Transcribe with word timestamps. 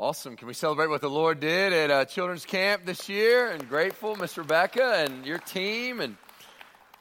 Awesome. 0.00 0.34
Can 0.34 0.48
we 0.48 0.54
celebrate 0.54 0.86
what 0.86 1.02
the 1.02 1.10
Lord 1.10 1.40
did 1.40 1.74
at 1.74 1.90
uh, 1.90 2.04
children's 2.06 2.46
camp 2.46 2.86
this 2.86 3.06
year? 3.10 3.50
And 3.50 3.68
grateful, 3.68 4.16
Miss 4.16 4.38
Rebecca 4.38 5.04
and 5.04 5.26
your 5.26 5.36
team. 5.36 6.00
And 6.00 6.16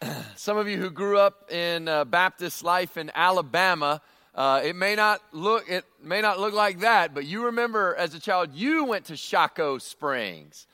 some 0.36 0.58
of 0.58 0.68
you 0.68 0.76
who 0.76 0.90
grew 0.90 1.18
up 1.18 1.50
in 1.50 1.88
uh, 1.88 2.04
Baptist 2.04 2.62
life 2.62 2.98
in 2.98 3.10
Alabama, 3.16 4.02
uh, 4.36 4.60
it 4.66 4.76
may 4.76 4.96
not 4.96 5.22
look 5.32 5.70
it 5.70 5.86
may 6.04 6.20
not 6.20 6.42
look 6.42 6.54
like 6.54 6.80
that, 6.80 7.14
but 7.14 7.26
you 7.26 7.46
remember 7.46 7.96
as 7.96 8.16
a 8.16 8.20
child 8.20 8.54
you 8.54 8.84
went 8.84 9.06
to 9.06 9.16
Shocco 9.16 9.78
Springs, 9.78 10.68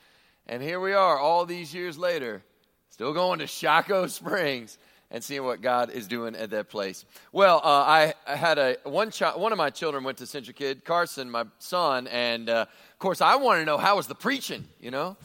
and 0.47 0.63
here 0.63 0.79
we 0.79 0.93
are 0.93 1.19
all 1.19 1.45
these 1.45 1.75
years 1.75 1.95
later, 1.95 2.41
still 2.89 3.13
going 3.13 3.37
to 3.37 3.45
Shocco 3.45 4.07
Springs 4.07 4.79
and 5.11 5.23
seeing 5.23 5.43
what 5.43 5.61
God 5.61 5.89
is 5.91 6.07
doing 6.07 6.35
at 6.35 6.49
that 6.51 6.69
place. 6.69 7.05
Well, 7.31 7.61
uh, 7.63 7.67
I, 7.67 8.13
I, 8.27 8.35
had 8.35 8.57
a 8.57 8.77
one 8.83 9.11
child, 9.11 9.39
one 9.39 9.51
of 9.51 9.57
my 9.57 9.69
children 9.69 10.03
went 10.03 10.17
to 10.19 10.25
CentriKid, 10.25 10.83
Carson, 10.83 11.29
my 11.29 11.45
son, 11.59 12.07
and 12.07 12.49
uh, 12.49 12.65
of 12.91 12.99
course 12.99 13.21
I 13.21 13.35
wanted 13.35 13.61
to 13.61 13.65
know 13.65 13.77
how 13.77 13.95
was 13.95 14.07
the 14.07 14.15
preaching, 14.15 14.65
you 14.79 14.91
know, 14.91 15.17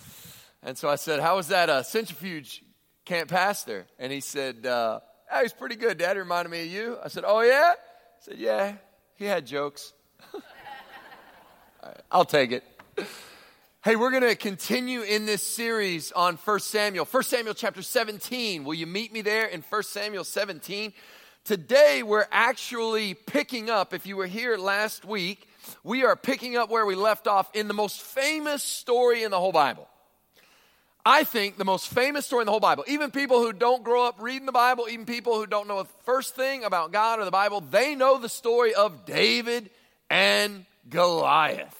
and 0.62 0.76
so 0.76 0.88
I 0.88 0.96
said, 0.96 1.20
"How 1.20 1.36
was 1.36 1.48
that 1.48 1.70
uh, 1.70 1.82
centrifuge 1.82 2.62
camp 3.04 3.30
pastor?" 3.30 3.86
And 3.98 4.12
he 4.12 4.20
said, 4.20 4.66
uh, 4.66 5.00
"Hey, 5.30 5.42
he's 5.42 5.52
pretty 5.52 5.76
good. 5.76 5.98
Dad 5.98 6.16
reminded 6.16 6.50
me 6.50 6.62
of 6.62 6.68
you." 6.68 6.98
I 7.02 7.08
said, 7.08 7.24
"Oh 7.26 7.40
yeah," 7.40 7.72
said, 8.20 8.36
"Yeah, 8.38 8.74
he 9.16 9.24
had 9.24 9.46
jokes." 9.46 9.92
I'll 12.10 12.26
take 12.26 12.52
it. 12.52 12.64
Hey, 13.82 13.96
we're 13.96 14.10
going 14.10 14.24
to 14.24 14.36
continue 14.36 15.00
in 15.00 15.24
this 15.24 15.42
series 15.42 16.12
on 16.12 16.36
1 16.36 16.60
Samuel. 16.60 17.06
1 17.06 17.22
Samuel 17.22 17.54
chapter 17.54 17.80
17. 17.80 18.62
Will 18.62 18.74
you 18.74 18.86
meet 18.86 19.10
me 19.10 19.22
there 19.22 19.46
in 19.46 19.62
1 19.62 19.82
Samuel 19.84 20.24
17? 20.24 20.92
Today, 21.46 22.02
we're 22.02 22.26
actually 22.30 23.14
picking 23.14 23.70
up, 23.70 23.94
if 23.94 24.04
you 24.04 24.18
were 24.18 24.26
here 24.26 24.58
last 24.58 25.06
week, 25.06 25.48
we 25.82 26.04
are 26.04 26.14
picking 26.14 26.58
up 26.58 26.68
where 26.68 26.84
we 26.84 26.94
left 26.94 27.26
off 27.26 27.48
in 27.56 27.68
the 27.68 27.74
most 27.74 28.02
famous 28.02 28.62
story 28.62 29.22
in 29.22 29.30
the 29.30 29.38
whole 29.38 29.50
Bible. 29.50 29.88
I 31.02 31.24
think 31.24 31.56
the 31.56 31.64
most 31.64 31.88
famous 31.88 32.26
story 32.26 32.42
in 32.42 32.46
the 32.46 32.52
whole 32.52 32.60
Bible. 32.60 32.84
Even 32.86 33.10
people 33.10 33.38
who 33.38 33.54
don't 33.54 33.82
grow 33.82 34.04
up 34.04 34.16
reading 34.20 34.44
the 34.44 34.52
Bible, 34.52 34.88
even 34.90 35.06
people 35.06 35.36
who 35.36 35.46
don't 35.46 35.68
know 35.68 35.78
a 35.78 35.86
first 36.04 36.36
thing 36.36 36.64
about 36.64 36.92
God 36.92 37.18
or 37.18 37.24
the 37.24 37.30
Bible, 37.30 37.62
they 37.62 37.94
know 37.94 38.18
the 38.18 38.28
story 38.28 38.74
of 38.74 39.06
David 39.06 39.70
and 40.10 40.66
Goliath. 40.90 41.79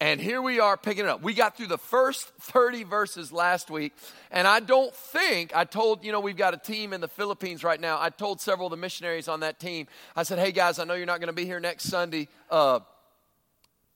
And 0.00 0.20
here 0.20 0.40
we 0.40 0.60
are 0.60 0.76
picking 0.76 1.06
it 1.06 1.08
up. 1.08 1.22
We 1.22 1.34
got 1.34 1.56
through 1.56 1.66
the 1.66 1.78
first 1.78 2.28
30 2.40 2.84
verses 2.84 3.32
last 3.32 3.68
week. 3.68 3.92
And 4.30 4.46
I 4.46 4.60
don't 4.60 4.94
think, 4.94 5.54
I 5.56 5.64
told, 5.64 6.04
you 6.04 6.12
know, 6.12 6.20
we've 6.20 6.36
got 6.36 6.54
a 6.54 6.56
team 6.56 6.92
in 6.92 7.00
the 7.00 7.08
Philippines 7.08 7.64
right 7.64 7.80
now. 7.80 7.98
I 8.00 8.10
told 8.10 8.40
several 8.40 8.68
of 8.68 8.70
the 8.70 8.76
missionaries 8.76 9.26
on 9.26 9.40
that 9.40 9.58
team, 9.58 9.88
I 10.14 10.22
said, 10.22 10.38
hey 10.38 10.52
guys, 10.52 10.78
I 10.78 10.84
know 10.84 10.94
you're 10.94 11.06
not 11.06 11.18
going 11.18 11.28
to 11.28 11.32
be 11.32 11.46
here 11.46 11.58
next 11.58 11.84
Sunday. 11.84 12.28
Uh, 12.48 12.80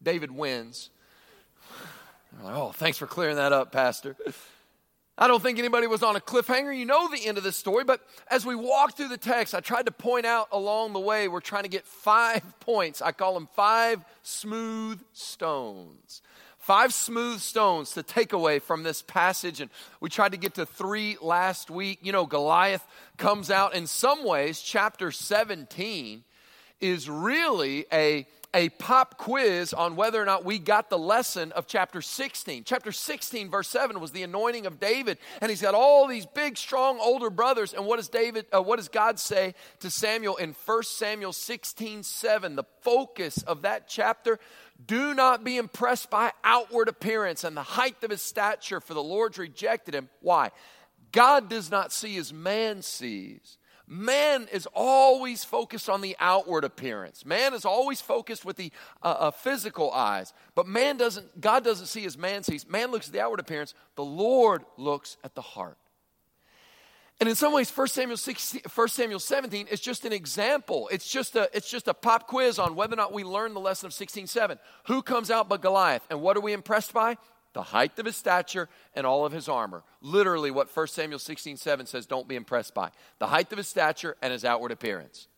David 0.02 0.30
wins. 0.30 0.90
Like, 2.42 2.56
oh, 2.56 2.72
thanks 2.72 2.96
for 2.96 3.06
clearing 3.06 3.36
that 3.36 3.52
up, 3.52 3.72
Pastor. 3.72 4.16
I 5.18 5.26
don't 5.26 5.42
think 5.42 5.58
anybody 5.58 5.86
was 5.86 6.02
on 6.02 6.16
a 6.16 6.20
cliffhanger. 6.20 6.76
You 6.76 6.86
know 6.86 7.08
the 7.08 7.26
end 7.26 7.36
of 7.36 7.44
this 7.44 7.56
story, 7.56 7.84
but 7.84 8.00
as 8.28 8.46
we 8.46 8.54
walk 8.54 8.96
through 8.96 9.08
the 9.08 9.18
text, 9.18 9.54
I 9.54 9.60
tried 9.60 9.86
to 9.86 9.92
point 9.92 10.24
out 10.24 10.48
along 10.52 10.94
the 10.94 11.00
way, 11.00 11.28
we're 11.28 11.40
trying 11.40 11.64
to 11.64 11.68
get 11.68 11.86
five 11.86 12.42
points. 12.60 13.02
I 13.02 13.12
call 13.12 13.34
them 13.34 13.48
five 13.54 14.04
smooth 14.22 15.00
stones. 15.12 16.22
Five 16.58 16.94
smooth 16.94 17.40
stones 17.40 17.90
to 17.92 18.02
take 18.02 18.32
away 18.32 18.60
from 18.60 18.84
this 18.84 19.02
passage. 19.02 19.60
And 19.60 19.70
we 20.00 20.08
tried 20.08 20.32
to 20.32 20.38
get 20.38 20.54
to 20.54 20.64
three 20.64 21.18
last 21.20 21.70
week. 21.70 21.98
You 22.02 22.12
know, 22.12 22.24
Goliath 22.24 22.86
comes 23.16 23.50
out 23.50 23.74
in 23.74 23.86
some 23.86 24.24
ways, 24.24 24.60
chapter 24.60 25.10
17 25.10 26.22
is 26.80 27.08
really 27.08 27.86
a 27.92 28.26
a 28.54 28.68
pop 28.70 29.16
quiz 29.16 29.72
on 29.72 29.96
whether 29.96 30.20
or 30.20 30.26
not 30.26 30.44
we 30.44 30.58
got 30.58 30.90
the 30.90 30.98
lesson 30.98 31.52
of 31.52 31.66
chapter 31.66 32.02
16. 32.02 32.64
Chapter 32.64 32.92
16, 32.92 33.50
verse 33.50 33.68
7 33.68 33.98
was 33.98 34.12
the 34.12 34.22
anointing 34.22 34.66
of 34.66 34.78
David, 34.78 35.18
and 35.40 35.50
he's 35.50 35.62
got 35.62 35.74
all 35.74 36.06
these 36.06 36.26
big, 36.26 36.58
strong 36.58 36.98
older 37.00 37.30
brothers. 37.30 37.72
And 37.72 37.86
what 37.86 37.96
does 37.96 38.08
David, 38.08 38.46
uh, 38.54 38.62
what 38.62 38.76
does 38.76 38.88
God 38.88 39.18
say 39.18 39.54
to 39.80 39.90
Samuel 39.90 40.36
in 40.36 40.54
1 40.66 40.82
Samuel 40.82 41.32
16, 41.32 42.02
7? 42.02 42.56
The 42.56 42.64
focus 42.82 43.42
of 43.42 43.62
that 43.62 43.88
chapter 43.88 44.38
do 44.84 45.14
not 45.14 45.44
be 45.44 45.56
impressed 45.56 46.10
by 46.10 46.32
outward 46.44 46.88
appearance 46.88 47.44
and 47.44 47.56
the 47.56 47.62
height 47.62 48.02
of 48.02 48.10
his 48.10 48.22
stature, 48.22 48.80
for 48.80 48.94
the 48.94 49.02
Lord's 49.02 49.38
rejected 49.38 49.94
him. 49.94 50.08
Why? 50.20 50.50
God 51.12 51.48
does 51.48 51.70
not 51.70 51.92
see 51.92 52.16
as 52.16 52.32
man 52.32 52.82
sees. 52.82 53.58
Man 53.92 54.48
is 54.50 54.66
always 54.72 55.44
focused 55.44 55.90
on 55.90 56.00
the 56.00 56.16
outward 56.18 56.64
appearance. 56.64 57.26
Man 57.26 57.52
is 57.52 57.66
always 57.66 58.00
focused 58.00 58.42
with 58.42 58.56
the 58.56 58.72
uh, 59.02 59.08
uh, 59.18 59.30
physical 59.30 59.92
eyes. 59.92 60.32
But 60.54 60.66
man 60.66 60.96
doesn't, 60.96 61.38
God 61.38 61.62
doesn't 61.62 61.86
see 61.86 62.06
as 62.06 62.16
man 62.16 62.42
sees. 62.42 62.66
Man 62.66 62.90
looks 62.90 63.08
at 63.08 63.12
the 63.12 63.20
outward 63.20 63.40
appearance. 63.40 63.74
The 63.96 64.04
Lord 64.04 64.64
looks 64.78 65.18
at 65.22 65.34
the 65.34 65.42
heart. 65.42 65.76
And 67.20 67.28
in 67.28 67.34
some 67.34 67.52
ways, 67.52 67.70
1 67.70 67.88
Samuel, 67.88 68.16
16, 68.16 68.62
1 68.74 68.88
Samuel 68.88 69.20
17 69.20 69.66
is 69.66 69.78
just 69.78 70.06
an 70.06 70.12
example. 70.14 70.88
It's 70.90 71.10
just, 71.10 71.36
a, 71.36 71.50
it's 71.52 71.70
just 71.70 71.86
a 71.86 71.92
pop 71.92 72.26
quiz 72.28 72.58
on 72.58 72.74
whether 72.74 72.94
or 72.94 72.96
not 72.96 73.12
we 73.12 73.24
learn 73.24 73.52
the 73.52 73.60
lesson 73.60 73.88
of 73.88 73.92
16.7. 73.92 74.58
Who 74.86 75.02
comes 75.02 75.30
out 75.30 75.50
but 75.50 75.60
Goliath? 75.60 76.06
And 76.08 76.22
what 76.22 76.38
are 76.38 76.40
we 76.40 76.54
impressed 76.54 76.94
by? 76.94 77.18
The 77.52 77.62
height 77.62 77.98
of 77.98 78.06
his 78.06 78.16
stature 78.16 78.68
and 78.94 79.06
all 79.06 79.26
of 79.26 79.32
his 79.32 79.48
armor. 79.48 79.82
Literally, 80.00 80.50
what 80.50 80.74
1 80.74 80.86
Samuel 80.88 81.18
16 81.18 81.56
7 81.56 81.86
says, 81.86 82.06
don't 82.06 82.28
be 82.28 82.36
impressed 82.36 82.74
by. 82.74 82.90
The 83.18 83.26
height 83.26 83.52
of 83.52 83.58
his 83.58 83.68
stature 83.68 84.16
and 84.22 84.32
his 84.32 84.44
outward 84.44 84.72
appearance. 84.72 85.28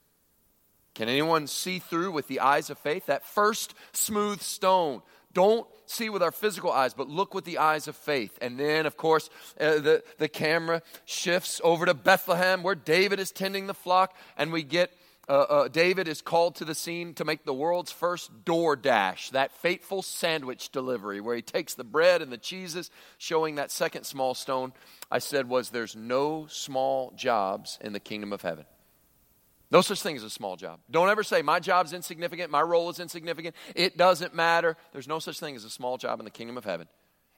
Can 0.95 1.09
anyone 1.09 1.49
see 1.49 1.81
through 1.81 2.13
with 2.13 2.29
the 2.29 2.41
eyes 2.41 2.71
of 2.71 2.79
faith? 2.79 3.07
That 3.07 3.27
first 3.27 3.75
smooth 3.93 4.41
stone. 4.41 5.03
Don't 5.33 5.67
see 5.87 6.09
with 6.09 6.23
our 6.23 6.31
physical 6.31 6.71
eyes, 6.71 6.95
but 6.95 7.09
look 7.09 7.35
with 7.35 7.45
the 7.45 7.59
eyes 7.59 7.89
of 7.89 7.97
faith. 7.97 8.39
And 8.41 8.59
then, 8.59 8.87
of 8.87 8.97
course, 8.97 9.29
uh, 9.61 9.81
the, 9.81 10.05
the 10.19 10.29
camera 10.29 10.83
shifts 11.05 11.61
over 11.65 11.85
to 11.87 11.95
Bethlehem 11.95 12.63
where 12.63 12.77
David 12.77 13.19
is 13.19 13.33
tending 13.33 13.67
the 13.67 13.75
flock, 13.75 14.17
and 14.39 14.53
we 14.53 14.63
get 14.63 14.93
uh, 15.29 15.33
uh, 15.33 15.69
David 15.69 16.09
is 16.09 16.21
called 16.23 16.57
to 16.57 16.65
the 16.65 16.75
scene 16.75 17.15
to 17.15 17.25
make 17.25 17.45
the 17.45 17.55
world's 17.55 17.93
first 17.93 18.45
DoorDash, 18.45 19.31
that 19.31 19.53
fateful 19.53 20.03
sandwich 20.03 20.71
delivery 20.71 21.21
where 21.21 21.37
he 21.37 21.43
takes 21.43 21.75
the 21.75 21.85
bread 21.85 22.23
and 22.23 22.31
the 22.31 22.39
cheeses, 22.39 22.91
showing 23.19 23.55
that 23.55 23.71
second 23.71 24.05
small 24.05 24.35
stone 24.35 24.73
I 25.11 25.19
said 25.19 25.49
was 25.49 25.71
there's 25.71 25.97
no 25.97 26.47
small 26.49 27.13
jobs 27.17 27.79
in 27.81 27.93
the 27.93 28.01
kingdom 28.01 28.33
of 28.33 28.43
heaven. 28.43 28.67
No 29.71 29.81
such 29.81 30.03
thing 30.03 30.17
as 30.17 30.23
a 30.23 30.31
small 30.31 30.57
job. 30.57 30.81
Don't 30.91 31.09
ever 31.09 31.23
say, 31.23 31.43
my 31.43 31.59
job's 31.59 31.93
insignificant, 31.93 32.51
my 32.51 32.63
role 32.63 32.91
is 32.91 33.01
insignificant, 33.01 33.57
it 33.75 33.97
doesn't 33.97 34.35
matter. 34.35 34.77
There's 34.93 35.09
no 35.09 35.19
such 35.19 35.41
thing 35.41 35.57
as 35.57 35.65
a 35.65 35.71
small 35.71 35.97
job 35.97 36.21
in 36.21 36.25
the 36.25 36.31
kingdom 36.31 36.57
of 36.57 36.65
heaven. 36.65 36.87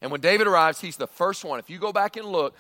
And 0.02 0.10
when 0.10 0.20
David 0.20 0.46
arrives, 0.46 0.82
he's 0.82 0.98
the 0.98 1.06
first 1.06 1.42
one. 1.42 1.58
If 1.58 1.70
you 1.70 1.78
go 1.78 1.90
back 1.90 2.18
and 2.18 2.26
look, 2.26 2.54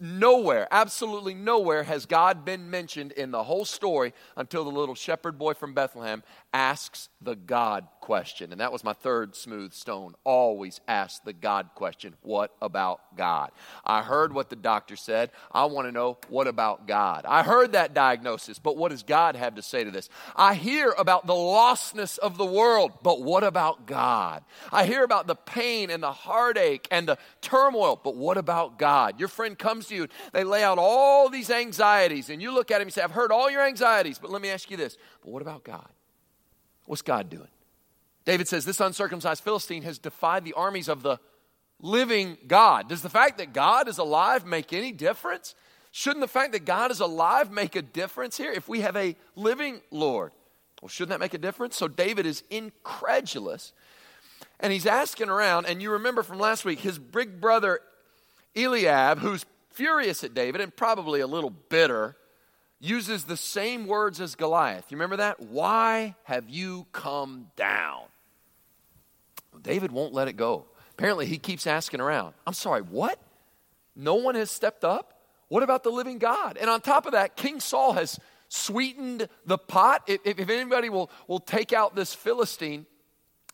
nowhere, 0.00 0.66
absolutely 0.70 1.34
nowhere 1.34 1.82
has 1.82 2.06
God 2.06 2.46
been 2.46 2.70
mentioned 2.70 3.12
in 3.12 3.30
the 3.30 3.42
whole 3.42 3.66
story 3.66 4.14
until 4.36 4.64
the 4.64 4.70
little 4.70 4.94
shepherd 4.94 5.38
boy 5.38 5.52
from 5.52 5.74
Bethlehem 5.74 6.22
asks 6.54 7.10
the 7.20 7.36
God 7.36 7.86
question. 8.00 8.52
And 8.52 8.60
that 8.62 8.72
was 8.72 8.84
my 8.84 8.94
third 8.94 9.36
smooth 9.36 9.74
stone. 9.74 10.14
Always 10.24 10.80
ask 10.88 11.22
the 11.24 11.34
God 11.34 11.68
question 11.74 12.14
What 12.22 12.56
about 12.62 13.16
God? 13.18 13.50
I 13.84 14.00
heard 14.00 14.32
what 14.32 14.48
the 14.48 14.56
doctor 14.56 14.96
said. 14.96 15.30
I 15.52 15.66
want 15.66 15.88
to 15.88 15.92
know 15.92 16.16
what 16.30 16.46
about 16.46 16.88
God? 16.88 17.26
I 17.28 17.42
heard 17.42 17.72
that 17.72 17.92
diagnosis, 17.92 18.58
but 18.58 18.78
what 18.78 18.92
does 18.92 19.02
God 19.02 19.36
have 19.36 19.56
to 19.56 19.62
say 19.62 19.84
to 19.84 19.90
this? 19.90 20.08
I 20.34 20.54
hear 20.54 20.94
about 20.96 21.26
the 21.26 21.34
lostness 21.34 22.18
of 22.18 22.38
the 22.38 22.46
world, 22.46 22.92
but 23.02 23.20
what 23.20 23.44
about 23.44 23.86
God? 23.86 24.42
I 24.72 24.86
hear 24.86 25.04
about 25.04 25.26
the 25.26 25.34
pain 25.34 25.90
and 25.90 26.02
the 26.02 26.12
heartache 26.12 26.77
and 26.90 27.08
the 27.08 27.18
turmoil, 27.40 28.00
but 28.02 28.14
what 28.14 28.36
about 28.36 28.78
God? 28.78 29.18
Your 29.18 29.28
friend 29.28 29.58
comes 29.58 29.86
to 29.86 29.94
you, 29.94 30.08
they 30.32 30.44
lay 30.44 30.62
out 30.62 30.78
all 30.78 31.28
these 31.28 31.50
anxieties, 31.50 32.30
and 32.30 32.40
you 32.40 32.52
look 32.52 32.70
at 32.70 32.80
him 32.80 32.88
and 32.88 32.92
say, 32.92 33.02
I've 33.02 33.10
heard 33.10 33.32
all 33.32 33.50
your 33.50 33.66
anxieties, 33.66 34.18
but 34.18 34.30
let 34.30 34.42
me 34.42 34.50
ask 34.50 34.70
you 34.70 34.76
this, 34.76 34.96
but 35.22 35.32
what 35.32 35.42
about 35.42 35.64
God? 35.64 35.88
What's 36.86 37.02
God 37.02 37.28
doing? 37.28 37.48
David 38.24 38.46
says, 38.46 38.64
This 38.64 38.80
uncircumcised 38.80 39.42
Philistine 39.42 39.82
has 39.82 39.98
defied 39.98 40.44
the 40.44 40.52
armies 40.52 40.88
of 40.88 41.02
the 41.02 41.18
living 41.80 42.36
God. 42.46 42.88
Does 42.88 43.02
the 43.02 43.08
fact 43.08 43.38
that 43.38 43.52
God 43.52 43.88
is 43.88 43.98
alive 43.98 44.44
make 44.44 44.72
any 44.72 44.92
difference? 44.92 45.54
Shouldn't 45.92 46.20
the 46.20 46.28
fact 46.28 46.52
that 46.52 46.64
God 46.64 46.90
is 46.90 47.00
alive 47.00 47.50
make 47.50 47.76
a 47.76 47.82
difference 47.82 48.36
here 48.36 48.52
if 48.52 48.68
we 48.68 48.80
have 48.80 48.96
a 48.96 49.16
living 49.34 49.80
Lord? 49.90 50.32
Well, 50.82 50.88
shouldn't 50.88 51.10
that 51.10 51.20
make 51.20 51.34
a 51.34 51.38
difference? 51.38 51.76
So 51.76 51.88
David 51.88 52.26
is 52.26 52.44
incredulous 52.50 53.72
and 54.60 54.72
he's 54.72 54.86
asking 54.86 55.28
around. 55.28 55.66
And 55.66 55.80
you 55.82 55.92
remember 55.92 56.22
from 56.22 56.38
last 56.38 56.64
week, 56.64 56.80
his 56.80 56.98
big 56.98 57.40
brother 57.40 57.80
Eliab, 58.56 59.18
who's 59.18 59.46
furious 59.70 60.24
at 60.24 60.34
David 60.34 60.60
and 60.60 60.74
probably 60.74 61.20
a 61.20 61.26
little 61.26 61.50
bitter, 61.50 62.16
uses 62.80 63.24
the 63.24 63.36
same 63.36 63.86
words 63.86 64.20
as 64.20 64.34
Goliath. 64.34 64.86
You 64.90 64.96
remember 64.96 65.16
that? 65.16 65.40
Why 65.40 66.14
have 66.24 66.48
you 66.48 66.86
come 66.92 67.50
down? 67.56 68.02
David 69.60 69.92
won't 69.92 70.14
let 70.14 70.28
it 70.28 70.36
go. 70.36 70.66
Apparently, 70.92 71.26
he 71.26 71.38
keeps 71.38 71.66
asking 71.66 72.00
around. 72.00 72.34
I'm 72.46 72.54
sorry, 72.54 72.82
what? 72.82 73.20
No 73.94 74.16
one 74.16 74.34
has 74.36 74.50
stepped 74.50 74.84
up? 74.84 75.14
What 75.48 75.62
about 75.62 75.82
the 75.82 75.90
living 75.90 76.18
God? 76.18 76.56
And 76.60 76.68
on 76.68 76.80
top 76.80 77.06
of 77.06 77.12
that, 77.12 77.36
King 77.36 77.60
Saul 77.60 77.92
has 77.94 78.18
sweetened 78.48 79.28
the 79.46 79.58
pot. 79.58 80.02
If, 80.06 80.20
if 80.24 80.48
anybody 80.48 80.88
will, 80.88 81.10
will 81.26 81.40
take 81.40 81.72
out 81.72 81.94
this 81.94 82.14
Philistine, 82.14 82.86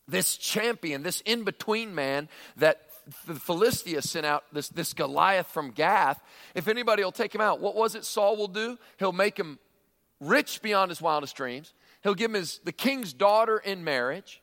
this 0.08 0.36
champion, 0.36 1.02
this 1.02 1.20
in 1.22 1.44
between 1.44 1.94
man 1.94 2.28
that 2.56 2.82
the 3.26 3.34
Philistia 3.34 4.02
sent 4.02 4.26
out, 4.26 4.44
this, 4.52 4.68
this 4.68 4.92
Goliath 4.92 5.46
from 5.48 5.70
Gath, 5.70 6.22
if 6.54 6.68
anybody 6.68 7.04
will 7.04 7.12
take 7.12 7.34
him 7.34 7.40
out, 7.40 7.60
what 7.60 7.74
was 7.74 7.94
it 7.94 8.04
Saul 8.04 8.36
will 8.36 8.48
do? 8.48 8.78
He'll 8.98 9.12
make 9.12 9.38
him 9.38 9.58
rich 10.20 10.62
beyond 10.62 10.90
his 10.90 11.00
wildest 11.02 11.36
dreams. 11.36 11.72
He'll 12.02 12.14
give 12.14 12.30
him 12.30 12.36
his, 12.36 12.60
the 12.64 12.72
king's 12.72 13.12
daughter 13.12 13.58
in 13.58 13.84
marriage 13.84 14.42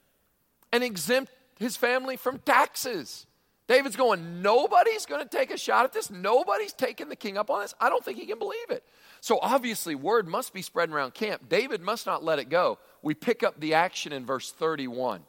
and 0.71 0.83
exempt 0.83 1.31
his 1.59 1.77
family 1.77 2.17
from 2.17 2.39
taxes. 2.39 3.25
David's 3.67 3.95
going, 3.95 4.41
nobody's 4.41 5.05
going 5.05 5.21
to 5.21 5.29
take 5.29 5.51
a 5.51 5.57
shot 5.57 5.85
at 5.85 5.93
this. 5.93 6.09
Nobody's 6.09 6.73
taking 6.73 7.07
the 7.07 7.15
king 7.15 7.37
up 7.37 7.49
on 7.49 7.61
this. 7.61 7.73
I 7.79 7.89
don't 7.89 8.03
think 8.03 8.17
he 8.17 8.25
can 8.25 8.39
believe 8.39 8.69
it. 8.69 8.83
So 9.21 9.39
obviously, 9.41 9.95
word 9.95 10.27
must 10.27 10.53
be 10.53 10.61
spreading 10.61 10.93
around 10.93 11.13
camp. 11.13 11.47
David 11.47 11.81
must 11.81 12.05
not 12.05 12.23
let 12.23 12.39
it 12.39 12.49
go. 12.49 12.79
We 13.01 13.13
pick 13.13 13.43
up 13.43 13.59
the 13.59 13.75
action 13.75 14.11
in 14.11 14.25
verse 14.25 14.51
31. 14.51 15.21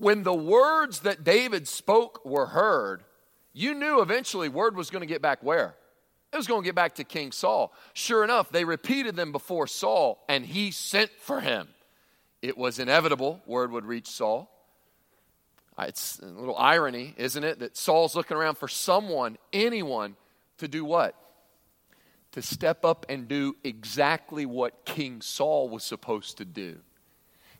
When 0.00 0.22
the 0.22 0.32
words 0.32 1.00
that 1.00 1.24
David 1.24 1.68
spoke 1.68 2.24
were 2.24 2.46
heard, 2.46 3.04
you 3.52 3.74
knew 3.74 4.00
eventually 4.00 4.48
word 4.48 4.74
was 4.74 4.88
going 4.88 5.02
to 5.02 5.06
get 5.06 5.20
back 5.20 5.42
where? 5.42 5.74
It 6.32 6.38
was 6.38 6.46
going 6.46 6.62
to 6.62 6.64
get 6.64 6.74
back 6.74 6.94
to 6.94 7.04
King 7.04 7.32
Saul. 7.32 7.74
Sure 7.92 8.24
enough, 8.24 8.50
they 8.50 8.64
repeated 8.64 9.14
them 9.14 9.30
before 9.30 9.66
Saul, 9.66 10.24
and 10.26 10.46
he 10.46 10.70
sent 10.70 11.10
for 11.18 11.40
him. 11.40 11.68
It 12.40 12.56
was 12.56 12.78
inevitable, 12.78 13.42
word 13.44 13.72
would 13.72 13.84
reach 13.84 14.06
Saul. 14.06 14.50
Uh, 15.76 15.84
it's 15.88 16.18
a 16.20 16.24
little 16.24 16.56
irony, 16.56 17.12
isn't 17.18 17.44
it, 17.44 17.58
that 17.58 17.76
Saul's 17.76 18.16
looking 18.16 18.38
around 18.38 18.56
for 18.56 18.68
someone, 18.68 19.36
anyone, 19.52 20.16
to 20.56 20.66
do 20.66 20.82
what? 20.82 21.14
To 22.32 22.40
step 22.40 22.86
up 22.86 23.04
and 23.10 23.28
do 23.28 23.54
exactly 23.64 24.46
what 24.46 24.86
King 24.86 25.20
Saul 25.20 25.68
was 25.68 25.84
supposed 25.84 26.38
to 26.38 26.46
do. 26.46 26.78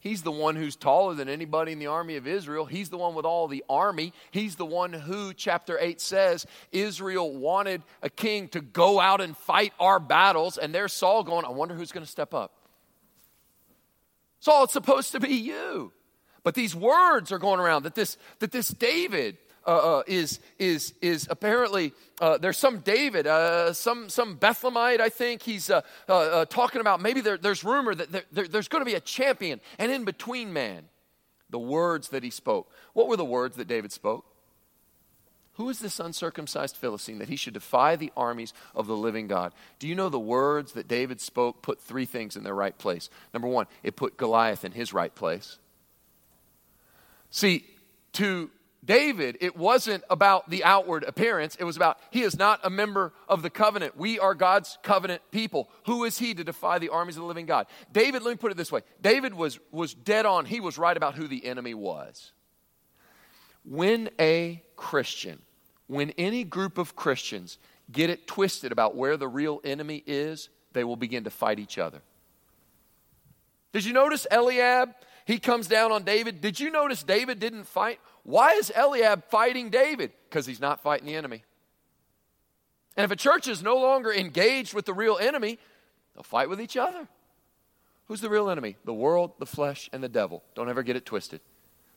He's 0.00 0.23
the 0.23 0.32
one 0.32 0.56
who's 0.56 0.76
taller 0.76 1.14
than 1.14 1.29
anybody 1.29 1.73
in 1.73 1.79
the 1.79 1.88
army 1.88 2.17
of 2.17 2.26
Israel. 2.26 2.64
He's 2.64 2.88
the 2.88 2.97
one 2.97 3.14
with 3.14 3.26
all 3.26 3.49
the 3.49 3.62
army. 3.69 4.14
He's 4.31 4.56
the 4.56 4.64
one 4.64 4.94
who, 4.94 5.35
chapter 5.35 5.79
8 5.79 6.00
says, 6.00 6.47
Israel 6.73 7.31
wanted 7.35 7.82
a 8.02 8.08
king 8.08 8.49
to 8.49 8.62
go 8.62 8.99
out 8.99 9.20
and 9.20 9.37
fight 9.37 9.75
our 9.79 10.00
battles. 10.00 10.56
And 10.56 10.75
there's 10.75 10.94
Saul 10.94 11.23
going, 11.23 11.44
I 11.44 11.50
wonder 11.50 11.75
who's 11.75 11.93
going 11.93 12.05
to 12.05 12.11
step 12.11 12.32
up. 12.32 12.52
Saul, 14.41 14.64
it's 14.64 14.73
supposed 14.73 15.12
to 15.12 15.20
be 15.20 15.35
you. 15.35 15.93
But 16.43 16.55
these 16.55 16.75
words 16.75 17.31
are 17.31 17.38
going 17.38 17.61
around 17.61 17.82
that 17.82 17.94
this, 17.94 18.17
that 18.38 18.52
this 18.52 18.69
David 18.69 19.37
uh, 19.66 19.98
uh, 19.98 20.02
is, 20.06 20.40
is, 20.58 20.94
is 21.00 21.26
apparently, 21.30 21.92
uh, 22.20 22.38
there's 22.38 22.58
some 22.58 22.78
David, 22.78 23.26
uh, 23.26 23.72
some, 23.72 24.08
some 24.08 24.36
Bethlehemite, 24.38 25.00
I 25.00 25.08
think. 25.08 25.42
He's 25.42 25.70
uh, 25.70 25.82
uh, 26.08 26.44
talking 26.46 26.80
about 26.80 27.00
maybe 27.00 27.20
there, 27.20 27.36
there's 27.36 27.62
rumor 27.64 27.94
that 27.94 28.10
there, 28.10 28.24
there, 28.32 28.48
there's 28.48 28.68
going 28.68 28.80
to 28.80 28.90
be 28.90 28.94
a 28.94 29.00
champion, 29.00 29.60
and 29.78 29.92
in 29.92 30.04
between 30.04 30.52
man, 30.52 30.84
the 31.50 31.58
words 31.58 32.08
that 32.10 32.22
he 32.22 32.30
spoke. 32.30 32.72
What 32.92 33.08
were 33.08 33.16
the 33.16 33.24
words 33.24 33.56
that 33.56 33.68
David 33.68 33.92
spoke? 33.92 34.24
Who 35.54 35.68
is 35.68 35.78
this 35.78 36.00
uncircumcised 36.00 36.76
Philistine 36.76 37.18
that 37.18 37.28
he 37.28 37.36
should 37.36 37.52
defy 37.52 37.96
the 37.96 38.12
armies 38.16 38.54
of 38.74 38.86
the 38.86 38.96
living 38.96 39.26
God? 39.26 39.52
Do 39.78 39.88
you 39.88 39.94
know 39.94 40.08
the 40.08 40.18
words 40.18 40.72
that 40.72 40.88
David 40.88 41.20
spoke 41.20 41.60
put 41.60 41.82
three 41.82 42.06
things 42.06 42.36
in 42.36 42.44
their 42.44 42.54
right 42.54 42.76
place? 42.78 43.10
Number 43.34 43.48
one, 43.48 43.66
it 43.82 43.94
put 43.94 44.16
Goliath 44.16 44.64
in 44.64 44.72
his 44.72 44.94
right 44.94 45.14
place. 45.14 45.58
See, 47.30 47.66
to 48.14 48.50
David, 48.82 49.36
it 49.42 49.56
wasn't 49.56 50.04
about 50.08 50.48
the 50.48 50.64
outward 50.64 51.04
appearance. 51.04 51.54
It 51.56 51.64
was 51.64 51.76
about 51.76 51.98
he 52.10 52.22
is 52.22 52.38
not 52.38 52.60
a 52.64 52.70
member 52.70 53.12
of 53.28 53.42
the 53.42 53.50
covenant. 53.50 53.96
We 53.96 54.18
are 54.18 54.34
God's 54.34 54.78
covenant 54.82 55.22
people. 55.30 55.68
Who 55.84 56.04
is 56.04 56.18
he 56.18 56.32
to 56.34 56.44
defy 56.44 56.78
the 56.78 56.88
armies 56.88 57.16
of 57.16 57.22
the 57.22 57.26
living 57.26 57.44
God? 57.44 57.66
David, 57.92 58.22
let 58.22 58.30
me 58.30 58.36
put 58.36 58.52
it 58.52 58.56
this 58.56 58.72
way 58.72 58.80
David 59.02 59.34
was, 59.34 59.58
was 59.70 59.92
dead 59.92 60.24
on. 60.24 60.46
He 60.46 60.60
was 60.60 60.78
right 60.78 60.96
about 60.96 61.14
who 61.14 61.28
the 61.28 61.44
enemy 61.44 61.74
was. 61.74 62.32
When 63.64 64.08
a 64.18 64.62
Christian, 64.76 65.42
when 65.86 66.10
any 66.12 66.44
group 66.44 66.78
of 66.78 66.96
Christians 66.96 67.58
get 67.92 68.08
it 68.08 68.26
twisted 68.26 68.72
about 68.72 68.96
where 68.96 69.18
the 69.18 69.28
real 69.28 69.60
enemy 69.62 70.02
is, 70.06 70.48
they 70.72 70.84
will 70.84 70.96
begin 70.96 71.24
to 71.24 71.30
fight 71.30 71.58
each 71.58 71.76
other. 71.76 72.00
Did 73.72 73.84
you 73.84 73.92
notice 73.92 74.26
Eliab? 74.30 74.90
He 75.26 75.38
comes 75.38 75.66
down 75.66 75.92
on 75.92 76.02
David. 76.02 76.40
Did 76.40 76.58
you 76.58 76.70
notice 76.70 77.02
David 77.02 77.38
didn't 77.38 77.64
fight? 77.64 78.00
Why 78.22 78.52
is 78.52 78.70
Eliab 78.75 79.25
fighting 79.31 79.70
David? 79.70 80.12
Because 80.28 80.46
he's 80.46 80.61
not 80.61 80.82
fighting 80.82 81.06
the 81.06 81.14
enemy. 81.14 81.44
And 82.96 83.05
if 83.05 83.11
a 83.11 83.17
church 83.17 83.49
is 83.49 83.62
no 83.62 83.76
longer 83.76 84.12
engaged 84.12 84.75
with 84.75 84.84
the 84.84 84.93
real 84.93 85.19
enemy, 85.19 85.58
they'll 86.14 86.22
fight 86.22 86.49
with 86.49 86.61
each 86.61 86.76
other. 86.76 87.08
Who's 88.06 88.20
the 88.20 88.31
real 88.31 88.50
enemy? 88.50 88.76
The 88.84 88.93
world, 88.93 89.32
the 89.38 89.46
flesh, 89.46 89.88
and 89.93 90.02
the 90.02 90.08
devil. 90.08 90.43
Don't 90.55 90.69
ever 90.69 90.82
get 90.82 90.96
it 90.96 91.06
twisted. 91.06 91.40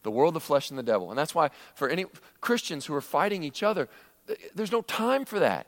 The 0.04 0.12
world, 0.12 0.34
the 0.34 0.40
flesh, 0.40 0.70
and 0.70 0.78
the 0.78 0.84
devil. 0.84 1.10
And 1.10 1.18
that's 1.18 1.34
why 1.34 1.50
for 1.76 1.90
any 1.90 2.06
Christians 2.40 2.86
who 2.86 2.94
are 2.94 3.02
fighting 3.02 3.44
each 3.44 3.64
other, 3.64 3.90
there's 4.54 4.72
no 4.72 4.82
time 4.82 5.26
for 5.26 5.40
that. 5.40 5.68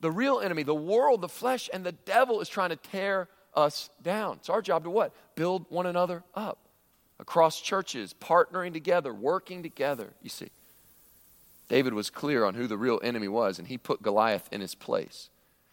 The 0.00 0.10
real 0.10 0.40
enemy, 0.40 0.62
the 0.62 0.74
world, 0.74 1.20
the 1.20 1.28
flesh, 1.28 1.68
and 1.72 1.84
the 1.84 1.92
devil 1.92 2.40
is 2.40 2.48
trying 2.48 2.70
to 2.70 2.76
tear 2.76 3.28
us 3.54 3.90
down. 4.02 4.36
It's 4.36 4.48
our 4.48 4.62
job 4.62 4.84
to 4.84 4.90
what? 4.90 5.12
Build 5.34 5.66
one 5.68 5.86
another 5.86 6.22
up 6.34 6.58
across 7.22 7.60
churches, 7.60 8.12
partnering 8.20 8.72
together, 8.72 9.14
working 9.14 9.62
together, 9.62 10.12
you 10.22 10.28
see. 10.28 10.50
David 11.68 11.94
was 11.94 12.10
clear 12.10 12.44
on 12.44 12.54
who 12.54 12.66
the 12.66 12.76
real 12.76 13.00
enemy 13.02 13.28
was, 13.28 13.60
and 13.60 13.68
he 13.68 13.78
put 13.78 14.02
Goliath 14.02 14.48
in 14.50 14.60
his 14.60 14.74
place. 14.74 15.30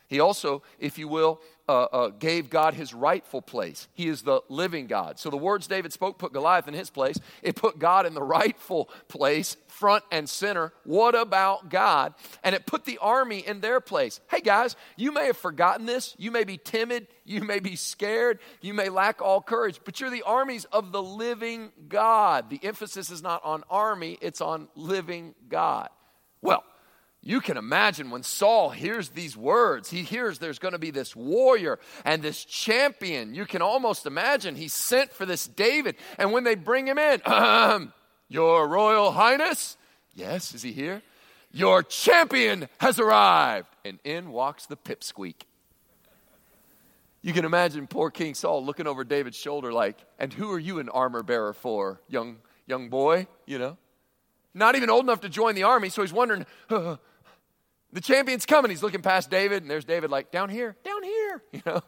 He 0.10 0.20
also, 0.20 0.64
if 0.80 0.98
you 0.98 1.08
will, 1.08 1.40
uh, 1.68 1.84
uh, 1.84 2.08
gave 2.10 2.50
God 2.50 2.74
his 2.74 2.96
rightful 2.96 3.44
place. 3.44 3.88
He 3.94 4.08
is 4.08 4.24
the 4.24 4.42
living 4.50 4.88
God. 4.88 5.20
So 5.20 5.30
the 5.30 5.38
words 5.38 5.68
David 5.68 5.94
spoke 5.94 6.18
put 6.18 6.34
Goliath 6.34 6.68
in 6.68 6.74
his 6.74 6.90
place. 6.90 7.20
It 7.44 7.56
put 7.56 7.78
God 7.78 8.08
in 8.08 8.16
the 8.16 8.24
rightful 8.24 8.90
place, 9.08 9.56
front 9.68 10.04
and 10.12 10.28
center. 10.28 10.74
What 10.84 11.14
about 11.14 11.70
God? 11.70 12.16
And 12.44 12.56
it 12.56 12.66
put 12.66 12.86
the 12.86 12.98
army 12.98 13.38
in 13.38 13.62
their 13.62 13.80
place. 13.80 14.20
Hey 14.32 14.42
guys, 14.42 14.76
you 14.98 15.12
may 15.12 15.28
have 15.28 15.38
forgotten 15.38 15.86
this. 15.86 16.16
You 16.18 16.32
may 16.32 16.44
be 16.44 16.58
timid. 16.58 17.06
You 17.24 17.42
may 17.42 17.60
be 17.60 17.76
scared. 17.76 18.40
You 18.62 18.74
may 18.74 18.90
lack 18.90 19.22
all 19.22 19.40
courage, 19.40 19.80
but 19.86 20.02
you're 20.02 20.10
the 20.10 20.24
armies 20.24 20.66
of 20.66 20.92
the 20.92 21.04
living 21.04 21.72
God. 21.88 22.50
The 22.50 22.60
emphasis 22.64 23.12
is 23.12 23.22
not 23.22 23.46
on 23.46 23.64
army, 23.70 24.18
it's 24.22 24.42
on 24.42 24.70
living 24.74 25.36
God. 25.48 25.90
Well, 26.42 26.64
you 27.30 27.42
can 27.42 27.58
imagine 27.58 28.10
when 28.10 28.24
Saul 28.24 28.72
hears 28.72 29.10
these 29.10 29.38
words, 29.38 29.92
he 29.92 30.02
hears 30.02 30.40
there's 30.40 30.58
going 30.58 30.72
to 30.72 30.80
be 30.80 30.90
this 30.90 31.16
warrior 31.16 31.78
and 32.04 32.24
this 32.24 32.44
champion. 32.44 33.36
You 33.36 33.46
can 33.46 33.62
almost 33.62 34.08
imagine 34.08 34.56
he's 34.56 34.74
sent 34.74 35.14
for 35.14 35.28
this 35.28 35.46
David. 35.46 35.96
And 36.18 36.32
when 36.32 36.44
they 36.44 36.56
bring 36.56 36.88
him 36.88 36.98
in, 36.98 37.22
Your 38.30 38.68
Royal 38.68 39.12
Highness, 39.12 39.78
yes, 40.16 40.56
is 40.56 40.64
he 40.64 40.72
here? 40.72 41.04
Your 41.52 41.84
champion 41.84 42.68
has 42.80 43.00
arrived. 43.00 43.68
And 43.86 44.00
in 44.04 44.32
walks 44.32 44.66
the 44.66 44.76
pipsqueak. 44.76 45.44
You 47.22 47.34
can 47.34 47.46
imagine 47.46 47.86
poor 47.86 48.10
King 48.10 48.34
Saul 48.34 48.66
looking 48.66 48.88
over 48.88 49.04
David's 49.04 49.38
shoulder, 49.38 49.72
like, 49.72 50.00
and 50.18 50.34
who 50.34 50.52
are 50.52 50.60
you 50.60 50.80
an 50.80 50.90
armor 50.90 51.22
bearer 51.22 51.54
for, 51.54 52.02
young, 52.10 52.38
young 52.66 52.90
boy? 52.90 53.28
You 53.46 53.60
know? 53.60 53.78
Not 54.56 54.76
even 54.76 54.90
old 54.90 55.04
enough 55.06 55.22
to 55.22 55.30
join 55.30 55.54
the 55.54 55.64
army, 55.64 55.90
so 55.90 56.02
he's 56.02 56.12
wondering, 56.12 56.48
the 57.92 58.02
champion's 58.02 58.46
coming. 58.46 58.70
He's 58.70 58.84
looking 58.84 59.02
past 59.02 59.30
David, 59.30 59.64
and 59.64 59.72
there's 59.72 59.86
David 59.86 60.12
like, 60.12 60.32
down 60.32 60.50
here, 60.50 60.76
down 60.84 61.04
here, 61.04 61.44
you 61.52 61.62
know. 61.66 61.82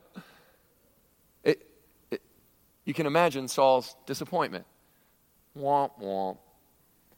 It, 1.44 1.68
it, 2.10 2.22
you 2.86 2.94
can 2.94 3.06
imagine 3.06 3.48
Saul's 3.48 3.96
disappointment. 4.06 4.66
Womp, 5.58 5.92
womp. 6.02 6.38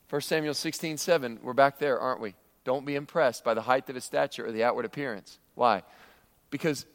1 0.10 0.22
Samuel 0.22 0.54
16, 0.54 0.98
7, 0.98 1.40
we're 1.42 1.54
back 1.54 1.80
there, 1.80 2.00
aren't 2.00 2.22
we? 2.22 2.36
Don't 2.64 2.86
be 2.86 2.96
impressed 2.96 3.44
by 3.44 3.54
the 3.54 3.62
height 3.62 3.90
of 3.90 3.96
his 3.96 4.04
stature 4.04 4.46
or 4.46 4.52
the 4.52 4.64
outward 4.64 4.86
appearance. 4.86 5.40
Why? 5.56 5.84
Because 6.50 6.86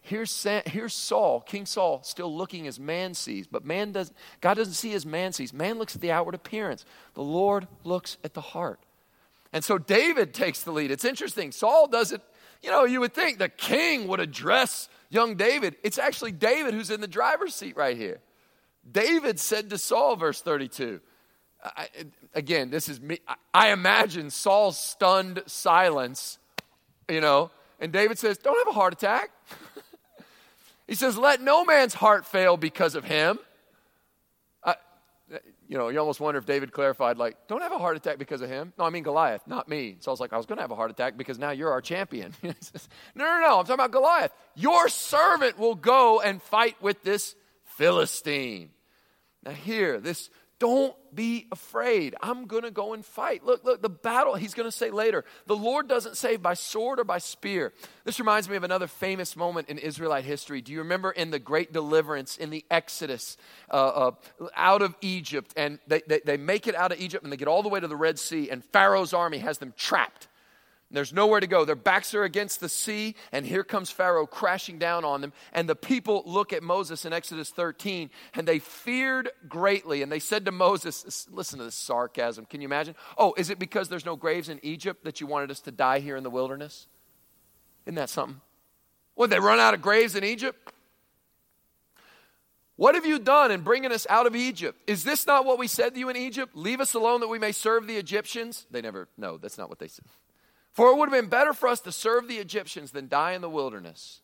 here's, 0.00 0.30
Sam, 0.30 0.62
here's 0.66 0.94
Saul, 0.94 1.40
King 1.40 1.66
Saul, 1.66 2.02
still 2.04 2.34
looking 2.34 2.66
as 2.66 2.78
man 2.78 3.14
sees, 3.14 3.46
but 3.46 3.64
man 3.64 3.92
does 3.92 4.12
God 4.40 4.54
doesn't 4.54 4.74
see 4.74 4.94
as 4.94 5.04
man 5.04 5.32
sees. 5.32 5.52
Man 5.52 5.78
looks 5.78 5.94
at 5.94 6.00
the 6.00 6.12
outward 6.12 6.34
appearance. 6.34 6.84
The 7.14 7.22
Lord 7.22 7.66
looks 7.84 8.16
at 8.24 8.34
the 8.34 8.40
heart. 8.40 8.80
And 9.52 9.64
so 9.64 9.78
David 9.78 10.32
takes 10.32 10.62
the 10.62 10.72
lead. 10.72 10.90
It's 10.90 11.04
interesting. 11.04 11.52
Saul 11.52 11.88
doesn't, 11.88 12.22
you 12.62 12.70
know, 12.70 12.84
you 12.84 13.00
would 13.00 13.14
think 13.14 13.38
the 13.38 13.48
king 13.48 14.06
would 14.08 14.20
address 14.20 14.88
young 15.08 15.34
David. 15.34 15.76
It's 15.82 15.98
actually 15.98 16.32
David 16.32 16.74
who's 16.74 16.90
in 16.90 17.00
the 17.00 17.08
driver's 17.08 17.54
seat 17.54 17.76
right 17.76 17.96
here. 17.96 18.20
David 18.90 19.40
said 19.40 19.70
to 19.70 19.78
Saul, 19.78 20.16
verse 20.16 20.40
32. 20.40 21.00
I, 21.62 21.88
again, 22.34 22.70
this 22.70 22.88
is 22.88 23.00
me. 23.00 23.18
I 23.52 23.70
imagine 23.70 24.30
Saul's 24.30 24.78
stunned 24.78 25.42
silence, 25.46 26.38
you 27.08 27.20
know, 27.20 27.50
and 27.78 27.92
David 27.92 28.18
says, 28.18 28.38
Don't 28.38 28.56
have 28.56 28.74
a 28.74 28.78
heart 28.78 28.94
attack. 28.94 29.30
he 30.86 30.94
says, 30.94 31.18
Let 31.18 31.42
no 31.42 31.64
man's 31.64 31.92
heart 31.92 32.24
fail 32.24 32.56
because 32.56 32.94
of 32.94 33.04
him 33.04 33.38
you 35.70 35.78
know, 35.78 35.88
you 35.88 36.00
almost 36.00 36.18
wonder 36.18 36.36
if 36.36 36.46
David 36.46 36.72
clarified, 36.72 37.16
like, 37.16 37.36
don't 37.46 37.62
have 37.62 37.70
a 37.70 37.78
heart 37.78 37.96
attack 37.96 38.18
because 38.18 38.42
of 38.42 38.50
him. 38.50 38.72
No, 38.76 38.84
I 38.84 38.90
mean 38.90 39.04
Goliath, 39.04 39.46
not 39.46 39.68
me. 39.68 39.98
So 40.00 40.10
I 40.10 40.12
was 40.12 40.18
like, 40.18 40.32
I 40.32 40.36
was 40.36 40.44
going 40.44 40.56
to 40.56 40.62
have 40.62 40.72
a 40.72 40.74
heart 40.74 40.90
attack 40.90 41.16
because 41.16 41.38
now 41.38 41.52
you're 41.52 41.70
our 41.70 41.80
champion. 41.80 42.34
no, 42.42 42.52
no, 43.14 43.24
no, 43.24 43.58
I'm 43.60 43.64
talking 43.64 43.74
about 43.74 43.92
Goliath. 43.92 44.32
Your 44.56 44.88
servant 44.88 45.60
will 45.60 45.76
go 45.76 46.20
and 46.20 46.42
fight 46.42 46.74
with 46.82 47.04
this 47.04 47.36
Philistine. 47.76 48.70
Now, 49.44 49.52
here, 49.52 50.00
this 50.00 50.28
Don't 50.60 50.94
be 51.14 51.46
afraid. 51.50 52.14
I'm 52.22 52.44
going 52.44 52.64
to 52.64 52.70
go 52.70 52.92
and 52.92 53.04
fight. 53.04 53.44
Look, 53.44 53.64
look, 53.64 53.80
the 53.80 53.88
battle, 53.88 54.34
he's 54.34 54.52
going 54.52 54.68
to 54.68 54.76
say 54.76 54.90
later, 54.90 55.24
the 55.46 55.56
Lord 55.56 55.88
doesn't 55.88 56.18
save 56.18 56.42
by 56.42 56.52
sword 56.52 57.00
or 57.00 57.04
by 57.04 57.16
spear. 57.16 57.72
This 58.04 58.20
reminds 58.20 58.46
me 58.46 58.56
of 58.56 58.62
another 58.62 58.86
famous 58.86 59.36
moment 59.36 59.70
in 59.70 59.78
Israelite 59.78 60.24
history. 60.24 60.60
Do 60.60 60.70
you 60.70 60.80
remember 60.80 61.10
in 61.12 61.30
the 61.30 61.38
great 61.38 61.72
deliverance, 61.72 62.36
in 62.36 62.50
the 62.50 62.62
Exodus 62.70 63.38
uh, 63.70 63.74
uh, 63.74 64.46
out 64.54 64.82
of 64.82 64.94
Egypt? 65.00 65.54
And 65.56 65.78
they, 65.86 66.02
they, 66.06 66.20
they 66.24 66.36
make 66.36 66.66
it 66.66 66.74
out 66.74 66.92
of 66.92 67.00
Egypt 67.00 67.24
and 67.24 67.32
they 67.32 67.38
get 67.38 67.48
all 67.48 67.62
the 67.62 67.70
way 67.70 67.80
to 67.80 67.88
the 67.88 67.96
Red 67.96 68.18
Sea, 68.18 68.50
and 68.50 68.62
Pharaoh's 68.62 69.14
army 69.14 69.38
has 69.38 69.58
them 69.58 69.72
trapped. 69.78 70.28
There's 70.92 71.12
nowhere 71.12 71.38
to 71.38 71.46
go. 71.46 71.64
Their 71.64 71.76
backs 71.76 72.14
are 72.14 72.24
against 72.24 72.58
the 72.58 72.68
sea, 72.68 73.14
and 73.30 73.46
here 73.46 73.62
comes 73.62 73.90
Pharaoh 73.90 74.26
crashing 74.26 74.78
down 74.78 75.04
on 75.04 75.20
them. 75.20 75.32
And 75.52 75.68
the 75.68 75.76
people 75.76 76.24
look 76.26 76.52
at 76.52 76.64
Moses 76.64 77.04
in 77.04 77.12
Exodus 77.12 77.50
13, 77.50 78.10
and 78.34 78.48
they 78.48 78.58
feared 78.58 79.30
greatly. 79.48 80.02
And 80.02 80.10
they 80.10 80.18
said 80.18 80.44
to 80.46 80.52
Moses, 80.52 81.28
Listen 81.30 81.60
to 81.60 81.64
this 81.66 81.76
sarcasm. 81.76 82.44
Can 82.44 82.60
you 82.60 82.66
imagine? 82.66 82.96
Oh, 83.16 83.34
is 83.36 83.50
it 83.50 83.60
because 83.60 83.88
there's 83.88 84.04
no 84.04 84.16
graves 84.16 84.48
in 84.48 84.58
Egypt 84.64 85.04
that 85.04 85.20
you 85.20 85.28
wanted 85.28 85.52
us 85.52 85.60
to 85.60 85.70
die 85.70 86.00
here 86.00 86.16
in 86.16 86.24
the 86.24 86.30
wilderness? 86.30 86.88
Isn't 87.86 87.94
that 87.94 88.10
something? 88.10 88.40
Would 89.14 89.30
they 89.30 89.38
run 89.38 89.60
out 89.60 89.74
of 89.74 89.82
graves 89.82 90.16
in 90.16 90.24
Egypt? 90.24 90.72
What 92.74 92.94
have 92.96 93.06
you 93.06 93.18
done 93.18 93.52
in 93.52 93.60
bringing 93.60 93.92
us 93.92 94.06
out 94.08 94.26
of 94.26 94.34
Egypt? 94.34 94.80
Is 94.86 95.04
this 95.04 95.26
not 95.26 95.44
what 95.44 95.58
we 95.58 95.68
said 95.68 95.92
to 95.94 96.00
you 96.00 96.08
in 96.08 96.16
Egypt? 96.16 96.56
Leave 96.56 96.80
us 96.80 96.94
alone 96.94 97.20
that 97.20 97.28
we 97.28 97.38
may 97.38 97.52
serve 97.52 97.86
the 97.86 97.96
Egyptians? 97.96 98.66
They 98.70 98.80
never, 98.80 99.06
no, 99.18 99.36
that's 99.36 99.58
not 99.58 99.68
what 99.68 99.78
they 99.78 99.86
said. 99.86 100.06
For 100.72 100.90
it 100.90 100.96
would 100.96 101.08
have 101.10 101.20
been 101.20 101.30
better 101.30 101.52
for 101.52 101.68
us 101.68 101.80
to 101.80 101.92
serve 101.92 102.28
the 102.28 102.38
Egyptians 102.38 102.92
than 102.92 103.08
die 103.08 103.32
in 103.32 103.42
the 103.42 103.50
wilderness. 103.50 104.20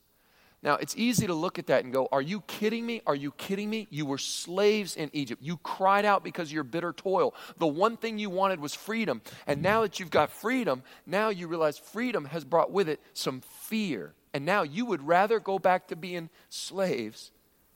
Now, 0.62 0.74
it's 0.76 0.96
easy 0.96 1.26
to 1.26 1.34
look 1.34 1.58
at 1.58 1.66
that 1.66 1.84
and 1.84 1.92
go, 1.92 2.08
Are 2.10 2.22
you 2.22 2.40
kidding 2.42 2.86
me? 2.86 3.02
Are 3.06 3.14
you 3.14 3.30
kidding 3.32 3.68
me? 3.68 3.86
You 3.90 4.06
were 4.06 4.18
slaves 4.18 4.96
in 4.96 5.10
Egypt. 5.12 5.42
You 5.42 5.58
cried 5.58 6.04
out 6.04 6.24
because 6.24 6.48
of 6.48 6.52
your 6.52 6.64
bitter 6.64 6.92
toil. 6.92 7.34
The 7.58 7.66
one 7.66 7.96
thing 7.96 8.18
you 8.18 8.30
wanted 8.30 8.60
was 8.60 8.74
freedom. 8.74 9.22
And 9.46 9.62
now 9.62 9.82
that 9.82 10.00
you've 10.00 10.10
got 10.10 10.30
freedom, 10.30 10.82
now 11.06 11.28
you 11.28 11.46
realize 11.46 11.78
freedom 11.78 12.24
has 12.26 12.44
brought 12.44 12.72
with 12.72 12.88
it 12.88 13.00
some 13.12 13.42
fear. 13.42 14.14
And 14.32 14.44
now 14.44 14.62
you 14.62 14.86
would 14.86 15.06
rather 15.06 15.40
go 15.40 15.58
back 15.58 15.88
to 15.88 15.96
being 15.96 16.30
slaves 16.48 17.30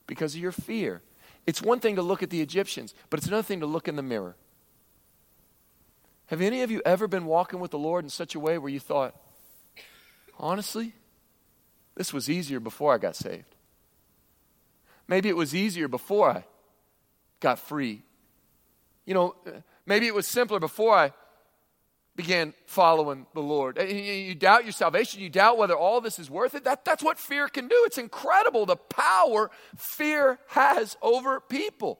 because 0.07 0.35
of 0.35 0.41
your 0.41 0.51
fear. 0.51 1.01
It's 1.47 1.61
one 1.61 1.79
thing 1.79 1.95
to 1.95 2.01
look 2.01 2.21
at 2.21 2.29
the 2.29 2.41
Egyptians, 2.41 2.93
but 3.09 3.19
it's 3.19 3.27
another 3.27 3.43
thing 3.43 3.61
to 3.61 3.65
look 3.65 3.87
in 3.87 3.95
the 3.95 4.03
mirror. 4.03 4.35
Have 6.31 6.39
any 6.39 6.61
of 6.61 6.71
you 6.71 6.81
ever 6.85 7.09
been 7.09 7.25
walking 7.25 7.59
with 7.59 7.71
the 7.71 7.77
Lord 7.77 8.05
in 8.05 8.09
such 8.09 8.35
a 8.35 8.39
way 8.39 8.57
where 8.57 8.71
you 8.71 8.79
thought, 8.79 9.13
honestly, 10.39 10.93
this 11.95 12.13
was 12.13 12.29
easier 12.29 12.61
before 12.61 12.93
I 12.93 12.99
got 12.99 13.17
saved? 13.17 13.53
Maybe 15.09 15.27
it 15.27 15.35
was 15.35 15.53
easier 15.53 15.89
before 15.89 16.29
I 16.29 16.45
got 17.41 17.59
free. 17.59 18.03
You 19.05 19.13
know, 19.13 19.35
maybe 19.85 20.07
it 20.07 20.15
was 20.15 20.25
simpler 20.25 20.61
before 20.61 20.95
I 20.95 21.11
began 22.15 22.53
following 22.65 23.27
the 23.33 23.41
Lord. 23.41 23.77
Eh, 23.77 23.87
you 24.27 24.33
doubt 24.33 24.63
your 24.63 24.71
salvation, 24.71 25.19
you 25.19 25.29
doubt 25.29 25.57
whether 25.57 25.75
all 25.75 25.99
this 25.99 26.17
is 26.17 26.29
worth 26.29 26.55
it. 26.55 26.63
That, 26.63 26.85
that's 26.85 27.03
what 27.03 27.19
fear 27.19 27.49
can 27.49 27.67
do. 27.67 27.75
It's 27.85 27.97
incredible 27.97 28.65
the 28.65 28.77
power 28.77 29.51
fear 29.75 30.39
has 30.47 30.95
over 31.01 31.41
people. 31.41 31.99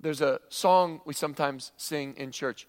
There's 0.00 0.22
a 0.22 0.40
song 0.48 1.02
we 1.04 1.12
sometimes 1.12 1.72
sing 1.76 2.14
in 2.16 2.30
church 2.30 2.66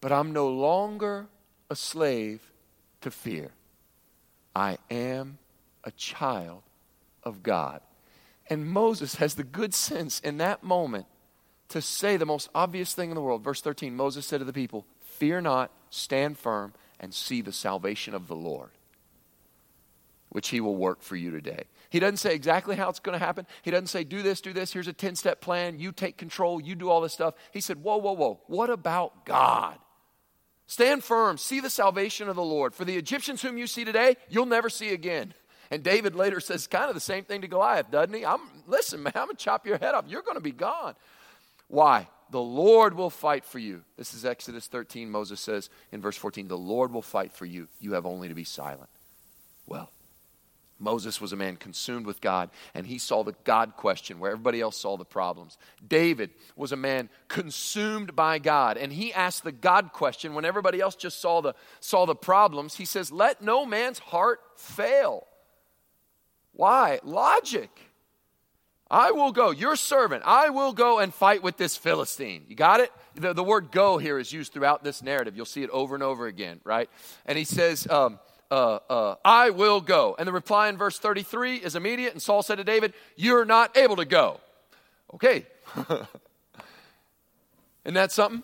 but 0.00 0.12
I'm 0.12 0.32
no 0.32 0.48
longer 0.48 1.26
a 1.70 1.76
slave 1.76 2.52
to 3.00 3.10
fear. 3.10 3.50
I 4.54 4.78
am 4.90 5.38
a 5.84 5.90
child 5.92 6.62
of 7.22 7.42
God. 7.42 7.80
And 8.50 8.66
Moses 8.66 9.16
has 9.16 9.34
the 9.34 9.44
good 9.44 9.74
sense 9.74 10.20
in 10.20 10.38
that 10.38 10.62
moment 10.62 11.06
to 11.68 11.82
say 11.82 12.16
the 12.16 12.26
most 12.26 12.48
obvious 12.54 12.94
thing 12.94 13.10
in 13.10 13.14
the 13.14 13.20
world. 13.20 13.44
Verse 13.44 13.60
13 13.60 13.94
Moses 13.94 14.26
said 14.26 14.38
to 14.38 14.44
the 14.44 14.52
people, 14.52 14.86
Fear 15.18 15.42
not, 15.42 15.70
stand 15.90 16.38
firm, 16.38 16.72
and 17.00 17.12
see 17.12 17.42
the 17.42 17.52
salvation 17.52 18.14
of 18.14 18.26
the 18.26 18.34
Lord, 18.34 18.70
which 20.30 20.48
he 20.48 20.60
will 20.60 20.76
work 20.76 21.02
for 21.02 21.16
you 21.16 21.30
today. 21.30 21.64
He 21.90 22.00
doesn't 22.00 22.18
say 22.18 22.34
exactly 22.34 22.76
how 22.76 22.88
it's 22.90 22.98
going 22.98 23.18
to 23.18 23.24
happen. 23.24 23.46
He 23.62 23.70
doesn't 23.70 23.86
say, 23.86 24.04
do 24.04 24.22
this, 24.22 24.40
do 24.40 24.52
this, 24.52 24.72
here's 24.72 24.88
a 24.88 24.92
10 24.92 25.14
step 25.16 25.40
plan, 25.40 25.78
you 25.78 25.92
take 25.92 26.16
control, 26.16 26.60
you 26.60 26.74
do 26.74 26.90
all 26.90 27.00
this 27.00 27.12
stuff. 27.12 27.34
He 27.52 27.60
said, 27.60 27.82
whoa, 27.82 27.96
whoa, 27.96 28.12
whoa, 28.12 28.40
what 28.46 28.70
about 28.70 29.24
God? 29.24 29.78
Stand 30.68 31.02
firm, 31.02 31.38
see 31.38 31.60
the 31.60 31.70
salvation 31.70 32.28
of 32.28 32.36
the 32.36 32.42
Lord. 32.42 32.74
For 32.74 32.84
the 32.84 32.96
Egyptians 32.96 33.40
whom 33.40 33.56
you 33.56 33.66
see 33.66 33.84
today, 33.84 34.16
you'll 34.28 34.46
never 34.46 34.68
see 34.68 34.90
again. 34.90 35.32
And 35.70 35.82
David 35.82 36.14
later 36.14 36.40
says 36.40 36.66
kind 36.66 36.88
of 36.88 36.94
the 36.94 37.00
same 37.00 37.24
thing 37.24 37.40
to 37.40 37.48
Goliath, 37.48 37.90
doesn't 37.90 38.14
he? 38.14 38.24
I'm 38.24 38.40
listen, 38.66 39.02
man, 39.02 39.12
I'm 39.16 39.26
gonna 39.26 39.34
chop 39.34 39.66
your 39.66 39.78
head 39.78 39.94
off. 39.94 40.04
You're 40.06 40.22
gonna 40.22 40.40
be 40.40 40.52
gone. 40.52 40.94
Why? 41.68 42.06
The 42.30 42.40
Lord 42.40 42.94
will 42.94 43.08
fight 43.08 43.46
for 43.46 43.58
you. 43.58 43.82
This 43.96 44.12
is 44.12 44.26
Exodus 44.26 44.66
13. 44.66 45.10
Moses 45.10 45.40
says 45.40 45.70
in 45.90 46.02
verse 46.02 46.18
14, 46.18 46.48
The 46.48 46.58
Lord 46.58 46.92
will 46.92 47.02
fight 47.02 47.32
for 47.32 47.46
you. 47.46 47.68
You 47.80 47.94
have 47.94 48.04
only 48.04 48.28
to 48.28 48.34
be 48.34 48.44
silent. 48.44 48.90
Well, 49.66 49.90
Moses 50.78 51.20
was 51.20 51.32
a 51.32 51.36
man 51.36 51.56
consumed 51.56 52.06
with 52.06 52.20
God, 52.20 52.50
and 52.72 52.86
he 52.86 52.98
saw 52.98 53.24
the 53.24 53.34
God 53.44 53.74
question 53.76 54.18
where 54.18 54.30
everybody 54.30 54.60
else 54.60 54.76
saw 54.76 54.96
the 54.96 55.04
problems. 55.04 55.58
David 55.86 56.30
was 56.54 56.70
a 56.70 56.76
man 56.76 57.08
consumed 57.26 58.14
by 58.14 58.38
God, 58.38 58.76
and 58.76 58.92
he 58.92 59.12
asked 59.12 59.42
the 59.42 59.52
God 59.52 59.92
question 59.92 60.34
when 60.34 60.44
everybody 60.44 60.80
else 60.80 60.94
just 60.94 61.20
saw 61.20 61.40
the, 61.40 61.54
saw 61.80 62.06
the 62.06 62.14
problems. 62.14 62.76
He 62.76 62.84
says, 62.84 63.10
Let 63.10 63.42
no 63.42 63.66
man's 63.66 63.98
heart 63.98 64.40
fail. 64.56 65.26
Why? 66.52 67.00
Logic. 67.02 67.70
I 68.90 69.10
will 69.10 69.32
go, 69.32 69.50
your 69.50 69.76
servant, 69.76 70.22
I 70.24 70.48
will 70.48 70.72
go 70.72 70.98
and 70.98 71.12
fight 71.12 71.42
with 71.42 71.58
this 71.58 71.76
Philistine. 71.76 72.44
You 72.48 72.56
got 72.56 72.80
it? 72.80 72.90
The, 73.16 73.34
the 73.34 73.44
word 73.44 73.70
go 73.70 73.98
here 73.98 74.18
is 74.18 74.32
used 74.32 74.52
throughout 74.54 74.82
this 74.82 75.02
narrative. 75.02 75.36
You'll 75.36 75.44
see 75.44 75.62
it 75.62 75.68
over 75.70 75.94
and 75.94 76.02
over 76.02 76.26
again, 76.26 76.60
right? 76.64 76.88
And 77.26 77.36
he 77.36 77.44
says, 77.44 77.86
um, 77.88 78.18
uh, 78.50 78.78
uh, 78.88 79.14
I 79.24 79.50
will 79.50 79.80
go. 79.80 80.16
And 80.18 80.26
the 80.26 80.32
reply 80.32 80.68
in 80.68 80.76
verse 80.76 80.98
33 80.98 81.56
is 81.56 81.76
immediate. 81.76 82.12
And 82.12 82.22
Saul 82.22 82.42
said 82.42 82.56
to 82.56 82.64
David, 82.64 82.94
You're 83.16 83.44
not 83.44 83.76
able 83.76 83.96
to 83.96 84.04
go. 84.04 84.40
Okay. 85.14 85.46
Isn't 87.84 87.94
that 87.94 88.12
something? 88.12 88.42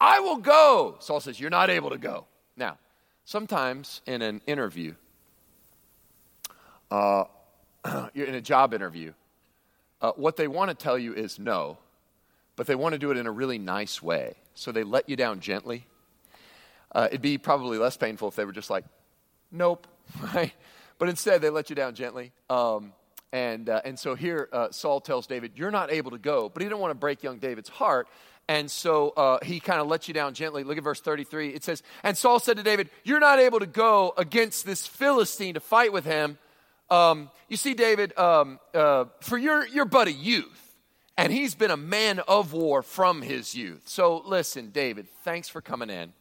I 0.00 0.20
will 0.20 0.38
go. 0.38 0.96
Saul 1.00 1.20
says, 1.20 1.40
You're 1.40 1.50
not 1.50 1.70
able 1.70 1.90
to 1.90 1.98
go. 1.98 2.26
Now, 2.56 2.78
sometimes 3.24 4.02
in 4.06 4.22
an 4.22 4.42
interview, 4.46 4.94
uh, 6.90 7.24
you're 8.12 8.26
in 8.28 8.34
a 8.34 8.40
job 8.40 8.74
interview, 8.74 9.12
uh, 10.00 10.12
what 10.12 10.36
they 10.36 10.48
want 10.48 10.68
to 10.68 10.74
tell 10.74 10.98
you 10.98 11.14
is 11.14 11.38
no, 11.38 11.78
but 12.56 12.66
they 12.66 12.74
want 12.74 12.92
to 12.92 12.98
do 12.98 13.10
it 13.10 13.16
in 13.16 13.26
a 13.26 13.30
really 13.30 13.58
nice 13.58 14.02
way. 14.02 14.34
So 14.54 14.70
they 14.70 14.84
let 14.84 15.08
you 15.08 15.16
down 15.16 15.40
gently. 15.40 15.86
Uh, 16.92 17.08
it'd 17.08 17.22
be 17.22 17.38
probably 17.38 17.78
less 17.78 17.96
painful 17.96 18.28
if 18.28 18.36
they 18.36 18.44
were 18.44 18.52
just 18.52 18.70
like, 18.70 18.84
Nope, 19.54 19.86
right? 20.34 20.52
But 20.98 21.08
instead, 21.08 21.40
they 21.40 21.48
let 21.48 21.70
you 21.70 21.76
down 21.76 21.94
gently. 21.94 22.32
Um, 22.50 22.92
and, 23.32 23.68
uh, 23.68 23.80
and 23.84 23.98
so 23.98 24.14
here, 24.14 24.48
uh, 24.52 24.68
Saul 24.70 25.00
tells 25.00 25.26
David, 25.26 25.52
You're 25.54 25.70
not 25.70 25.92
able 25.92 26.10
to 26.10 26.18
go. 26.18 26.48
But 26.48 26.62
he 26.62 26.68
didn't 26.68 26.80
want 26.80 26.90
to 26.90 26.96
break 26.96 27.22
young 27.22 27.38
David's 27.38 27.68
heart. 27.68 28.08
And 28.46 28.70
so 28.70 29.10
uh, 29.10 29.38
he 29.42 29.58
kind 29.58 29.80
of 29.80 29.86
lets 29.86 30.06
you 30.06 30.12
down 30.12 30.34
gently. 30.34 30.64
Look 30.64 30.76
at 30.76 30.84
verse 30.84 31.00
33. 31.00 31.50
It 31.50 31.64
says, 31.64 31.82
And 32.02 32.16
Saul 32.18 32.40
said 32.40 32.58
to 32.58 32.62
David, 32.62 32.90
You're 33.04 33.20
not 33.20 33.38
able 33.38 33.60
to 33.60 33.66
go 33.66 34.12
against 34.18 34.66
this 34.66 34.86
Philistine 34.86 35.54
to 35.54 35.60
fight 35.60 35.92
with 35.92 36.04
him. 36.04 36.36
Um, 36.90 37.30
you 37.48 37.56
see, 37.56 37.74
David, 37.74 38.16
um, 38.18 38.58
uh, 38.74 39.06
for 39.20 39.38
your, 39.38 39.66
your 39.68 39.86
buddy 39.86 40.12
youth, 40.12 40.76
and 41.16 41.32
he's 41.32 41.54
been 41.54 41.70
a 41.70 41.76
man 41.76 42.18
of 42.20 42.52
war 42.52 42.82
from 42.82 43.22
his 43.22 43.54
youth. 43.54 43.82
So 43.86 44.22
listen, 44.26 44.70
David, 44.70 45.08
thanks 45.22 45.48
for 45.48 45.62
coming 45.62 45.88
in. 45.88 46.12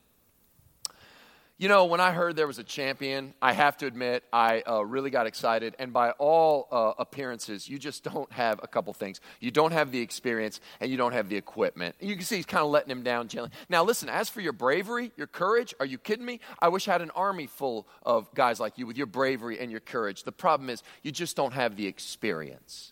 You 1.63 1.69
know, 1.69 1.85
when 1.85 2.01
I 2.01 2.11
heard 2.11 2.35
there 2.35 2.45
was 2.45 2.59
a 2.59 2.63
champion, 2.65 3.33
I 3.41 3.53
have 3.53 3.77
to 3.77 3.85
admit, 3.85 4.25
I 4.33 4.63
uh, 4.69 4.83
really 4.85 5.09
got 5.09 5.27
excited. 5.27 5.77
And 5.79 5.93
by 5.93 6.11
all 6.19 6.67
uh, 6.69 6.91
appearances, 6.97 7.69
you 7.69 7.79
just 7.79 8.03
don't 8.03 8.29
have 8.33 8.59
a 8.61 8.67
couple 8.67 8.91
things. 8.91 9.21
You 9.39 9.49
don't 9.49 9.71
have 9.71 9.89
the 9.89 10.01
experience, 10.01 10.59
and 10.81 10.91
you 10.91 10.97
don't 10.97 11.13
have 11.13 11.29
the 11.29 11.37
equipment. 11.37 11.95
You 12.01 12.17
can 12.17 12.25
see 12.25 12.35
he's 12.35 12.45
kind 12.45 12.65
of 12.65 12.69
letting 12.69 12.91
him 12.91 13.01
down 13.01 13.29
gently. 13.29 13.51
Now, 13.69 13.85
listen, 13.85 14.09
as 14.09 14.27
for 14.27 14.41
your 14.41 14.51
bravery, 14.51 15.13
your 15.15 15.25
courage, 15.25 15.73
are 15.79 15.85
you 15.85 15.97
kidding 15.97 16.25
me? 16.25 16.41
I 16.59 16.67
wish 16.67 16.89
I 16.89 16.91
had 16.91 17.01
an 17.01 17.11
army 17.11 17.47
full 17.47 17.87
of 18.05 18.27
guys 18.33 18.59
like 18.59 18.77
you 18.77 18.85
with 18.85 18.97
your 18.97 19.07
bravery 19.07 19.57
and 19.57 19.71
your 19.71 19.79
courage. 19.79 20.25
The 20.25 20.33
problem 20.33 20.69
is, 20.69 20.83
you 21.01 21.13
just 21.13 21.37
don't 21.37 21.53
have 21.53 21.77
the 21.77 21.87
experience. 21.87 22.91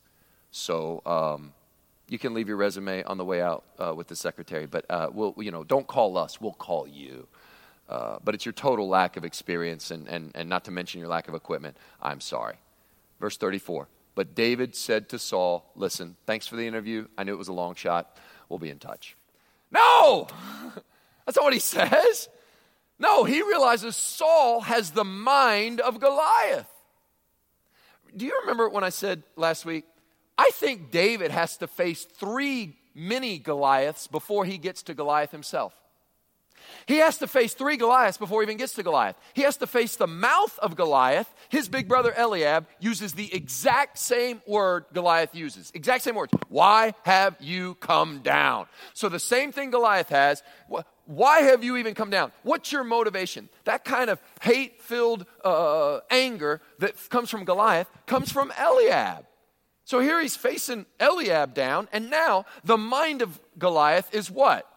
So, 0.51 1.01
um, 1.06 1.51
you 2.08 2.18
can 2.18 2.34
leave 2.34 2.48
your 2.48 2.56
resume 2.56 3.04
on 3.04 3.18
the 3.18 3.25
way 3.25 3.42
out 3.42 3.66
uh, 3.78 3.94
with 3.94 4.08
the 4.08 4.16
secretary, 4.16 4.66
but 4.66 4.86
uh, 4.90 5.10
we'll, 5.12 5.36
you 5.40 5.51
know, 5.51 5.66
don't 5.66 5.88
call 5.88 6.18
us, 6.18 6.40
we'll 6.40 6.54
call 6.54 6.88
you. 6.88 7.28
Uh, 7.91 8.19
but 8.24 8.33
it's 8.33 8.45
your 8.45 8.53
total 8.53 8.88
lack 8.88 9.17
of 9.17 9.25
experience 9.25 9.91
and, 9.91 10.07
and, 10.07 10.31
and 10.33 10.48
not 10.48 10.63
to 10.63 10.71
mention 10.71 11.01
your 11.01 11.10
lack 11.10 11.27
of 11.27 11.36
equipment. 11.36 11.75
I'm 12.01 12.21
sorry. 12.21 12.55
Verse 13.19 13.36
34. 13.36 13.89
But 14.15 14.33
David 14.33 14.77
said 14.77 15.10
to 15.10 15.19
Saul, 15.19 15.69
Listen, 15.75 16.15
thanks 16.25 16.48
for 16.48 16.55
the 16.55 16.65
interview. 16.65 17.07
I 17.17 17.25
knew 17.25 17.33
it 17.33 17.38
was 17.38 17.50
a 17.50 17.53
long 17.53 17.75
shot. 17.75 18.15
We'll 18.48 18.60
be 18.60 18.69
in 18.69 18.79
touch. 18.79 19.17
No! 19.71 20.27
That's 21.25 21.36
not 21.36 21.43
what 21.43 21.53
he 21.53 21.60
says. 21.60 22.29
No, 22.98 23.25
he 23.25 23.41
realizes 23.41 23.98
Saul 23.98 24.62
has 24.62 24.91
the 24.91 25.03
mind 25.03 25.81
of 25.81 26.00
Goliath. 26.00 26.71
Do 28.15 28.25
you 28.25 28.38
remember 28.41 28.69
when 28.69 28.86
I 28.86 28.89
said 28.89 29.24
last 29.36 29.65
week, 29.65 29.83
I 30.38 30.50
think 30.53 30.91
David 30.91 31.31
has 31.31 31.57
to 31.57 31.67
face 31.67 32.05
three 32.05 32.77
mini 32.95 33.38
Goliaths 33.38 34.07
before 34.07 34.45
he 34.45 34.57
gets 34.57 34.81
to 34.83 34.93
Goliath 34.93 35.31
himself. 35.31 35.74
He 36.86 36.98
has 36.98 37.18
to 37.20 37.27
face 37.27 37.53
three 37.53 37.77
Goliaths 37.77 38.18
before 38.18 38.41
he 38.41 38.46
even 38.46 38.58
gets 38.58 38.74
to 38.74 38.84
Goliath. 38.84 39.15
He 39.34 39.44
has 39.44 39.58
to 39.58 39.68
face 39.68 39.96
the 39.96 40.08
mouth 40.08 40.58
of 40.60 40.75
Goliath. 40.75 41.34
His 41.50 41.68
big 41.68 41.88
brother 41.88 42.13
Eliab 42.15 42.68
uses 42.80 43.13
the 43.13 43.34
exact 43.34 43.98
same 43.98 44.41
word 44.46 44.86
Goliath 44.94 45.36
uses. 45.36 45.72
Exact 45.74 46.03
same 46.03 46.15
words. 46.15 46.34
Why 46.50 46.94
have 47.03 47.36
you 47.39 47.75
come 47.75 48.20
down? 48.20 48.68
So 48.94 49.10
the 49.10 49.20
same 49.20 49.51
thing 49.51 49.72
Goliath 49.72 50.10
has. 50.10 50.44
Why 51.06 51.41
have 51.41 51.63
you 51.63 51.77
even 51.77 51.94
come 51.94 52.10
down? 52.10 52.32
What's 52.44 52.72
your 52.72 52.84
motivation? 52.84 53.50
That 53.65 53.84
kind 53.84 54.10
of 54.10 54.22
hate 54.41 54.82
filled 54.82 55.25
uh, 55.44 56.00
anger 56.10 56.62
that 56.80 56.96
comes 57.10 57.30
from 57.30 57.44
Goliath 57.44 57.89
comes 58.06 58.32
from 58.32 58.51
Eliab. 58.58 59.25
So 59.84 60.00
here 60.00 60.22
he's 60.22 60.38
facing 60.38 60.86
Eliab 61.01 61.53
down, 61.53 61.89
and 61.91 62.10
now 62.10 62.46
the 62.63 62.77
mind 62.77 63.22
of 63.22 63.39
Goliath 63.58 64.13
is 64.13 64.32
what? 64.32 64.71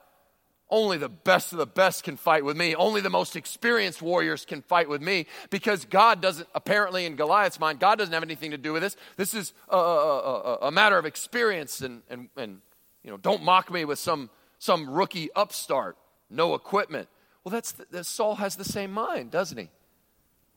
Only 0.70 0.96
the 0.96 1.10
best 1.10 1.52
of 1.52 1.58
the 1.58 1.66
best 1.66 2.04
can 2.04 2.16
fight 2.16 2.44
with 2.44 2.56
me. 2.56 2.74
Only 2.74 3.00
the 3.00 3.10
most 3.10 3.36
experienced 3.36 4.00
warriors 4.00 4.44
can 4.44 4.62
fight 4.62 4.88
with 4.88 5.02
me 5.02 5.26
because 5.50 5.84
God 5.84 6.22
doesn't, 6.22 6.48
apparently, 6.54 7.04
in 7.04 7.16
Goliath's 7.16 7.60
mind, 7.60 7.80
God 7.80 7.98
doesn't 7.98 8.14
have 8.14 8.22
anything 8.22 8.50
to 8.52 8.58
do 8.58 8.72
with 8.72 8.82
this. 8.82 8.96
This 9.16 9.34
is 9.34 9.52
a, 9.68 9.76
a, 9.76 10.58
a 10.62 10.70
matter 10.70 10.96
of 10.96 11.04
experience, 11.04 11.82
and, 11.82 12.02
and, 12.08 12.28
and 12.36 12.60
you 13.02 13.10
know, 13.10 13.18
don't 13.18 13.42
mock 13.42 13.70
me 13.70 13.84
with 13.84 13.98
some, 13.98 14.30
some 14.58 14.88
rookie 14.88 15.30
upstart, 15.36 15.98
no 16.30 16.54
equipment. 16.54 17.08
Well, 17.44 17.50
that's 17.50 17.72
the, 17.72 18.02
Saul 18.02 18.36
has 18.36 18.56
the 18.56 18.64
same 18.64 18.90
mind, 18.90 19.30
doesn't 19.30 19.58
he? 19.58 19.68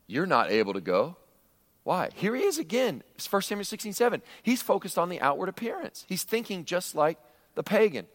You're 0.08 0.26
not 0.26 0.50
able 0.52 0.74
to 0.74 0.82
go. 0.82 1.18
Why? 1.84 2.10
Here 2.16 2.36
he 2.36 2.44
is 2.44 2.58
again. 2.58 3.04
It's 3.16 3.32
1 3.32 3.42
Samuel 3.44 3.66
16 3.66 3.94
7. 3.94 4.22
He's 4.42 4.62
focused 4.62 4.98
on 4.98 5.10
the 5.10 5.22
outward 5.22 5.50
appearance. 5.50 6.06
He's 6.08 6.24
thinking 6.24 6.66
just 6.66 6.96
like 6.96 7.18
the 7.56 7.64
pagan. 7.64 8.08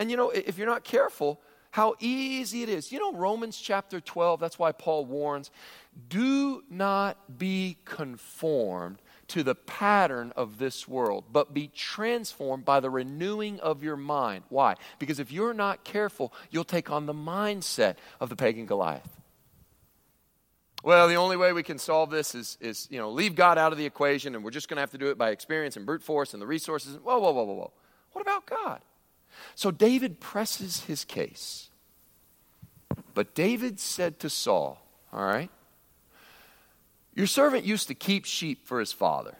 And 0.00 0.10
you 0.10 0.16
know, 0.16 0.30
if 0.30 0.56
you're 0.56 0.66
not 0.66 0.82
careful, 0.82 1.38
how 1.72 1.94
easy 2.00 2.62
it 2.62 2.70
is. 2.70 2.90
You 2.90 2.98
know, 2.98 3.12
Romans 3.12 3.56
chapter 3.58 4.00
12, 4.00 4.40
that's 4.40 4.58
why 4.58 4.72
Paul 4.72 5.04
warns 5.04 5.50
do 6.08 6.64
not 6.70 7.38
be 7.38 7.76
conformed 7.84 8.98
to 9.28 9.42
the 9.42 9.54
pattern 9.54 10.32
of 10.36 10.58
this 10.58 10.88
world, 10.88 11.24
but 11.30 11.52
be 11.52 11.68
transformed 11.68 12.64
by 12.64 12.80
the 12.80 12.88
renewing 12.88 13.60
of 13.60 13.82
your 13.82 13.96
mind. 13.96 14.42
Why? 14.48 14.74
Because 14.98 15.20
if 15.20 15.30
you're 15.30 15.54
not 15.54 15.84
careful, 15.84 16.32
you'll 16.50 16.64
take 16.64 16.90
on 16.90 17.04
the 17.04 17.12
mindset 17.12 17.96
of 18.20 18.30
the 18.30 18.36
pagan 18.36 18.64
Goliath. 18.64 19.08
Well, 20.82 21.08
the 21.08 21.16
only 21.16 21.36
way 21.36 21.52
we 21.52 21.62
can 21.62 21.78
solve 21.78 22.08
this 22.08 22.34
is, 22.34 22.56
is 22.58 22.88
you 22.90 22.98
know, 22.98 23.10
leave 23.10 23.34
God 23.34 23.58
out 23.58 23.70
of 23.70 23.76
the 23.78 23.84
equation 23.84 24.34
and 24.34 24.42
we're 24.42 24.50
just 24.50 24.68
going 24.68 24.78
to 24.78 24.80
have 24.80 24.92
to 24.92 24.98
do 24.98 25.10
it 25.10 25.18
by 25.18 25.28
experience 25.30 25.76
and 25.76 25.84
brute 25.84 26.02
force 26.02 26.32
and 26.32 26.40
the 26.40 26.46
resources. 26.46 26.96
Whoa, 26.96 27.18
whoa, 27.18 27.32
whoa, 27.32 27.44
whoa, 27.44 27.54
whoa. 27.54 27.72
What 28.12 28.22
about 28.22 28.46
God? 28.46 28.80
So 29.60 29.70
David 29.70 30.20
presses 30.20 30.84
his 30.84 31.04
case. 31.04 31.68
But 33.12 33.34
David 33.34 33.78
said 33.78 34.18
to 34.20 34.30
Saul, 34.30 34.82
All 35.12 35.22
right, 35.22 35.50
your 37.14 37.26
servant 37.26 37.66
used 37.66 37.86
to 37.88 37.94
keep 37.94 38.24
sheep 38.24 38.66
for 38.66 38.80
his 38.80 38.90
father. 38.90 39.36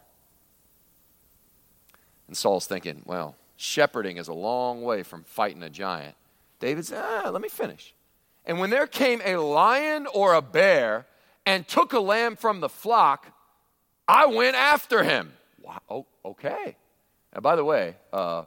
And 2.28 2.36
Saul's 2.36 2.66
thinking, 2.66 3.00
Well, 3.06 3.34
shepherding 3.56 4.18
is 4.18 4.28
a 4.28 4.34
long 4.34 4.82
way 4.82 5.04
from 5.04 5.24
fighting 5.24 5.62
a 5.62 5.70
giant. 5.70 6.16
David 6.58 6.84
said, 6.84 7.02
Ah, 7.02 7.30
let 7.30 7.40
me 7.40 7.48
finish. 7.48 7.94
And 8.44 8.60
when 8.60 8.68
there 8.68 8.86
came 8.86 9.22
a 9.24 9.36
lion 9.36 10.06
or 10.12 10.34
a 10.34 10.42
bear 10.42 11.06
and 11.46 11.66
took 11.66 11.94
a 11.94 11.98
lamb 11.98 12.36
from 12.36 12.60
the 12.60 12.68
flock, 12.68 13.34
I 14.06 14.26
went 14.26 14.54
after 14.54 15.02
him. 15.02 15.32
Wow, 15.62 15.80
oh, 15.88 16.06
okay. 16.26 16.76
Now, 17.34 17.40
by 17.40 17.56
the 17.56 17.64
way, 17.64 17.96
uh, 18.12 18.44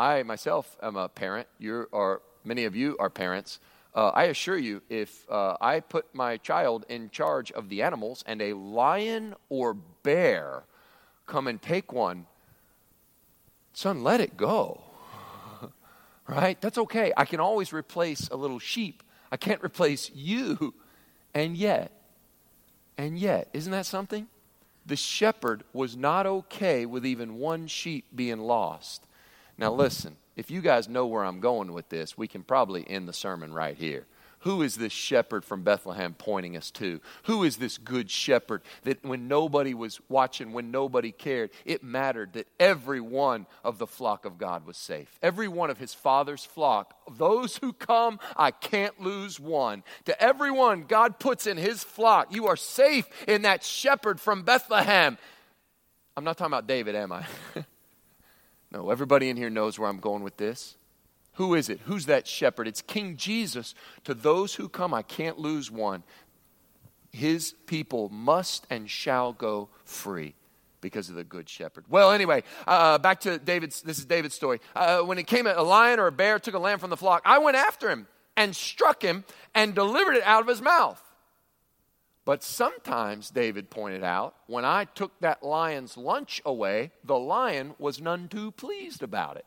I 0.00 0.22
myself 0.22 0.78
am 0.82 0.96
a 0.96 1.10
parent. 1.10 1.46
You 1.58 1.86
are 1.92 2.22
many 2.42 2.64
of 2.64 2.74
you 2.74 2.96
are 2.98 3.10
parents. 3.10 3.60
Uh, 3.94 4.08
I 4.08 4.24
assure 4.24 4.56
you, 4.56 4.80
if 4.88 5.30
uh, 5.30 5.58
I 5.60 5.80
put 5.80 6.14
my 6.14 6.38
child 6.38 6.86
in 6.88 7.10
charge 7.10 7.52
of 7.52 7.68
the 7.68 7.82
animals 7.82 8.24
and 8.26 8.40
a 8.40 8.54
lion 8.54 9.34
or 9.50 9.74
bear 9.74 10.62
come 11.26 11.46
and 11.46 11.60
take 11.60 11.92
one, 11.92 12.24
son, 13.74 14.02
let 14.02 14.22
it 14.22 14.38
go. 14.38 14.80
right? 16.26 16.58
That's 16.62 16.78
okay. 16.78 17.12
I 17.14 17.26
can 17.26 17.40
always 17.40 17.70
replace 17.70 18.26
a 18.28 18.36
little 18.36 18.58
sheep. 18.58 19.02
I 19.30 19.36
can't 19.36 19.62
replace 19.62 20.10
you. 20.14 20.72
And 21.34 21.58
yet, 21.58 21.92
and 22.96 23.18
yet, 23.18 23.50
isn't 23.52 23.72
that 23.72 23.84
something? 23.84 24.28
The 24.86 24.96
shepherd 24.96 25.62
was 25.74 25.94
not 25.94 26.24
okay 26.24 26.86
with 26.86 27.04
even 27.04 27.34
one 27.34 27.66
sheep 27.66 28.06
being 28.14 28.38
lost. 28.38 29.04
Now, 29.60 29.74
listen, 29.74 30.16
if 30.36 30.50
you 30.50 30.62
guys 30.62 30.88
know 30.88 31.06
where 31.06 31.22
I'm 31.22 31.38
going 31.38 31.74
with 31.74 31.90
this, 31.90 32.16
we 32.16 32.26
can 32.26 32.42
probably 32.42 32.88
end 32.88 33.06
the 33.06 33.12
sermon 33.12 33.52
right 33.52 33.76
here. 33.76 34.06
Who 34.44 34.62
is 34.62 34.76
this 34.76 34.90
shepherd 34.90 35.44
from 35.44 35.64
Bethlehem 35.64 36.14
pointing 36.14 36.56
us 36.56 36.70
to? 36.70 37.02
Who 37.24 37.44
is 37.44 37.58
this 37.58 37.76
good 37.76 38.10
shepherd 38.10 38.62
that 38.84 39.04
when 39.04 39.28
nobody 39.28 39.74
was 39.74 40.00
watching, 40.08 40.54
when 40.54 40.70
nobody 40.70 41.12
cared, 41.12 41.50
it 41.66 41.84
mattered 41.84 42.32
that 42.32 42.48
every 42.58 43.02
one 43.02 43.44
of 43.62 43.76
the 43.76 43.86
flock 43.86 44.24
of 44.24 44.38
God 44.38 44.64
was 44.64 44.78
safe? 44.78 45.18
Every 45.22 45.46
one 45.46 45.68
of 45.68 45.76
his 45.76 45.92
father's 45.92 46.42
flock, 46.46 46.94
those 47.18 47.58
who 47.58 47.74
come, 47.74 48.18
I 48.38 48.52
can't 48.52 48.98
lose 48.98 49.38
one. 49.38 49.82
To 50.06 50.22
everyone 50.22 50.84
God 50.84 51.18
puts 51.18 51.46
in 51.46 51.58
his 51.58 51.84
flock, 51.84 52.34
you 52.34 52.46
are 52.46 52.56
safe 52.56 53.06
in 53.28 53.42
that 53.42 53.62
shepherd 53.62 54.22
from 54.22 54.42
Bethlehem. 54.42 55.18
I'm 56.16 56.24
not 56.24 56.38
talking 56.38 56.50
about 56.50 56.66
David, 56.66 56.94
am 56.94 57.12
I? 57.12 57.26
No, 58.72 58.90
everybody 58.90 59.28
in 59.28 59.36
here 59.36 59.50
knows 59.50 59.78
where 59.78 59.88
I'm 59.88 59.98
going 59.98 60.22
with 60.22 60.36
this. 60.36 60.76
Who 61.34 61.54
is 61.54 61.68
it? 61.68 61.80
Who's 61.86 62.06
that 62.06 62.26
shepherd? 62.26 62.68
It's 62.68 62.82
King 62.82 63.16
Jesus. 63.16 63.74
To 64.04 64.14
those 64.14 64.54
who 64.54 64.68
come, 64.68 64.92
I 64.92 65.02
can't 65.02 65.38
lose 65.38 65.70
one. 65.70 66.02
His 67.12 67.54
people 67.66 68.08
must 68.10 68.66
and 68.70 68.88
shall 68.88 69.32
go 69.32 69.68
free 69.84 70.34
because 70.80 71.08
of 71.08 71.16
the 71.16 71.24
good 71.24 71.48
shepherd. 71.48 71.84
Well, 71.88 72.12
anyway, 72.12 72.42
uh, 72.66 72.98
back 72.98 73.20
to 73.20 73.38
David's. 73.38 73.82
This 73.82 73.98
is 73.98 74.04
David's 74.04 74.34
story. 74.34 74.60
Uh, 74.74 75.00
when 75.00 75.18
it 75.18 75.26
came, 75.26 75.46
a 75.46 75.62
lion 75.62 75.98
or 75.98 76.06
a 76.06 76.12
bear 76.12 76.38
took 76.38 76.54
a 76.54 76.58
lamb 76.58 76.78
from 76.78 76.90
the 76.90 76.96
flock. 76.96 77.22
I 77.24 77.38
went 77.38 77.56
after 77.56 77.90
him 77.90 78.06
and 78.36 78.54
struck 78.54 79.02
him 79.02 79.24
and 79.54 79.74
delivered 79.74 80.16
it 80.16 80.22
out 80.24 80.42
of 80.42 80.48
his 80.48 80.62
mouth. 80.62 81.02
But 82.30 82.44
sometimes, 82.44 83.28
David 83.28 83.70
pointed 83.70 84.04
out, 84.04 84.36
when 84.46 84.64
I 84.64 84.84
took 84.84 85.18
that 85.18 85.42
lion's 85.42 85.96
lunch 85.96 86.40
away, 86.46 86.92
the 87.02 87.18
lion 87.18 87.74
was 87.76 88.00
none 88.00 88.28
too 88.28 88.52
pleased 88.52 89.02
about 89.02 89.36
it. 89.36 89.44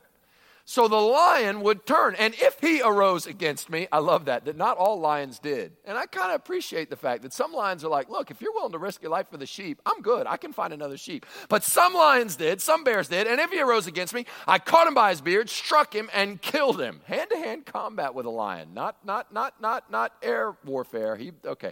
So 0.65 0.89
the 0.89 0.97
lion 0.97 1.61
would 1.61 1.85
turn. 1.85 2.13
And 2.19 2.33
if 2.33 2.59
he 2.59 2.81
arose 2.81 3.25
against 3.25 3.69
me, 3.69 3.87
I 3.89 3.99
love 3.99 4.25
that, 4.25 4.43
that 4.43 4.57
not 4.57 4.75
all 4.75 4.99
lions 4.99 5.39
did. 5.39 5.71
And 5.85 5.97
I 5.97 6.07
kind 6.07 6.31
of 6.31 6.35
appreciate 6.35 6.89
the 6.89 6.97
fact 6.97 7.23
that 7.23 7.31
some 7.31 7.53
lions 7.53 7.85
are 7.85 7.89
like, 7.89 8.09
look, 8.09 8.31
if 8.31 8.41
you're 8.41 8.51
willing 8.51 8.73
to 8.73 8.77
risk 8.77 9.01
your 9.01 9.11
life 9.11 9.29
for 9.29 9.37
the 9.37 9.45
sheep, 9.45 9.81
I'm 9.85 10.01
good. 10.01 10.27
I 10.27 10.35
can 10.35 10.51
find 10.51 10.73
another 10.73 10.97
sheep. 10.97 11.25
But 11.47 11.63
some 11.63 11.93
lions 11.93 12.35
did, 12.35 12.61
some 12.61 12.83
bears 12.83 13.07
did. 13.07 13.27
And 13.27 13.39
if 13.39 13.49
he 13.49 13.61
arose 13.61 13.87
against 13.87 14.13
me, 14.13 14.25
I 14.45 14.59
caught 14.59 14.87
him 14.87 14.93
by 14.93 15.11
his 15.11 15.21
beard, 15.21 15.49
struck 15.49 15.95
him, 15.95 16.09
and 16.13 16.41
killed 16.41 16.81
him. 16.81 16.99
Hand 17.05 17.29
to 17.29 17.37
hand 17.37 17.65
combat 17.65 18.13
with 18.13 18.25
a 18.25 18.29
lion. 18.29 18.73
Not, 18.73 18.97
not, 19.05 19.31
not, 19.31 19.61
not, 19.61 19.89
not 19.89 20.11
air 20.21 20.57
warfare. 20.65 21.15
He, 21.15 21.31
okay. 21.45 21.71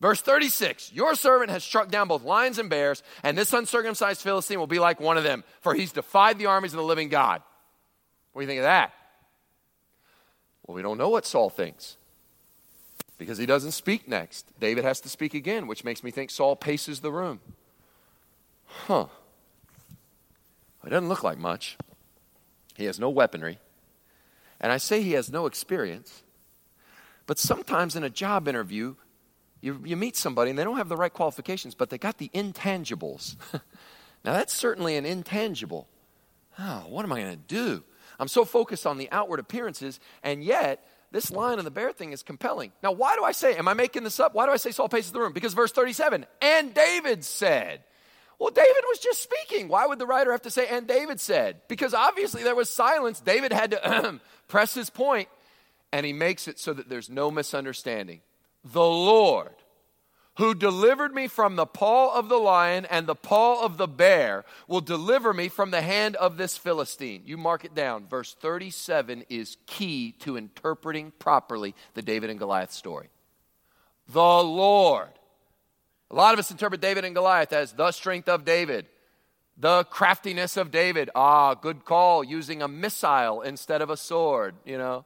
Verse 0.00 0.20
36 0.20 0.92
Your 0.92 1.14
servant 1.14 1.50
has 1.50 1.64
struck 1.64 1.90
down 1.90 2.08
both 2.08 2.22
lions 2.22 2.58
and 2.58 2.70
bears, 2.70 3.02
and 3.22 3.36
this 3.36 3.52
uncircumcised 3.52 4.20
Philistine 4.20 4.58
will 4.58 4.66
be 4.66 4.78
like 4.78 5.00
one 5.00 5.16
of 5.16 5.24
them, 5.24 5.44
for 5.60 5.74
he's 5.74 5.92
defied 5.92 6.38
the 6.38 6.46
armies 6.46 6.72
of 6.72 6.78
the 6.78 6.84
living 6.84 7.08
God. 7.08 7.42
What 8.32 8.42
do 8.42 8.44
you 8.44 8.48
think 8.48 8.60
of 8.60 8.64
that? 8.64 8.92
Well, 10.66 10.74
we 10.74 10.82
don't 10.82 10.98
know 10.98 11.08
what 11.08 11.26
Saul 11.26 11.50
thinks 11.50 11.96
because 13.16 13.38
he 13.38 13.46
doesn't 13.46 13.72
speak 13.72 14.06
next. 14.06 14.46
David 14.60 14.84
has 14.84 15.00
to 15.00 15.08
speak 15.08 15.34
again, 15.34 15.66
which 15.66 15.82
makes 15.82 16.04
me 16.04 16.10
think 16.10 16.30
Saul 16.30 16.54
paces 16.54 17.00
the 17.00 17.10
room. 17.10 17.40
Huh. 18.66 19.06
It 20.86 20.90
doesn't 20.90 21.08
look 21.08 21.24
like 21.24 21.38
much. 21.38 21.76
He 22.76 22.84
has 22.84 23.00
no 23.00 23.10
weaponry. 23.10 23.58
And 24.60 24.70
I 24.70 24.76
say 24.76 25.02
he 25.02 25.12
has 25.12 25.30
no 25.32 25.46
experience. 25.46 26.22
But 27.26 27.38
sometimes 27.38 27.96
in 27.96 28.04
a 28.04 28.10
job 28.10 28.46
interview, 28.46 28.94
you, 29.60 29.80
you 29.84 29.96
meet 29.96 30.16
somebody 30.16 30.50
and 30.50 30.58
they 30.58 30.64
don't 30.64 30.76
have 30.76 30.88
the 30.88 30.96
right 30.96 31.12
qualifications, 31.12 31.74
but 31.74 31.90
they 31.90 31.98
got 31.98 32.18
the 32.18 32.30
intangibles. 32.34 33.36
now, 33.52 34.32
that's 34.32 34.52
certainly 34.52 34.96
an 34.96 35.04
intangible. 35.04 35.88
Oh, 36.58 36.84
what 36.88 37.04
am 37.04 37.12
I 37.12 37.20
going 37.20 37.32
to 37.32 37.36
do? 37.36 37.84
I'm 38.20 38.28
so 38.28 38.44
focused 38.44 38.86
on 38.86 38.98
the 38.98 39.08
outward 39.12 39.40
appearances, 39.40 40.00
and 40.22 40.42
yet 40.42 40.84
this 41.10 41.30
lion 41.30 41.58
and 41.58 41.66
the 41.66 41.70
bear 41.70 41.92
thing 41.92 42.12
is 42.12 42.22
compelling. 42.22 42.72
Now, 42.82 42.92
why 42.92 43.16
do 43.16 43.24
I 43.24 43.32
say, 43.32 43.56
am 43.56 43.68
I 43.68 43.74
making 43.74 44.04
this 44.04 44.20
up? 44.20 44.34
Why 44.34 44.46
do 44.46 44.52
I 44.52 44.56
say 44.56 44.70
Saul 44.70 44.88
paces 44.88 45.12
the 45.12 45.20
room? 45.20 45.32
Because 45.32 45.54
verse 45.54 45.72
37, 45.72 46.26
and 46.42 46.74
David 46.74 47.24
said, 47.24 47.82
well, 48.38 48.50
David 48.50 48.84
was 48.88 49.00
just 49.00 49.22
speaking. 49.22 49.68
Why 49.68 49.86
would 49.86 49.98
the 49.98 50.06
writer 50.06 50.30
have 50.30 50.42
to 50.42 50.50
say, 50.50 50.68
and 50.68 50.86
David 50.86 51.20
said? 51.20 51.62
Because 51.66 51.94
obviously 51.94 52.44
there 52.44 52.54
was 52.54 52.70
silence. 52.70 53.20
David 53.20 53.52
had 53.52 53.72
to 53.72 54.20
press 54.48 54.74
his 54.74 54.90
point, 54.90 55.28
and 55.92 56.06
he 56.06 56.12
makes 56.12 56.46
it 56.46 56.58
so 56.58 56.72
that 56.72 56.88
there's 56.88 57.10
no 57.10 57.30
misunderstanding 57.30 58.20
the 58.64 58.84
Lord, 58.84 59.54
who 60.36 60.54
delivered 60.54 61.14
me 61.14 61.26
from 61.26 61.56
the 61.56 61.66
paw 61.66 62.16
of 62.16 62.28
the 62.28 62.38
lion 62.38 62.86
and 62.86 63.06
the 63.06 63.14
paw 63.14 63.64
of 63.64 63.76
the 63.76 63.88
bear, 63.88 64.44
will 64.68 64.80
deliver 64.80 65.34
me 65.34 65.48
from 65.48 65.70
the 65.70 65.82
hand 65.82 66.14
of 66.16 66.36
this 66.36 66.56
Philistine. 66.56 67.22
You 67.24 67.36
mark 67.36 67.64
it 67.64 67.74
down. 67.74 68.06
Verse 68.06 68.34
37 68.34 69.24
is 69.28 69.56
key 69.66 70.12
to 70.20 70.36
interpreting 70.36 71.12
properly 71.18 71.74
the 71.94 72.02
David 72.02 72.30
and 72.30 72.38
Goliath 72.38 72.72
story. 72.72 73.08
The 74.08 74.20
Lord. 74.20 75.10
A 76.10 76.14
lot 76.14 76.32
of 76.32 76.38
us 76.38 76.50
interpret 76.50 76.80
David 76.80 77.04
and 77.04 77.14
Goliath 77.14 77.52
as 77.52 77.72
the 77.72 77.92
strength 77.92 78.28
of 78.28 78.44
David, 78.44 78.86
the 79.58 79.84
craftiness 79.84 80.56
of 80.56 80.70
David. 80.70 81.10
Ah, 81.14 81.54
good 81.54 81.84
call, 81.84 82.24
using 82.24 82.62
a 82.62 82.68
missile 82.68 83.42
instead 83.42 83.82
of 83.82 83.90
a 83.90 83.96
sword, 83.96 84.54
you 84.64 84.78
know. 84.78 85.04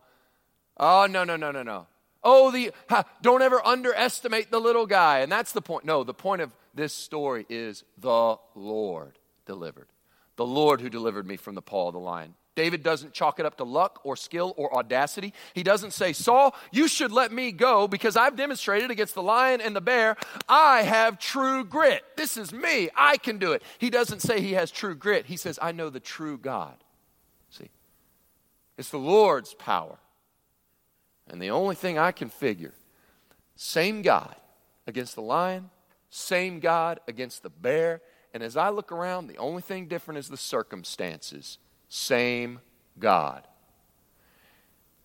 Oh, 0.76 1.06
no, 1.10 1.24
no, 1.24 1.36
no, 1.36 1.50
no, 1.50 1.62
no. 1.62 1.86
Oh, 2.24 2.50
the 2.50 2.72
don't 3.20 3.42
ever 3.42 3.64
underestimate 3.66 4.50
the 4.50 4.60
little 4.60 4.86
guy. 4.86 5.20
And 5.20 5.30
that's 5.30 5.52
the 5.52 5.62
point. 5.62 5.84
No, 5.84 6.04
the 6.04 6.14
point 6.14 6.42
of 6.42 6.52
this 6.74 6.92
story 6.92 7.46
is 7.48 7.84
the 7.98 8.36
Lord 8.54 9.18
delivered. 9.46 9.88
The 10.36 10.46
Lord 10.46 10.80
who 10.80 10.88
delivered 10.88 11.26
me 11.26 11.36
from 11.36 11.54
the 11.54 11.62
paw 11.62 11.88
of 11.88 11.94
the 11.94 12.00
lion. 12.00 12.34
David 12.54 12.82
doesn't 12.82 13.14
chalk 13.14 13.40
it 13.40 13.46
up 13.46 13.56
to 13.56 13.64
luck 13.64 14.00
or 14.04 14.14
skill 14.14 14.52
or 14.58 14.74
audacity. 14.76 15.32
He 15.54 15.62
doesn't 15.62 15.92
say, 15.92 16.12
Saul, 16.12 16.54
you 16.70 16.86
should 16.86 17.10
let 17.10 17.32
me 17.32 17.50
go 17.50 17.88
because 17.88 18.14
I've 18.14 18.36
demonstrated 18.36 18.90
against 18.90 19.14
the 19.14 19.22
lion 19.22 19.62
and 19.62 19.74
the 19.74 19.80
bear, 19.80 20.16
I 20.48 20.82
have 20.82 21.18
true 21.18 21.64
grit. 21.64 22.04
This 22.16 22.36
is 22.36 22.52
me. 22.52 22.90
I 22.94 23.16
can 23.16 23.38
do 23.38 23.52
it. 23.52 23.62
He 23.78 23.88
doesn't 23.88 24.20
say 24.20 24.40
he 24.40 24.52
has 24.52 24.70
true 24.70 24.94
grit. 24.94 25.26
He 25.26 25.38
says, 25.38 25.58
I 25.62 25.72
know 25.72 25.88
the 25.88 26.00
true 26.00 26.36
God. 26.36 26.76
See? 27.48 27.70
It's 28.76 28.90
the 28.90 28.98
Lord's 28.98 29.54
power. 29.54 29.98
And 31.28 31.40
the 31.40 31.50
only 31.50 31.74
thing 31.74 31.98
I 31.98 32.12
can 32.12 32.28
figure, 32.28 32.74
same 33.56 34.02
God 34.02 34.34
against 34.86 35.14
the 35.14 35.22
lion, 35.22 35.70
same 36.10 36.60
God 36.60 37.00
against 37.08 37.42
the 37.42 37.50
bear. 37.50 38.02
And 38.34 38.42
as 38.42 38.56
I 38.56 38.70
look 38.70 38.92
around, 38.92 39.28
the 39.28 39.38
only 39.38 39.62
thing 39.62 39.86
different 39.86 40.18
is 40.18 40.28
the 40.28 40.36
circumstances. 40.36 41.58
Same 41.88 42.60
God. 42.98 43.46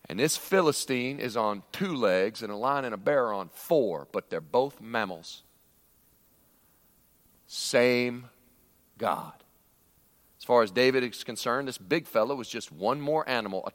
And 0.08 0.18
this 0.18 0.36
Philistine 0.36 1.20
is 1.20 1.36
on 1.36 1.62
two 1.70 1.94
legs, 1.94 2.42
and 2.42 2.50
a 2.50 2.56
lion 2.56 2.86
and 2.86 2.94
a 2.94 2.98
bear 2.98 3.32
on 3.32 3.50
four, 3.50 4.08
but 4.10 4.30
they're 4.30 4.40
both 4.40 4.80
mammals. 4.80 5.42
Same 7.46 8.28
God 8.96 9.44
far 10.44 10.62
as 10.62 10.70
David 10.70 11.02
is 11.02 11.24
concerned, 11.24 11.66
this 11.66 11.78
big 11.78 12.06
fellow 12.06 12.36
was 12.36 12.48
just 12.48 12.70
one 12.70 13.00
more 13.00 13.28
animal 13.28 13.68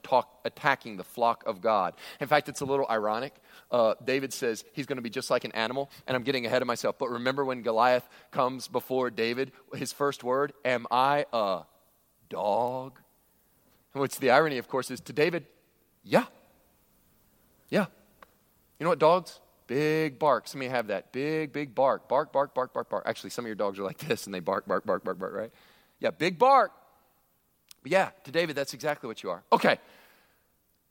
attacking 0.45 0.95
the 0.95 1.03
flock 1.03 1.43
of 1.45 1.59
God. 1.59 1.93
In 2.21 2.27
fact, 2.27 2.47
it's 2.47 2.61
a 2.61 2.65
little 2.65 2.87
ironic. 2.89 3.33
Uh, 3.69 3.95
David 4.03 4.31
says 4.31 4.63
he's 4.71 4.85
going 4.85 4.95
to 4.95 5.01
be 5.01 5.09
just 5.09 5.29
like 5.29 5.43
an 5.43 5.51
animal, 5.51 5.91
and 6.07 6.15
I'm 6.15 6.23
getting 6.23 6.45
ahead 6.45 6.61
of 6.61 6.67
myself. 6.67 6.97
But 6.97 7.09
remember 7.09 7.43
when 7.43 7.63
Goliath 7.63 8.07
comes 8.31 8.69
before 8.69 9.09
David, 9.09 9.51
his 9.75 9.91
first 9.91 10.23
word, 10.23 10.53
Am 10.63 10.87
I 10.89 11.25
a 11.33 11.63
dog? 12.29 12.99
And 13.93 13.99
what's 13.99 14.17
the 14.17 14.31
irony, 14.31 14.57
of 14.57 14.67
course, 14.67 14.89
is 14.89 15.01
to 15.01 15.13
David, 15.13 15.45
Yeah. 16.03 16.25
Yeah. 17.69 17.87
You 18.79 18.85
know 18.85 18.89
what 18.89 18.99
dogs? 18.99 19.39
Big 19.67 20.19
bark. 20.19 20.47
Some 20.47 20.61
of 20.61 20.65
you 20.65 20.69
have 20.69 20.87
that. 20.87 21.11
Big, 21.11 21.51
big 21.51 21.73
bark. 21.73 22.07
Bark, 22.07 22.31
bark, 22.31 22.53
bark, 22.53 22.73
bark, 22.73 22.89
bark. 22.89 23.03
Actually, 23.05 23.31
some 23.31 23.45
of 23.45 23.47
your 23.47 23.55
dogs 23.55 23.79
are 23.79 23.83
like 23.83 23.97
this 24.07 24.25
and 24.25 24.33
they 24.33 24.39
bark, 24.39 24.67
bark, 24.67 24.85
bark, 24.85 25.03
bark, 25.03 25.19
bark, 25.19 25.33
right? 25.33 25.51
Yeah, 26.03 26.11
big 26.11 26.37
bark. 26.37 26.71
But 27.81 27.91
yeah, 27.91 28.09
to 28.25 28.31
David, 28.31 28.55
that's 28.55 28.73
exactly 28.73 29.07
what 29.07 29.23
you 29.23 29.31
are. 29.31 29.43
Okay. 29.51 29.79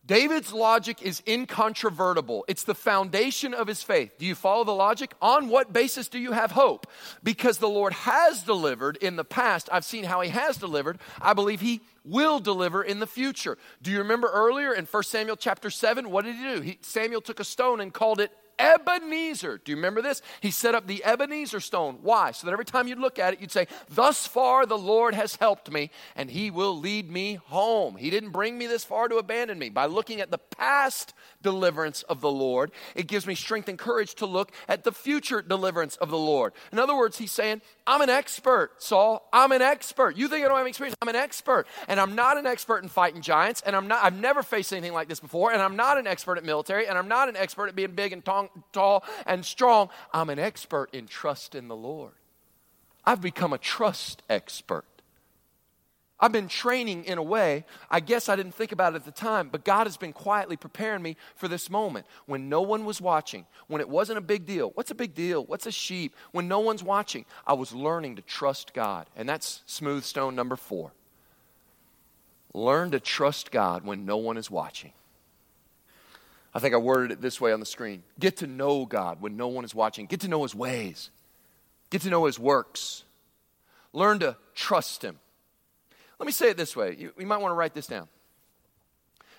David's 0.04 0.52
logic 0.52 1.00
is 1.00 1.22
incontrovertible. 1.28 2.44
It's 2.48 2.64
the 2.64 2.74
foundation 2.74 3.54
of 3.54 3.68
his 3.68 3.84
faith. 3.84 4.18
Do 4.18 4.26
you 4.26 4.34
follow 4.34 4.64
the 4.64 4.72
logic? 4.72 5.14
On 5.22 5.48
what 5.48 5.72
basis 5.72 6.08
do 6.08 6.18
you 6.18 6.32
have 6.32 6.50
hope? 6.50 6.88
Because 7.22 7.58
the 7.58 7.68
Lord 7.68 7.92
has 7.92 8.42
delivered 8.42 8.96
in 8.96 9.14
the 9.14 9.24
past. 9.24 9.68
I've 9.70 9.84
seen 9.84 10.02
how 10.02 10.20
he 10.22 10.30
has 10.30 10.56
delivered. 10.56 10.98
I 11.20 11.34
believe 11.34 11.60
he 11.60 11.82
will 12.04 12.40
deliver 12.40 12.82
in 12.82 12.98
the 12.98 13.06
future. 13.06 13.58
Do 13.80 13.92
you 13.92 13.98
remember 13.98 14.28
earlier 14.28 14.72
in 14.72 14.86
1 14.86 15.02
Samuel 15.04 15.36
chapter 15.36 15.70
7? 15.70 16.10
What 16.10 16.24
did 16.24 16.34
he 16.34 16.42
do? 16.42 16.60
He, 16.62 16.78
Samuel 16.80 17.20
took 17.20 17.38
a 17.38 17.44
stone 17.44 17.80
and 17.80 17.92
called 17.92 18.20
it 18.20 18.32
Ebenezer. 18.58 19.58
Do 19.58 19.72
you 19.72 19.76
remember 19.76 20.02
this? 20.02 20.22
He 20.40 20.50
set 20.50 20.74
up 20.74 20.86
the 20.86 21.04
Ebenezer 21.04 21.60
stone. 21.60 21.98
Why? 22.02 22.32
So 22.32 22.46
that 22.46 22.52
every 22.52 22.64
time 22.64 22.88
you'd 22.88 22.98
look 22.98 23.18
at 23.18 23.34
it, 23.34 23.40
you'd 23.40 23.52
say, 23.52 23.66
Thus 23.88 24.26
far 24.26 24.66
the 24.66 24.78
Lord 24.78 25.14
has 25.14 25.36
helped 25.36 25.70
me, 25.70 25.90
and 26.16 26.30
he 26.30 26.50
will 26.50 26.78
lead 26.78 27.10
me 27.10 27.34
home. 27.34 27.96
He 27.96 28.10
didn't 28.10 28.30
bring 28.30 28.58
me 28.58 28.66
this 28.66 28.84
far 28.84 29.08
to 29.08 29.16
abandon 29.16 29.58
me. 29.58 29.68
By 29.68 29.86
looking 29.86 30.20
at 30.20 30.30
the 30.30 30.38
past 30.38 31.14
deliverance 31.42 32.02
of 32.02 32.20
the 32.20 32.30
Lord, 32.30 32.70
it 32.94 33.06
gives 33.06 33.26
me 33.26 33.34
strength 33.34 33.68
and 33.68 33.78
courage 33.78 34.14
to 34.16 34.26
look 34.26 34.52
at 34.68 34.84
the 34.84 34.92
future 34.92 35.42
deliverance 35.42 35.96
of 35.96 36.10
the 36.10 36.18
Lord. 36.18 36.52
In 36.72 36.78
other 36.78 36.96
words, 36.96 37.18
he's 37.18 37.32
saying, 37.32 37.62
I'm 37.86 38.02
an 38.02 38.10
expert, 38.10 38.82
Saul. 38.82 39.28
I'm 39.32 39.52
an 39.52 39.62
expert. 39.62 40.16
You 40.16 40.28
think 40.28 40.44
I 40.44 40.48
don't 40.48 40.58
have 40.58 40.66
experience? 40.66 40.96
I'm 41.00 41.08
an 41.08 41.16
expert. 41.16 41.66
And 41.88 41.98
I'm 41.98 42.14
not 42.14 42.36
an 42.36 42.46
expert 42.46 42.82
in 42.82 42.88
fighting 42.88 43.22
giants, 43.22 43.62
and 43.64 43.74
I'm 43.74 43.88
not, 43.88 44.04
I've 44.04 44.18
never 44.18 44.42
faced 44.42 44.72
anything 44.72 44.92
like 44.92 45.08
this 45.08 45.20
before, 45.20 45.52
and 45.52 45.62
I'm 45.62 45.76
not 45.76 45.98
an 45.98 46.06
expert 46.06 46.38
at 46.38 46.44
military, 46.44 46.86
and 46.86 46.98
I'm 46.98 47.08
not 47.08 47.28
an 47.28 47.36
expert 47.36 47.68
at 47.68 47.74
being 47.74 47.92
big 47.92 48.12
and 48.12 48.24
tall 48.24 48.41
tall 48.72 49.04
and 49.26 49.44
strong. 49.44 49.90
I'm 50.12 50.30
an 50.30 50.38
expert 50.38 50.88
in 50.92 51.06
trust 51.06 51.54
in 51.54 51.68
the 51.68 51.76
Lord. 51.76 52.12
I've 53.04 53.20
become 53.20 53.52
a 53.52 53.58
trust 53.58 54.22
expert. 54.30 54.84
I've 56.22 56.30
been 56.30 56.46
training 56.46 57.04
in 57.06 57.18
a 57.18 57.22
way, 57.22 57.64
I 57.90 57.98
guess 57.98 58.28
I 58.28 58.36
didn't 58.36 58.54
think 58.54 58.70
about 58.70 58.92
it 58.92 58.96
at 58.96 59.04
the 59.04 59.10
time, 59.10 59.48
but 59.50 59.64
God 59.64 59.88
has 59.88 59.96
been 59.96 60.12
quietly 60.12 60.56
preparing 60.56 61.02
me 61.02 61.16
for 61.34 61.48
this 61.48 61.68
moment 61.68 62.06
when 62.26 62.48
no 62.48 62.62
one 62.62 62.84
was 62.84 63.00
watching, 63.00 63.44
when 63.66 63.80
it 63.80 63.88
wasn't 63.88 64.18
a 64.18 64.22
big 64.22 64.46
deal. 64.46 64.70
What's 64.76 64.92
a 64.92 64.94
big 64.94 65.16
deal? 65.16 65.44
What's 65.44 65.66
a 65.66 65.72
sheep? 65.72 66.14
When 66.30 66.46
no 66.46 66.60
one's 66.60 66.84
watching, 66.84 67.24
I 67.44 67.54
was 67.54 67.72
learning 67.72 68.14
to 68.16 68.22
trust 68.22 68.72
God. 68.72 69.08
And 69.16 69.28
that's 69.28 69.62
smooth 69.66 70.04
stone 70.04 70.36
number 70.36 70.54
four. 70.54 70.92
Learn 72.54 72.92
to 72.92 73.00
trust 73.00 73.50
God 73.50 73.84
when 73.84 74.04
no 74.06 74.16
one 74.16 74.36
is 74.36 74.48
watching. 74.48 74.92
I 76.54 76.58
think 76.58 76.74
I 76.74 76.78
worded 76.78 77.12
it 77.12 77.20
this 77.20 77.40
way 77.40 77.52
on 77.52 77.60
the 77.60 77.66
screen. 77.66 78.02
Get 78.18 78.38
to 78.38 78.46
know 78.46 78.84
God 78.84 79.20
when 79.20 79.36
no 79.36 79.48
one 79.48 79.64
is 79.64 79.74
watching, 79.74 80.06
get 80.06 80.20
to 80.20 80.28
know 80.28 80.42
His 80.42 80.54
ways, 80.54 81.10
get 81.90 82.02
to 82.02 82.10
know 82.10 82.26
His 82.26 82.38
works, 82.38 83.04
learn 83.92 84.18
to 84.20 84.36
trust 84.54 85.02
Him. 85.02 85.18
Let 86.18 86.26
me 86.26 86.32
say 86.32 86.50
it 86.50 86.56
this 86.56 86.76
way. 86.76 86.94
You, 86.98 87.12
you 87.18 87.26
might 87.26 87.38
want 87.38 87.52
to 87.52 87.56
write 87.56 87.74
this 87.74 87.86
down. 87.86 88.08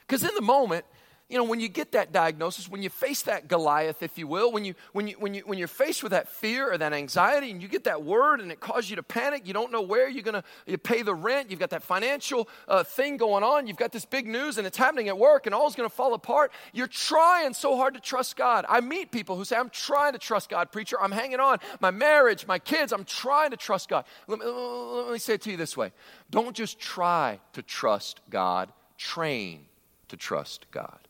Because 0.01 0.23
in 0.23 0.35
the 0.35 0.41
moment, 0.41 0.85
you 1.33 1.39
know, 1.39 1.45
when 1.45 1.59
you 1.59 1.67
get 1.67 1.93
that 1.93 2.11
diagnosis, 2.11 2.69
when 2.69 2.83
you 2.83 2.91
face 2.91 3.23
that 3.23 3.47
Goliath, 3.47 4.03
if 4.03 4.19
you 4.19 4.27
will, 4.27 4.51
when, 4.51 4.63
you, 4.63 4.75
when, 4.91 5.07
you, 5.07 5.15
when, 5.17 5.33
you, 5.33 5.41
when 5.47 5.57
you're 5.57 5.67
faced 5.67 6.03
with 6.03 6.11
that 6.11 6.27
fear 6.27 6.71
or 6.71 6.77
that 6.77 6.93
anxiety 6.93 7.49
and 7.49 7.59
you 7.59 7.67
get 7.67 7.85
that 7.85 8.03
word 8.03 8.39
and 8.39 8.51
it 8.51 8.59
causes 8.59 8.91
you 8.91 8.97
to 8.97 9.01
panic, 9.01 9.47
you 9.47 9.51
don't 9.51 9.71
know 9.71 9.81
where 9.81 10.07
you're 10.07 10.21
going 10.21 10.35
to 10.35 10.43
you 10.67 10.77
pay 10.77 11.01
the 11.01 11.15
rent, 11.15 11.49
you've 11.49 11.59
got 11.59 11.71
that 11.71 11.81
financial 11.81 12.47
uh, 12.67 12.83
thing 12.83 13.17
going 13.17 13.43
on, 13.43 13.65
you've 13.65 13.77
got 13.77 13.91
this 13.91 14.05
big 14.05 14.27
news 14.27 14.59
and 14.59 14.67
it's 14.67 14.77
happening 14.77 15.07
at 15.07 15.17
work 15.17 15.47
and 15.47 15.55
all's 15.55 15.73
going 15.75 15.89
to 15.89 15.95
fall 15.95 16.13
apart, 16.13 16.51
you're 16.71 16.85
trying 16.85 17.55
so 17.55 17.77
hard 17.77 17.95
to 17.95 17.99
trust 17.99 18.35
God. 18.35 18.63
I 18.69 18.81
meet 18.81 19.09
people 19.09 19.35
who 19.35 19.43
say, 19.43 19.55
I'm 19.55 19.71
trying 19.71 20.13
to 20.13 20.19
trust 20.19 20.49
God, 20.49 20.71
preacher, 20.71 21.01
I'm 21.01 21.11
hanging 21.11 21.39
on. 21.39 21.57
My 21.79 21.89
marriage, 21.89 22.45
my 22.45 22.59
kids, 22.59 22.93
I'm 22.93 23.05
trying 23.05 23.49
to 23.49 23.57
trust 23.57 23.89
God. 23.89 24.05
Let 24.27 24.37
me, 24.37 24.45
let 24.45 25.13
me 25.13 25.17
say 25.17 25.33
it 25.33 25.41
to 25.41 25.49
you 25.49 25.57
this 25.57 25.75
way 25.75 25.93
don't 26.29 26.55
just 26.55 26.79
try 26.79 27.39
to 27.53 27.63
trust 27.63 28.21
God, 28.29 28.71
train 28.99 29.65
to 30.09 30.15
trust 30.15 30.67
God. 30.69 31.02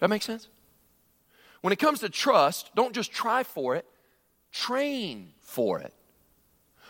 That 0.00 0.10
makes 0.10 0.26
sense? 0.26 0.48
When 1.60 1.72
it 1.72 1.78
comes 1.78 2.00
to 2.00 2.08
trust, 2.08 2.70
don't 2.74 2.94
just 2.94 3.12
try 3.12 3.42
for 3.42 3.74
it, 3.74 3.86
train 4.52 5.32
for 5.40 5.80
it. 5.80 5.94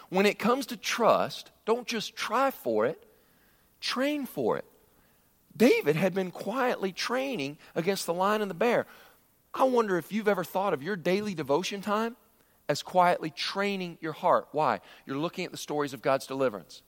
When 0.08 0.26
it 0.26 0.38
comes 0.38 0.66
to 0.66 0.76
trust, 0.76 1.50
don't 1.64 1.86
just 1.86 2.16
try 2.16 2.50
for 2.50 2.86
it, 2.86 3.04
train 3.80 4.26
for 4.26 4.56
it. 4.56 4.64
David 5.56 5.96
had 5.96 6.14
been 6.14 6.30
quietly 6.30 6.92
training 6.92 7.58
against 7.74 8.06
the 8.06 8.14
lion 8.14 8.42
and 8.42 8.50
the 8.50 8.54
bear. 8.54 8.86
I 9.54 9.64
wonder 9.64 9.96
if 9.96 10.10
you've 10.10 10.28
ever 10.28 10.42
thought 10.42 10.74
of 10.74 10.82
your 10.82 10.96
daily 10.96 11.34
devotion 11.34 11.80
time 11.80 12.16
as 12.68 12.82
quietly 12.82 13.30
training 13.30 13.98
your 14.00 14.12
heart. 14.12 14.48
Why? 14.52 14.80
You're 15.06 15.18
looking 15.18 15.44
at 15.44 15.52
the 15.52 15.56
stories 15.56 15.92
of 15.92 16.02
God's 16.02 16.26
deliverance. 16.26 16.82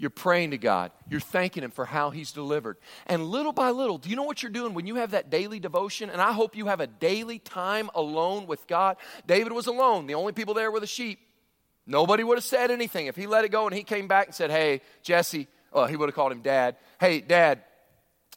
You're 0.00 0.08
praying 0.08 0.52
to 0.52 0.58
God. 0.58 0.92
You're 1.10 1.20
thanking 1.20 1.62
Him 1.62 1.70
for 1.70 1.84
how 1.84 2.08
He's 2.08 2.32
delivered. 2.32 2.78
And 3.06 3.26
little 3.26 3.52
by 3.52 3.68
little, 3.68 3.98
do 3.98 4.08
you 4.08 4.16
know 4.16 4.22
what 4.22 4.42
you're 4.42 4.50
doing 4.50 4.72
when 4.72 4.86
you 4.86 4.94
have 4.94 5.10
that 5.10 5.28
daily 5.28 5.60
devotion? 5.60 6.08
And 6.08 6.22
I 6.22 6.32
hope 6.32 6.56
you 6.56 6.68
have 6.68 6.80
a 6.80 6.86
daily 6.86 7.38
time 7.38 7.90
alone 7.94 8.46
with 8.46 8.66
God. 8.66 8.96
David 9.26 9.52
was 9.52 9.66
alone. 9.66 10.06
The 10.06 10.14
only 10.14 10.32
people 10.32 10.54
there 10.54 10.70
were 10.70 10.80
the 10.80 10.86
sheep. 10.86 11.18
Nobody 11.86 12.24
would 12.24 12.38
have 12.38 12.44
said 12.44 12.70
anything. 12.70 13.08
If 13.08 13.16
he 13.16 13.26
let 13.26 13.44
it 13.44 13.50
go 13.50 13.66
and 13.66 13.76
he 13.76 13.82
came 13.82 14.08
back 14.08 14.28
and 14.28 14.34
said, 14.34 14.50
Hey, 14.50 14.80
Jesse, 15.02 15.48
oh, 15.70 15.84
he 15.84 15.96
would 15.96 16.08
have 16.08 16.14
called 16.14 16.32
him 16.32 16.40
dad. 16.40 16.76
Hey, 16.98 17.20
dad, 17.20 17.62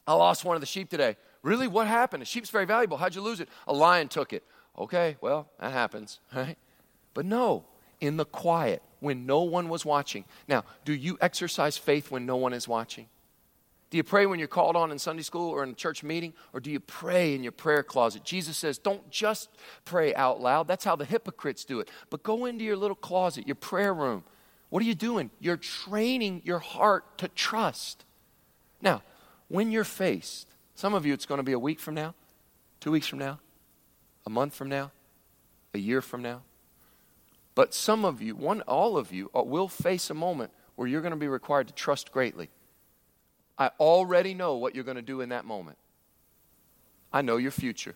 I 0.06 0.12
lost 0.12 0.44
one 0.44 0.56
of 0.56 0.60
the 0.60 0.66
sheep 0.66 0.90
today. 0.90 1.16
Really? 1.42 1.66
What 1.66 1.86
happened? 1.86 2.22
A 2.22 2.26
sheep's 2.26 2.50
very 2.50 2.66
valuable. 2.66 2.98
How'd 2.98 3.14
you 3.14 3.22
lose 3.22 3.40
it? 3.40 3.48
A 3.66 3.72
lion 3.72 4.08
took 4.08 4.34
it. 4.34 4.42
Okay, 4.78 5.16
well, 5.22 5.48
that 5.60 5.72
happens, 5.72 6.20
right? 6.34 6.58
But 7.14 7.24
no, 7.24 7.64
in 8.04 8.16
the 8.16 8.24
quiet, 8.24 8.82
when 9.00 9.26
no 9.26 9.42
one 9.42 9.68
was 9.68 9.84
watching. 9.84 10.24
Now, 10.48 10.64
do 10.84 10.92
you 10.92 11.18
exercise 11.20 11.76
faith 11.76 12.10
when 12.10 12.26
no 12.26 12.36
one 12.36 12.52
is 12.52 12.66
watching? 12.66 13.08
Do 13.90 13.98
you 13.98 14.02
pray 14.02 14.26
when 14.26 14.38
you're 14.38 14.48
called 14.48 14.74
on 14.74 14.90
in 14.90 14.98
Sunday 14.98 15.22
school 15.22 15.50
or 15.50 15.62
in 15.62 15.70
a 15.70 15.74
church 15.74 16.02
meeting? 16.02 16.32
Or 16.52 16.58
do 16.58 16.70
you 16.70 16.80
pray 16.80 17.34
in 17.34 17.42
your 17.42 17.52
prayer 17.52 17.82
closet? 17.82 18.24
Jesus 18.24 18.56
says, 18.56 18.76
don't 18.76 19.08
just 19.10 19.50
pray 19.84 20.14
out 20.14 20.40
loud. 20.40 20.66
That's 20.66 20.84
how 20.84 20.96
the 20.96 21.04
hypocrites 21.04 21.64
do 21.64 21.80
it. 21.80 21.88
But 22.10 22.22
go 22.22 22.46
into 22.46 22.64
your 22.64 22.76
little 22.76 22.96
closet, 22.96 23.46
your 23.46 23.54
prayer 23.54 23.94
room. 23.94 24.24
What 24.70 24.82
are 24.82 24.86
you 24.86 24.96
doing? 24.96 25.30
You're 25.38 25.56
training 25.56 26.42
your 26.44 26.58
heart 26.58 27.18
to 27.18 27.28
trust. 27.28 28.04
Now, 28.82 29.02
when 29.46 29.70
you're 29.70 29.84
faced, 29.84 30.48
some 30.74 30.94
of 30.94 31.06
you, 31.06 31.12
it's 31.12 31.26
going 31.26 31.38
to 31.38 31.44
be 31.44 31.52
a 31.52 31.58
week 31.58 31.78
from 31.78 31.94
now, 31.94 32.14
two 32.80 32.90
weeks 32.90 33.06
from 33.06 33.20
now, 33.20 33.38
a 34.26 34.30
month 34.30 34.54
from 34.54 34.68
now, 34.68 34.90
a 35.72 35.78
year 35.78 36.00
from 36.00 36.22
now. 36.22 36.42
But 37.54 37.72
some 37.72 38.04
of 38.04 38.20
you, 38.20 38.34
one, 38.34 38.62
all 38.62 38.96
of 38.96 39.12
you, 39.12 39.30
uh, 39.34 39.42
will 39.42 39.68
face 39.68 40.10
a 40.10 40.14
moment 40.14 40.50
where 40.74 40.88
you're 40.88 41.02
going 41.02 41.12
to 41.12 41.16
be 41.16 41.28
required 41.28 41.68
to 41.68 41.74
trust 41.74 42.10
greatly. 42.10 42.50
I 43.56 43.70
already 43.78 44.34
know 44.34 44.56
what 44.56 44.74
you're 44.74 44.84
going 44.84 44.96
to 44.96 45.02
do 45.02 45.20
in 45.20 45.28
that 45.28 45.44
moment. 45.44 45.78
I 47.12 47.22
know 47.22 47.36
your 47.36 47.52
future. 47.52 47.94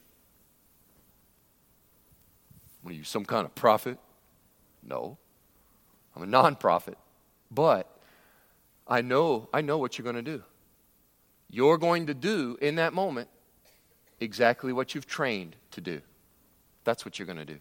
Are 2.87 2.93
you, 2.93 3.03
some 3.03 3.25
kind 3.25 3.45
of 3.45 3.55
prophet? 3.55 3.99
No. 4.83 5.19
I'm 6.15 6.23
a 6.23 6.27
non-prophet. 6.27 6.97
But 7.51 7.91
I 8.87 9.03
know, 9.03 9.49
I 9.53 9.61
know 9.61 9.79
what 9.79 9.99
you're 9.99 10.05
going 10.05 10.17
to 10.17 10.23
do. 10.23 10.43
You're 11.51 11.79
going 11.79 12.07
to 12.07 12.15
do 12.15 12.57
in 12.61 12.77
that 12.77 12.93
moment 12.93 13.29
exactly 14.21 14.73
what 14.73 14.95
you've 14.95 15.07
trained 15.07 15.57
to 15.73 15.81
do. 15.81 16.01
That's 16.85 17.05
what 17.05 17.19
you're 17.19 17.27
going 17.27 17.39
to 17.39 17.45
do. 17.45 17.59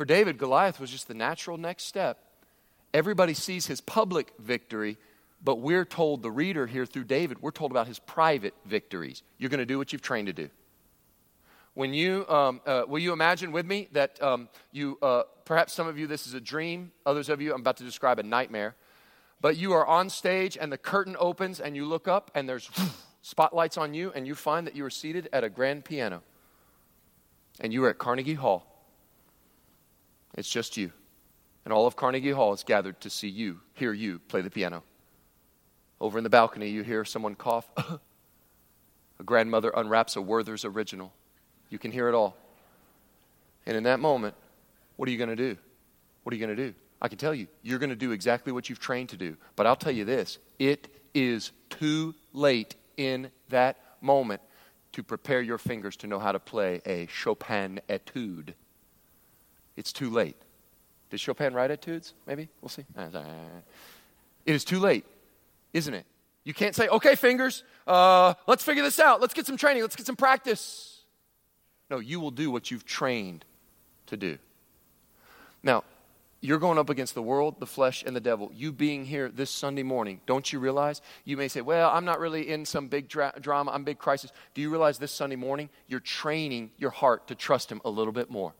For 0.00 0.06
David, 0.06 0.38
Goliath 0.38 0.80
was 0.80 0.90
just 0.90 1.08
the 1.08 1.14
natural 1.14 1.58
next 1.58 1.84
step. 1.84 2.24
Everybody 2.94 3.34
sees 3.34 3.66
his 3.66 3.82
public 3.82 4.32
victory, 4.38 4.96
but 5.44 5.56
we're 5.56 5.84
told, 5.84 6.22
the 6.22 6.30
reader 6.30 6.66
here 6.66 6.86
through 6.86 7.04
David, 7.04 7.42
we're 7.42 7.50
told 7.50 7.70
about 7.70 7.86
his 7.86 7.98
private 7.98 8.54
victories. 8.64 9.22
You're 9.36 9.50
going 9.50 9.58
to 9.58 9.66
do 9.66 9.76
what 9.76 9.92
you've 9.92 10.00
trained 10.00 10.28
to 10.28 10.32
do. 10.32 10.48
When 11.74 11.92
you, 11.92 12.26
um, 12.30 12.62
uh, 12.64 12.84
will 12.88 13.00
you 13.00 13.12
imagine 13.12 13.52
with 13.52 13.66
me 13.66 13.88
that 13.92 14.22
um, 14.22 14.48
you, 14.72 14.96
uh, 15.02 15.24
perhaps 15.44 15.74
some 15.74 15.86
of 15.86 15.98
you, 15.98 16.06
this 16.06 16.26
is 16.26 16.32
a 16.32 16.40
dream, 16.40 16.92
others 17.04 17.28
of 17.28 17.42
you, 17.42 17.52
I'm 17.52 17.60
about 17.60 17.76
to 17.76 17.84
describe 17.84 18.18
a 18.18 18.22
nightmare, 18.22 18.76
but 19.42 19.58
you 19.58 19.74
are 19.74 19.86
on 19.86 20.08
stage 20.08 20.56
and 20.58 20.72
the 20.72 20.78
curtain 20.78 21.14
opens 21.18 21.60
and 21.60 21.76
you 21.76 21.84
look 21.84 22.08
up 22.08 22.30
and 22.34 22.48
there's 22.48 22.70
spotlights 23.20 23.76
on 23.76 23.92
you 23.92 24.12
and 24.14 24.26
you 24.26 24.34
find 24.34 24.66
that 24.66 24.74
you 24.74 24.82
are 24.86 24.88
seated 24.88 25.28
at 25.30 25.44
a 25.44 25.50
grand 25.50 25.84
piano 25.84 26.22
and 27.60 27.70
you 27.70 27.84
are 27.84 27.90
at 27.90 27.98
Carnegie 27.98 28.32
Hall. 28.32 28.69
It's 30.40 30.48
just 30.48 30.78
you. 30.78 30.90
And 31.66 31.72
all 31.74 31.86
of 31.86 31.96
Carnegie 31.96 32.30
Hall 32.30 32.54
is 32.54 32.64
gathered 32.64 32.98
to 33.02 33.10
see 33.10 33.28
you, 33.28 33.60
hear 33.74 33.92
you 33.92 34.20
play 34.20 34.40
the 34.40 34.48
piano. 34.48 34.82
Over 36.00 36.16
in 36.16 36.24
the 36.24 36.30
balcony, 36.30 36.70
you 36.70 36.82
hear 36.82 37.04
someone 37.04 37.34
cough. 37.34 37.70
a 37.76 39.22
grandmother 39.22 39.68
unwraps 39.76 40.16
a 40.16 40.22
Werther's 40.22 40.64
original. 40.64 41.12
You 41.68 41.78
can 41.78 41.92
hear 41.92 42.08
it 42.08 42.14
all. 42.14 42.38
And 43.66 43.76
in 43.76 43.82
that 43.82 44.00
moment, 44.00 44.34
what 44.96 45.10
are 45.10 45.12
you 45.12 45.18
going 45.18 45.28
to 45.28 45.36
do? 45.36 45.58
What 46.22 46.32
are 46.32 46.36
you 46.38 46.46
going 46.46 46.56
to 46.56 46.68
do? 46.70 46.74
I 47.02 47.08
can 47.08 47.18
tell 47.18 47.34
you, 47.34 47.46
you're 47.62 47.78
going 47.78 47.90
to 47.90 47.94
do 47.96 48.12
exactly 48.12 48.50
what 48.50 48.70
you've 48.70 48.80
trained 48.80 49.10
to 49.10 49.18
do. 49.18 49.36
But 49.56 49.66
I'll 49.66 49.76
tell 49.76 49.92
you 49.92 50.06
this 50.06 50.38
it 50.58 50.88
is 51.12 51.52
too 51.68 52.14
late 52.32 52.76
in 52.96 53.30
that 53.50 53.76
moment 54.00 54.40
to 54.92 55.02
prepare 55.02 55.42
your 55.42 55.58
fingers 55.58 55.96
to 55.96 56.06
know 56.06 56.18
how 56.18 56.32
to 56.32 56.40
play 56.40 56.80
a 56.86 57.06
Chopin 57.08 57.78
etude. 57.90 58.54
It's 59.80 59.94
too 59.94 60.10
late. 60.10 60.36
Did 61.08 61.20
Chopin 61.20 61.54
write 61.54 61.70
etudes? 61.70 62.12
Maybe? 62.26 62.50
We'll 62.60 62.68
see. 62.68 62.84
Uh, 62.94 63.08
uh, 63.14 63.18
uh. 63.18 63.24
It 64.44 64.54
is 64.54 64.62
too 64.62 64.78
late, 64.78 65.06
isn't 65.72 65.94
it? 65.94 66.04
You 66.44 66.52
can't 66.52 66.74
say, 66.76 66.86
okay, 66.88 67.14
fingers, 67.14 67.64
uh, 67.86 68.34
let's 68.46 68.62
figure 68.62 68.82
this 68.82 69.00
out. 69.00 69.22
Let's 69.22 69.32
get 69.32 69.46
some 69.46 69.56
training. 69.56 69.82
Let's 69.82 69.96
get 69.96 70.04
some 70.04 70.16
practice. 70.16 71.00
No, 71.88 71.98
you 71.98 72.20
will 72.20 72.30
do 72.30 72.50
what 72.50 72.70
you've 72.70 72.84
trained 72.84 73.46
to 74.08 74.18
do. 74.18 74.36
Now, 75.62 75.84
you're 76.42 76.58
going 76.58 76.76
up 76.76 76.90
against 76.90 77.14
the 77.14 77.22
world, 77.22 77.58
the 77.58 77.66
flesh, 77.66 78.04
and 78.06 78.14
the 78.14 78.20
devil. 78.20 78.50
You 78.54 78.72
being 78.72 79.06
here 79.06 79.30
this 79.30 79.50
Sunday 79.50 79.82
morning, 79.82 80.20
don't 80.26 80.52
you 80.52 80.58
realize? 80.58 81.00
You 81.24 81.38
may 81.38 81.48
say, 81.48 81.62
Well, 81.62 81.88
I'm 81.88 82.04
not 82.04 82.20
really 82.20 82.50
in 82.50 82.66
some 82.66 82.88
big 82.88 83.08
dra- 83.08 83.32
drama, 83.40 83.70
I'm 83.70 83.84
big 83.84 83.98
crisis. 83.98 84.30
Do 84.52 84.60
you 84.60 84.68
realize 84.68 84.98
this 84.98 85.10
Sunday 85.12 85.36
morning, 85.36 85.70
you're 85.88 86.00
training 86.00 86.70
your 86.76 86.90
heart 86.90 87.28
to 87.28 87.34
trust 87.34 87.72
Him 87.72 87.80
a 87.82 87.90
little 87.90 88.12
bit 88.12 88.30
more? 88.30 88.52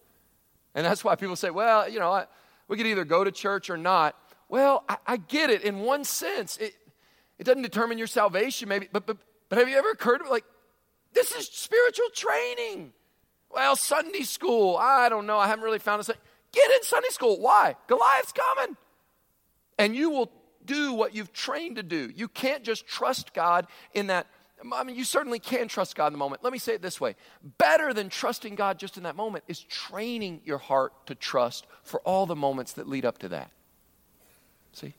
And 0.75 0.87
that's 0.87 1.05
why 1.05 1.17
people 1.17 1.37
say, 1.37 1.51
Well, 1.51 1.89
you 1.89 1.99
know, 1.99 2.13
I, 2.13 2.27
we 2.69 2.77
could 2.77 2.87
either 2.87 3.05
go 3.05 3.25
to 3.25 3.33
church 3.33 3.71
or 3.71 3.77
not. 3.77 4.17
Well, 4.49 4.85
I, 4.89 4.97
I 5.07 5.17
get 5.17 5.51
it 5.51 5.63
in 5.63 5.81
one 5.81 6.05
sense. 6.05 6.57
It, 6.59 6.75
it 7.39 7.45
doesn't 7.45 7.63
determine 7.63 7.99
your 7.99 8.07
salvation, 8.07 8.69
maybe, 8.69 8.89
but, 8.93 9.07
but, 9.07 9.17
but 9.49 9.59
have 9.59 9.69
you 9.69 9.77
ever 9.77 9.91
occurred 9.91 10.21
like, 10.29 10.45
this 11.15 11.33
is 11.33 11.49
spiritual 11.49 12.09
training? 12.15 12.93
Well, 13.51 13.77
Sunday 13.77 14.23
school, 14.23 14.77
I 14.77 15.09
don't 15.09 15.27
know. 15.27 15.39
I 15.39 15.49
haven't 15.49 15.65
really 15.65 15.79
found 15.79 16.03
a. 16.03 16.15
Get 16.53 16.71
in 16.71 16.83
Sunday 16.83 17.09
school. 17.09 17.41
Why? 17.41 17.77
Goliath's 17.87 18.33
coming. 18.33 18.77
And 19.79 19.95
you 19.95 20.11
will 20.11 20.31
do 20.65 20.93
what 20.93 21.15
you've 21.15 21.33
trained 21.33 21.77
to 21.77 21.83
do. 21.83 22.11
You 22.15 22.29
can't 22.29 22.63
just 22.63 22.87
trust 22.87 23.35
God 23.35 23.67
in 23.95 24.09
that. 24.09 24.27
I 24.73 24.85
mean, 24.85 24.97
you 24.97 25.05
certainly 25.05 25.39
can 25.39 25.69
trust 25.69 25.97
God 25.97 26.09
in 26.09 26.13
the 26.13 26.19
moment. 26.19 26.45
Let 26.45 26.53
me 26.53 26.59
say 26.59 26.75
it 26.75 26.83
this 26.83 27.01
way 27.01 27.17
better 27.59 27.95
than 27.95 28.09
trusting 28.09 28.55
God 28.55 28.79
just 28.79 28.97
in 28.97 29.05
that 29.05 29.17
moment 29.17 29.45
is 29.49 29.61
training 29.61 30.43
your 30.45 30.59
heart 30.59 30.93
to 31.07 31.15
trust 31.15 31.67
for 31.83 32.01
all 32.01 32.27
the 32.27 32.37
moments 32.37 32.73
that 32.75 32.89
lead 32.89 33.05
up 33.05 33.19
to 33.19 33.29
that. 33.29 33.51
See? 34.73 34.95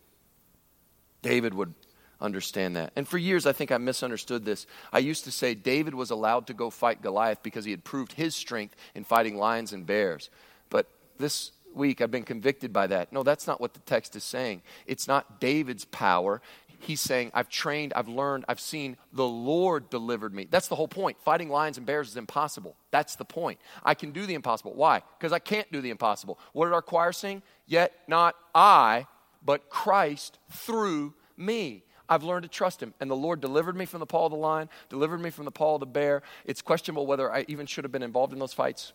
David 1.22 1.54
would 1.54 1.74
understand 2.20 2.76
that. 2.76 2.92
And 2.96 3.08
for 3.08 3.18
years, 3.18 3.46
I 3.46 3.52
think 3.52 3.72
I 3.72 3.78
misunderstood 3.78 4.46
this. 4.46 4.68
I 4.94 5.00
used 5.00 5.24
to 5.26 5.32
say 5.32 5.56
David 5.56 5.96
was 5.96 6.12
allowed 6.12 6.48
to 6.48 6.54
go 6.54 6.70
fight 6.70 7.02
Goliath 7.02 7.42
because 7.44 7.66
he 7.66 7.72
had 7.72 7.84
proved 7.84 8.14
his 8.14 8.36
strength 8.36 8.76
in 8.96 9.04
fighting 9.04 9.38
lions 9.38 9.74
and 9.74 9.86
bears. 9.86 10.30
But 10.70 10.88
this 11.18 11.52
week 11.74 12.02
I've 12.02 12.12
been 12.12 12.24
convicted 12.24 12.72
by 12.72 12.88
that. 12.88 13.12
No, 13.12 13.24
that's 13.24 13.48
not 13.48 13.60
what 13.60 13.74
the 13.74 13.80
text 13.82 14.16
is 14.16 14.24
saying. 14.24 14.62
It's 14.86 15.08
not 15.08 15.40
David's 15.40 15.86
power. 15.86 16.42
He's 16.84 17.02
saying, 17.02 17.32
I've 17.34 17.50
trained, 17.50 17.94
I've 17.96 18.08
learned, 18.08 18.46
I've 18.48 18.60
seen 18.60 18.98
the 19.14 19.28
Lord 19.28 19.90
delivered 19.90 20.34
me. 20.34 20.48
That's 20.50 20.68
the 20.68 20.76
whole 20.76 20.88
point. 20.88 21.18
Fighting 21.22 21.50
lions 21.50 21.78
and 21.78 21.86
bears 21.86 22.10
is 22.10 22.18
impossible. 22.18 22.76
That's 22.92 23.16
the 23.16 23.26
point. 23.26 23.60
I 23.84 23.94
can 23.94 24.12
do 24.12 24.26
the 24.26 24.34
impossible. 24.34 24.74
Why? 24.74 25.02
Because 25.18 25.32
I 25.32 25.40
can't 25.40 25.72
do 25.72 25.82
the 25.82 25.90
impossible. 25.90 26.40
What 26.54 26.66
did 26.66 26.74
our 26.74 26.82
choir 26.82 27.12
sing? 27.12 27.42
Yet 27.68 27.94
not 28.08 28.36
I, 28.54 29.08
but 29.44 29.70
Christ 29.70 30.40
through 30.50 31.14
me. 31.38 31.84
I've 32.10 32.24
learned 32.24 32.44
to 32.44 32.50
trust 32.50 32.84
him. 32.84 32.94
And 33.00 33.10
the 33.10 33.16
Lord 33.16 33.40
delivered 33.40 33.76
me 33.76 33.86
from 33.86 34.02
the 34.02 34.06
paw 34.06 34.26
of 34.26 34.32
the 34.32 34.38
lion, 34.38 34.70
delivered 34.90 35.22
me 35.22 35.30
from 35.30 35.46
the 35.46 35.52
paw 35.52 35.76
of 35.76 35.80
the 35.80 35.86
bear. 35.86 36.24
It's 36.46 36.62
questionable 36.62 37.08
whether 37.08 37.32
I 37.32 37.46
even 37.48 37.66
should 37.66 37.86
have 37.86 37.92
been 37.92 38.04
involved 38.04 38.34
in 38.34 38.40
those 38.40 38.54
fights 38.54 38.94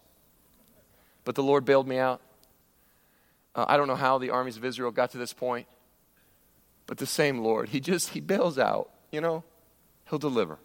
but 1.26 1.34
the 1.34 1.42
Lord 1.42 1.66
bailed 1.66 1.86
me 1.86 1.98
out. 1.98 2.22
Uh, 3.54 3.66
I 3.68 3.76
don't 3.76 3.88
know 3.88 3.96
how 3.96 4.16
the 4.16 4.30
armies 4.30 4.56
of 4.56 4.64
Israel 4.64 4.90
got 4.90 5.10
to 5.10 5.18
this 5.18 5.34
point, 5.34 5.66
but 6.86 6.98
the 6.98 7.06
same 7.06 7.38
Lord, 7.38 7.70
He 7.70 7.80
just, 7.80 8.10
He 8.10 8.20
bails 8.20 8.58
out, 8.58 8.90
you 9.10 9.20
know, 9.20 9.44
He'll 10.08 10.18
deliver. 10.18 10.58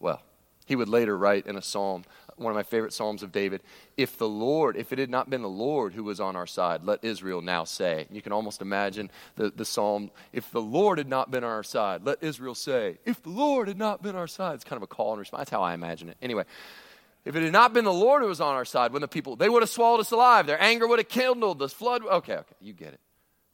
Well, 0.00 0.22
He 0.66 0.76
would 0.76 0.88
later 0.88 1.16
write 1.16 1.46
in 1.46 1.56
a 1.56 1.62
psalm, 1.62 2.04
one 2.36 2.50
of 2.50 2.56
my 2.56 2.62
favorite 2.62 2.92
psalms 2.92 3.22
of 3.22 3.32
David, 3.32 3.62
if 3.96 4.18
the 4.18 4.28
Lord, 4.28 4.76
if 4.76 4.92
it 4.92 4.98
had 4.98 5.08
not 5.08 5.30
been 5.30 5.40
the 5.40 5.48
Lord 5.48 5.94
who 5.94 6.04
was 6.04 6.20
on 6.20 6.36
our 6.36 6.46
side, 6.46 6.84
let 6.84 7.02
Israel 7.02 7.40
now 7.40 7.64
say. 7.64 8.06
You 8.10 8.20
can 8.20 8.32
almost 8.32 8.60
imagine 8.60 9.10
the, 9.36 9.50
the 9.50 9.64
psalm, 9.64 10.10
if 10.32 10.50
the 10.50 10.60
Lord 10.60 10.98
had 10.98 11.08
not 11.08 11.30
been 11.30 11.44
on 11.44 11.50
our 11.50 11.62
side, 11.62 12.04
let 12.04 12.22
Israel 12.22 12.54
say, 12.54 12.98
if 13.06 13.22
the 13.22 13.30
Lord 13.30 13.68
had 13.68 13.78
not 13.78 14.02
been 14.02 14.14
on 14.14 14.20
our 14.20 14.26
side. 14.26 14.54
It's 14.54 14.64
kind 14.64 14.76
of 14.76 14.82
a 14.82 14.86
call 14.86 15.12
and 15.12 15.20
response. 15.20 15.40
That's 15.40 15.50
how 15.50 15.62
I 15.62 15.72
imagine 15.72 16.10
it. 16.10 16.18
Anyway, 16.20 16.44
if 17.24 17.34
it 17.34 17.42
had 17.42 17.52
not 17.52 17.72
been 17.72 17.84
the 17.84 17.92
Lord 17.92 18.22
who 18.22 18.28
was 18.28 18.40
on 18.40 18.54
our 18.54 18.64
side, 18.64 18.92
when 18.92 19.00
the 19.00 19.08
people, 19.08 19.34
they 19.36 19.48
would 19.48 19.62
have 19.62 19.70
swallowed 19.70 20.00
us 20.00 20.10
alive. 20.10 20.46
Their 20.46 20.62
anger 20.62 20.86
would 20.86 20.98
have 20.98 21.08
kindled, 21.08 21.58
the 21.58 21.68
flood. 21.68 22.02
Okay, 22.04 22.34
okay, 22.34 22.54
you 22.60 22.72
get 22.72 22.92
it. 22.92 23.00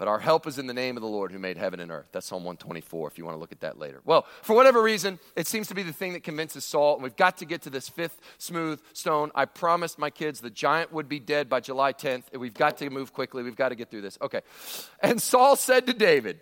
But 0.03 0.09
our 0.09 0.19
help 0.19 0.49
is 0.49 0.59
in 0.59 0.67
the 0.67 0.75
name 0.75 0.97
of 0.97 1.01
the 1.01 1.09
Lord 1.09 1.31
who 1.31 1.39
made 1.39 1.57
heaven 1.57 1.79
and 1.79 1.93
earth. 1.93 2.09
That's 2.11 2.27
Psalm 2.27 2.43
124 2.43 3.07
if 3.07 3.19
you 3.19 3.25
want 3.25 3.37
to 3.37 3.39
look 3.39 3.53
at 3.53 3.61
that 3.61 3.79
later. 3.79 4.01
Well, 4.05 4.27
for 4.43 4.57
whatever 4.57 4.83
reason, 4.83 5.21
it 5.37 5.47
seems 5.47 5.69
to 5.69 5.77
be 5.77 5.85
the 5.85 5.93
thing 5.93 6.15
that 6.15 6.25
convinces 6.25 6.65
Saul, 6.65 6.95
and 6.95 7.05
we've 7.05 7.15
got 7.15 7.37
to 7.37 7.45
get 7.45 7.63
to 7.63 7.71
this 7.71 7.89
fifth 7.89 8.21
smooth 8.37 8.81
stone. 8.95 9.31
I 9.37 9.45
promised 9.45 10.01
my 10.01 10.11
kids 10.11 10.41
the 10.41 10.51
giant 10.51 10.93
would 10.93 11.09
be 11.09 11.21
dead 11.21 11.49
by 11.49 11.61
July 11.61 11.93
10th, 11.93 12.25
and 12.33 12.41
we've 12.41 12.53
got 12.53 12.79
to 12.79 12.91
move 12.91 13.13
quickly. 13.13 13.45
We've 13.45 13.55
got 13.55 13.69
to 13.69 13.77
get 13.77 13.93
through 13.93 14.01
this. 14.01 14.19
Okay. 14.21 14.41
And 15.01 15.23
Saul 15.23 15.55
said 15.55 15.87
to 15.87 15.93
David, 15.93 16.41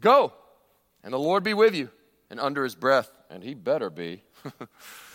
Go, 0.00 0.32
and 1.04 1.12
the 1.12 1.18
Lord 1.20 1.44
be 1.44 1.54
with 1.54 1.76
you. 1.76 1.90
And 2.28 2.40
under 2.40 2.64
his 2.64 2.74
breath, 2.74 3.12
and 3.30 3.44
he 3.44 3.54
better 3.54 3.88
be. 3.88 4.24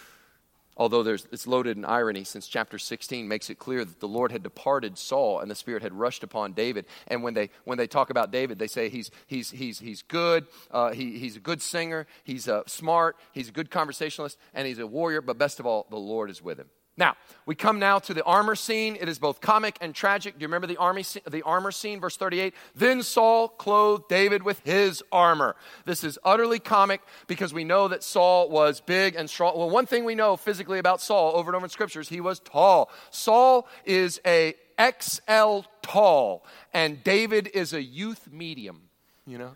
although 0.77 1.01
it's 1.05 1.47
loaded 1.47 1.77
in 1.77 1.85
irony 1.85 2.23
since 2.23 2.47
chapter 2.47 2.77
16 2.77 3.27
makes 3.27 3.49
it 3.49 3.59
clear 3.59 3.83
that 3.85 3.99
the 3.99 4.07
lord 4.07 4.31
had 4.31 4.43
departed 4.43 4.97
saul 4.97 5.39
and 5.39 5.49
the 5.49 5.55
spirit 5.55 5.83
had 5.83 5.93
rushed 5.93 6.23
upon 6.23 6.53
david. 6.53 6.85
And 7.07 7.23
when 7.23 7.33
they 7.33 7.49
when 7.65 7.77
they 7.77 7.87
talk 7.87 8.09
about 8.09 8.31
david 8.31 8.59
they 8.59 8.67
say 8.67 8.89
he's 8.89 9.11
he's 9.27 9.51
he's 9.51 9.79
he's 9.79 10.01
good 10.01 10.47
uh, 10.71 10.91
he, 10.91 11.17
he's 11.17 11.35
a 11.35 11.39
good 11.39 11.61
singer 11.61 12.07
he's 12.23 12.47
uh, 12.47 12.63
smart 12.67 13.17
he's 13.31 13.49
a 13.49 13.51
good 13.51 13.69
conversationalist 13.69 14.37
and 14.53 14.67
he's 14.67 14.79
a 14.79 14.87
warrior 14.87 15.21
but 15.21 15.37
best 15.37 15.59
of 15.59 15.65
all 15.65 15.87
the 15.89 15.97
lord 15.97 16.29
is 16.29 16.41
with 16.41 16.59
him 16.59 16.69
Now, 17.01 17.15
we 17.47 17.55
come 17.55 17.79
now 17.79 17.97
to 17.97 18.13
the 18.13 18.23
armor 18.25 18.53
scene. 18.53 18.95
It 18.95 19.09
is 19.09 19.17
both 19.17 19.41
comic 19.41 19.75
and 19.81 19.95
tragic. 19.95 20.35
Do 20.35 20.43
you 20.43 20.47
remember 20.47 20.67
the, 20.67 20.77
army, 20.77 21.03
the 21.27 21.41
armor 21.41 21.71
scene, 21.71 21.99
verse 21.99 22.15
38? 22.15 22.53
Then 22.75 23.01
Saul 23.01 23.47
clothed 23.47 24.07
David 24.07 24.43
with 24.43 24.59
his 24.59 25.01
armor. 25.11 25.55
This 25.85 26.03
is 26.03 26.19
utterly 26.23 26.59
comic 26.59 27.01
because 27.25 27.55
we 27.55 27.63
know 27.63 27.87
that 27.87 28.03
Saul 28.03 28.51
was 28.51 28.81
big 28.81 29.15
and 29.15 29.27
strong. 29.27 29.57
Well, 29.57 29.71
one 29.71 29.87
thing 29.87 30.05
we 30.05 30.13
know 30.13 30.37
physically 30.37 30.77
about 30.77 31.01
Saul 31.01 31.35
over 31.35 31.49
and 31.49 31.55
over 31.55 31.65
in 31.65 31.71
scriptures, 31.71 32.07
he 32.07 32.21
was 32.21 32.39
tall. 32.39 32.91
Saul 33.09 33.67
is 33.83 34.21
a 34.23 34.53
XL 34.79 35.61
tall, 35.81 36.45
and 36.71 37.03
David 37.03 37.49
is 37.55 37.73
a 37.73 37.81
youth 37.81 38.29
medium, 38.31 38.79
you 39.25 39.39
know? 39.39 39.55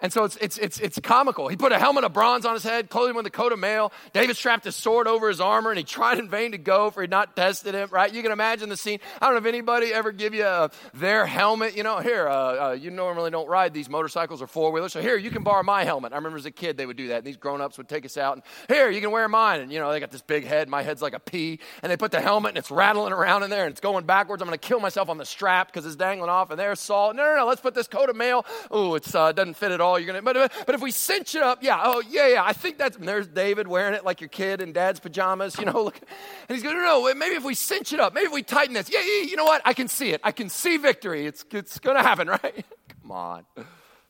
And 0.00 0.12
so 0.12 0.24
it's, 0.24 0.36
it's, 0.36 0.58
it's, 0.58 0.78
it's 0.78 1.00
comical. 1.00 1.48
He 1.48 1.56
put 1.56 1.72
a 1.72 1.78
helmet 1.78 2.04
of 2.04 2.12
bronze 2.12 2.44
on 2.44 2.52
his 2.52 2.62
head, 2.62 2.90
clothed 2.90 3.10
him 3.10 3.16
with 3.16 3.26
a 3.26 3.30
coat 3.30 3.52
of 3.52 3.58
mail. 3.58 3.92
David 4.12 4.36
strapped 4.36 4.64
his 4.64 4.76
sword 4.76 5.08
over 5.08 5.28
his 5.28 5.40
armor, 5.40 5.70
and 5.70 5.78
he 5.78 5.84
tried 5.84 6.18
in 6.18 6.28
vain 6.28 6.52
to 6.52 6.58
go, 6.58 6.90
for 6.90 7.00
he'd 7.00 7.10
not 7.10 7.34
tested 7.34 7.74
him, 7.74 7.88
right? 7.90 8.12
You 8.12 8.22
can 8.22 8.30
imagine 8.30 8.68
the 8.68 8.76
scene. 8.76 9.00
I 9.22 9.26
don't 9.26 9.34
know 9.34 9.38
if 9.38 9.46
anybody 9.46 9.94
ever 9.94 10.12
give 10.12 10.34
you 10.34 10.44
a, 10.44 10.70
their 10.92 11.24
helmet. 11.24 11.78
You 11.78 11.82
know, 11.82 12.00
here, 12.00 12.28
uh, 12.28 12.68
uh, 12.68 12.72
you 12.72 12.90
normally 12.90 13.30
don't 13.30 13.48
ride 13.48 13.72
these 13.72 13.88
motorcycles 13.88 14.42
or 14.42 14.46
four 14.46 14.70
wheelers, 14.70 14.92
so 14.92 15.00
here, 15.00 15.16
you 15.16 15.30
can 15.30 15.42
borrow 15.42 15.62
my 15.62 15.84
helmet. 15.84 16.12
I 16.12 16.16
remember 16.16 16.36
as 16.36 16.44
a 16.44 16.50
kid, 16.50 16.76
they 16.76 16.84
would 16.84 16.98
do 16.98 17.08
that, 17.08 17.18
and 17.18 17.26
these 17.26 17.38
grown 17.38 17.62
ups 17.62 17.78
would 17.78 17.88
take 17.88 18.04
us 18.04 18.18
out, 18.18 18.34
and 18.34 18.42
here, 18.68 18.90
you 18.90 19.00
can 19.00 19.12
wear 19.12 19.26
mine. 19.28 19.60
And, 19.60 19.72
you 19.72 19.78
know, 19.78 19.90
they 19.90 20.00
got 20.00 20.10
this 20.10 20.20
big 20.20 20.44
head. 20.44 20.68
My 20.68 20.82
head's 20.82 21.00
like 21.00 21.14
a 21.14 21.20
pea, 21.20 21.58
and 21.82 21.90
they 21.90 21.96
put 21.96 22.10
the 22.10 22.20
helmet, 22.20 22.50
and 22.50 22.58
it's 22.58 22.70
rattling 22.70 23.14
around 23.14 23.44
in 23.44 23.50
there, 23.50 23.64
and 23.64 23.72
it's 23.72 23.80
going 23.80 24.04
backwards. 24.04 24.42
I'm 24.42 24.48
going 24.48 24.58
to 24.58 24.68
kill 24.68 24.80
myself 24.80 25.08
on 25.08 25.16
the 25.16 25.24
strap 25.24 25.68
because 25.68 25.86
it's 25.86 25.96
dangling 25.96 26.28
off, 26.28 26.50
and 26.50 26.60
there's 26.60 26.80
Saul. 26.80 27.14
No, 27.14 27.24
no, 27.24 27.36
no, 27.36 27.46
let's 27.46 27.62
put 27.62 27.74
this 27.74 27.88
coat 27.88 28.10
of 28.10 28.16
mail. 28.16 28.44
Oh, 28.70 28.94
it 28.94 29.14
uh, 29.14 29.32
doesn't 29.32 29.54
fit 29.54 29.72
at 29.72 29.80
all. 29.80 29.85
You're 29.94 30.12
going 30.12 30.22
to, 30.22 30.50
but 30.66 30.74
if 30.74 30.80
we 30.80 30.90
cinch 30.90 31.36
it 31.36 31.42
up, 31.42 31.62
yeah, 31.62 31.80
oh, 31.82 32.02
yeah, 32.10 32.26
yeah, 32.26 32.44
I 32.44 32.52
think 32.52 32.78
that's, 32.78 32.96
there's 32.96 33.28
David 33.28 33.68
wearing 33.68 33.94
it 33.94 34.04
like 34.04 34.20
your 34.20 34.28
kid 34.28 34.60
in 34.60 34.72
dad's 34.72 34.98
pajamas, 34.98 35.56
you 35.58 35.64
know, 35.64 35.84
look. 35.84 36.00
And 36.48 36.56
he's 36.56 36.62
going, 36.62 36.76
no, 36.76 36.82
no, 36.82 37.14
maybe 37.14 37.36
if 37.36 37.44
we 37.44 37.54
cinch 37.54 37.92
it 37.92 38.00
up, 38.00 38.12
maybe 38.12 38.26
if 38.26 38.32
we 38.32 38.42
tighten 38.42 38.74
this, 38.74 38.90
yeah, 38.90 39.00
yeah, 39.00 39.22
you 39.22 39.36
know 39.36 39.44
what? 39.44 39.62
I 39.64 39.72
can 39.72 39.88
see 39.88 40.10
it. 40.10 40.20
I 40.24 40.32
can 40.32 40.48
see 40.48 40.76
victory. 40.76 41.26
It's, 41.26 41.44
it's 41.52 41.78
to 41.78 41.94
happen, 41.94 42.28
right? 42.42 42.64
Come 43.02 43.12
on. 43.12 43.44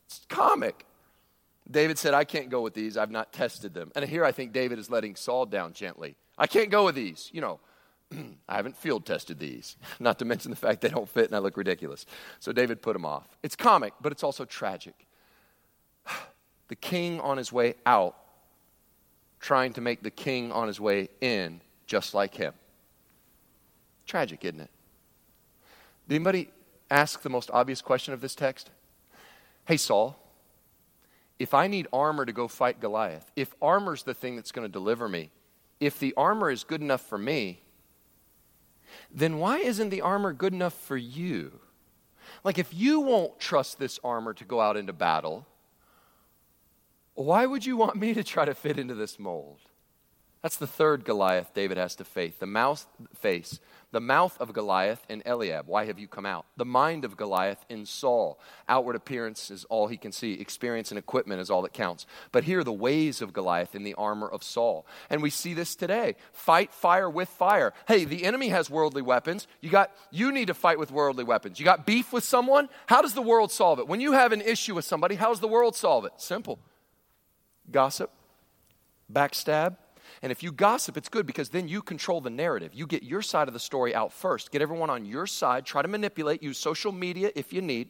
It's 0.06 0.24
comic. 0.28 0.86
David 1.70 1.98
said, 1.98 2.14
I 2.14 2.24
can't 2.24 2.48
go 2.48 2.60
with 2.60 2.74
these. 2.74 2.96
I've 2.96 3.10
not 3.10 3.32
tested 3.32 3.74
them. 3.74 3.90
And 3.94 4.04
here 4.04 4.24
I 4.24 4.32
think 4.32 4.52
David 4.52 4.78
is 4.78 4.90
letting 4.90 5.16
Saul 5.16 5.46
down 5.46 5.72
gently. 5.72 6.16
I 6.38 6.46
can't 6.46 6.70
go 6.70 6.84
with 6.84 6.94
these. 6.94 7.28
You 7.32 7.40
know, 7.40 7.60
I 8.48 8.56
haven't 8.56 8.76
field 8.76 9.04
tested 9.04 9.38
these, 9.38 9.76
not 10.00 10.18
to 10.20 10.24
mention 10.24 10.50
the 10.50 10.56
fact 10.56 10.80
they 10.80 10.88
don't 10.88 11.08
fit 11.08 11.26
and 11.26 11.34
I 11.34 11.38
look 11.38 11.56
ridiculous. 11.56 12.06
So 12.40 12.52
David 12.52 12.82
put 12.82 12.92
them 12.92 13.04
off. 13.04 13.28
It's 13.42 13.56
comic, 13.56 13.94
but 14.00 14.12
it's 14.12 14.22
also 14.22 14.44
tragic 14.44 15.05
the 16.68 16.76
king 16.76 17.20
on 17.20 17.36
his 17.36 17.52
way 17.52 17.74
out 17.84 18.16
trying 19.40 19.72
to 19.74 19.80
make 19.80 20.02
the 20.02 20.10
king 20.10 20.50
on 20.50 20.66
his 20.66 20.80
way 20.80 21.08
in 21.20 21.60
just 21.86 22.14
like 22.14 22.34
him. 22.34 22.52
Tragic, 24.06 24.44
isn't 24.44 24.60
it? 24.60 24.70
Did 26.08 26.16
anybody 26.16 26.48
ask 26.90 27.22
the 27.22 27.28
most 27.28 27.50
obvious 27.52 27.82
question 27.82 28.14
of 28.14 28.20
this 28.20 28.34
text? 28.34 28.70
Hey, 29.66 29.76
Saul, 29.76 30.18
if 31.38 31.54
I 31.54 31.66
need 31.66 31.86
armor 31.92 32.24
to 32.24 32.32
go 32.32 32.48
fight 32.48 32.80
Goliath, 32.80 33.30
if 33.36 33.54
armor's 33.60 34.04
the 34.04 34.14
thing 34.14 34.36
that's 34.36 34.52
going 34.52 34.66
to 34.66 34.72
deliver 34.72 35.08
me, 35.08 35.30
if 35.80 35.98
the 35.98 36.14
armor 36.16 36.50
is 36.50 36.64
good 36.64 36.80
enough 36.80 37.02
for 37.02 37.18
me, 37.18 37.60
then 39.12 39.38
why 39.38 39.58
isn't 39.58 39.90
the 39.90 40.00
armor 40.00 40.32
good 40.32 40.52
enough 40.52 40.74
for 40.74 40.96
you? 40.96 41.60
Like, 42.44 42.58
if 42.58 42.72
you 42.72 43.00
won't 43.00 43.38
trust 43.38 43.78
this 43.78 43.98
armor 44.02 44.32
to 44.34 44.44
go 44.44 44.60
out 44.60 44.76
into 44.76 44.92
battle, 44.92 45.46
why 47.16 47.46
would 47.46 47.66
you 47.66 47.76
want 47.76 47.96
me 47.96 48.14
to 48.14 48.22
try 48.22 48.44
to 48.44 48.54
fit 48.54 48.78
into 48.78 48.94
this 48.94 49.18
mold? 49.18 49.58
That's 50.42 50.58
the 50.58 50.66
third 50.66 51.04
Goliath 51.04 51.52
David 51.54 51.76
has 51.76 51.96
to 51.96 52.04
face. 52.04 52.34
The 52.38 52.46
mouth 52.46 52.86
face, 53.16 53.58
the 53.90 54.00
mouth 54.00 54.40
of 54.40 54.52
Goliath 54.52 55.04
in 55.08 55.22
Eliab. 55.26 55.66
Why 55.66 55.86
have 55.86 55.98
you 55.98 56.06
come 56.06 56.24
out? 56.24 56.46
The 56.56 56.64
mind 56.64 57.04
of 57.04 57.16
Goliath 57.16 57.64
in 57.68 57.84
Saul. 57.84 58.38
Outward 58.68 58.94
appearance 58.94 59.50
is 59.50 59.64
all 59.64 59.88
he 59.88 59.96
can 59.96 60.12
see. 60.12 60.34
Experience 60.34 60.92
and 60.92 60.98
equipment 60.98 61.40
is 61.40 61.50
all 61.50 61.62
that 61.62 61.72
counts. 61.72 62.06
But 62.30 62.44
here 62.44 62.60
are 62.60 62.64
the 62.64 62.72
ways 62.72 63.20
of 63.20 63.32
Goliath 63.32 63.74
in 63.74 63.82
the 63.82 63.94
armor 63.94 64.28
of 64.28 64.44
Saul. 64.44 64.86
And 65.10 65.20
we 65.20 65.30
see 65.30 65.52
this 65.52 65.74
today. 65.74 66.14
Fight 66.32 66.72
fire 66.72 67.10
with 67.10 67.28
fire. 67.28 67.72
Hey, 67.88 68.04
the 68.04 68.24
enemy 68.24 68.50
has 68.50 68.70
worldly 68.70 69.02
weapons. 69.02 69.48
You 69.60 69.70
got 69.70 69.90
you 70.12 70.30
need 70.30 70.46
to 70.46 70.54
fight 70.54 70.78
with 70.78 70.92
worldly 70.92 71.24
weapons. 71.24 71.58
You 71.58 71.64
got 71.64 71.86
beef 71.86 72.12
with 72.12 72.22
someone? 72.22 72.68
How 72.86 73.02
does 73.02 73.14
the 73.14 73.22
world 73.22 73.50
solve 73.50 73.80
it? 73.80 73.88
When 73.88 74.00
you 74.00 74.12
have 74.12 74.30
an 74.30 74.42
issue 74.42 74.76
with 74.76 74.84
somebody, 74.84 75.16
how 75.16 75.30
does 75.30 75.40
the 75.40 75.48
world 75.48 75.74
solve 75.74 76.04
it? 76.04 76.12
Simple 76.18 76.60
gossip, 77.70 78.10
backstab. 79.12 79.76
And 80.22 80.32
if 80.32 80.42
you 80.42 80.52
gossip, 80.52 80.96
it's 80.96 81.08
good 81.08 81.26
because 81.26 81.50
then 81.50 81.68
you 81.68 81.82
control 81.82 82.20
the 82.20 82.30
narrative. 82.30 82.72
You 82.74 82.86
get 82.86 83.02
your 83.02 83.22
side 83.22 83.48
of 83.48 83.54
the 83.54 83.60
story 83.60 83.94
out 83.94 84.12
first. 84.12 84.50
Get 84.50 84.62
everyone 84.62 84.88
on 84.88 85.04
your 85.04 85.26
side. 85.26 85.66
Try 85.66 85.82
to 85.82 85.88
manipulate. 85.88 86.42
Use 86.42 86.58
social 86.58 86.92
media 86.92 87.30
if 87.34 87.52
you 87.52 87.60
need. 87.60 87.88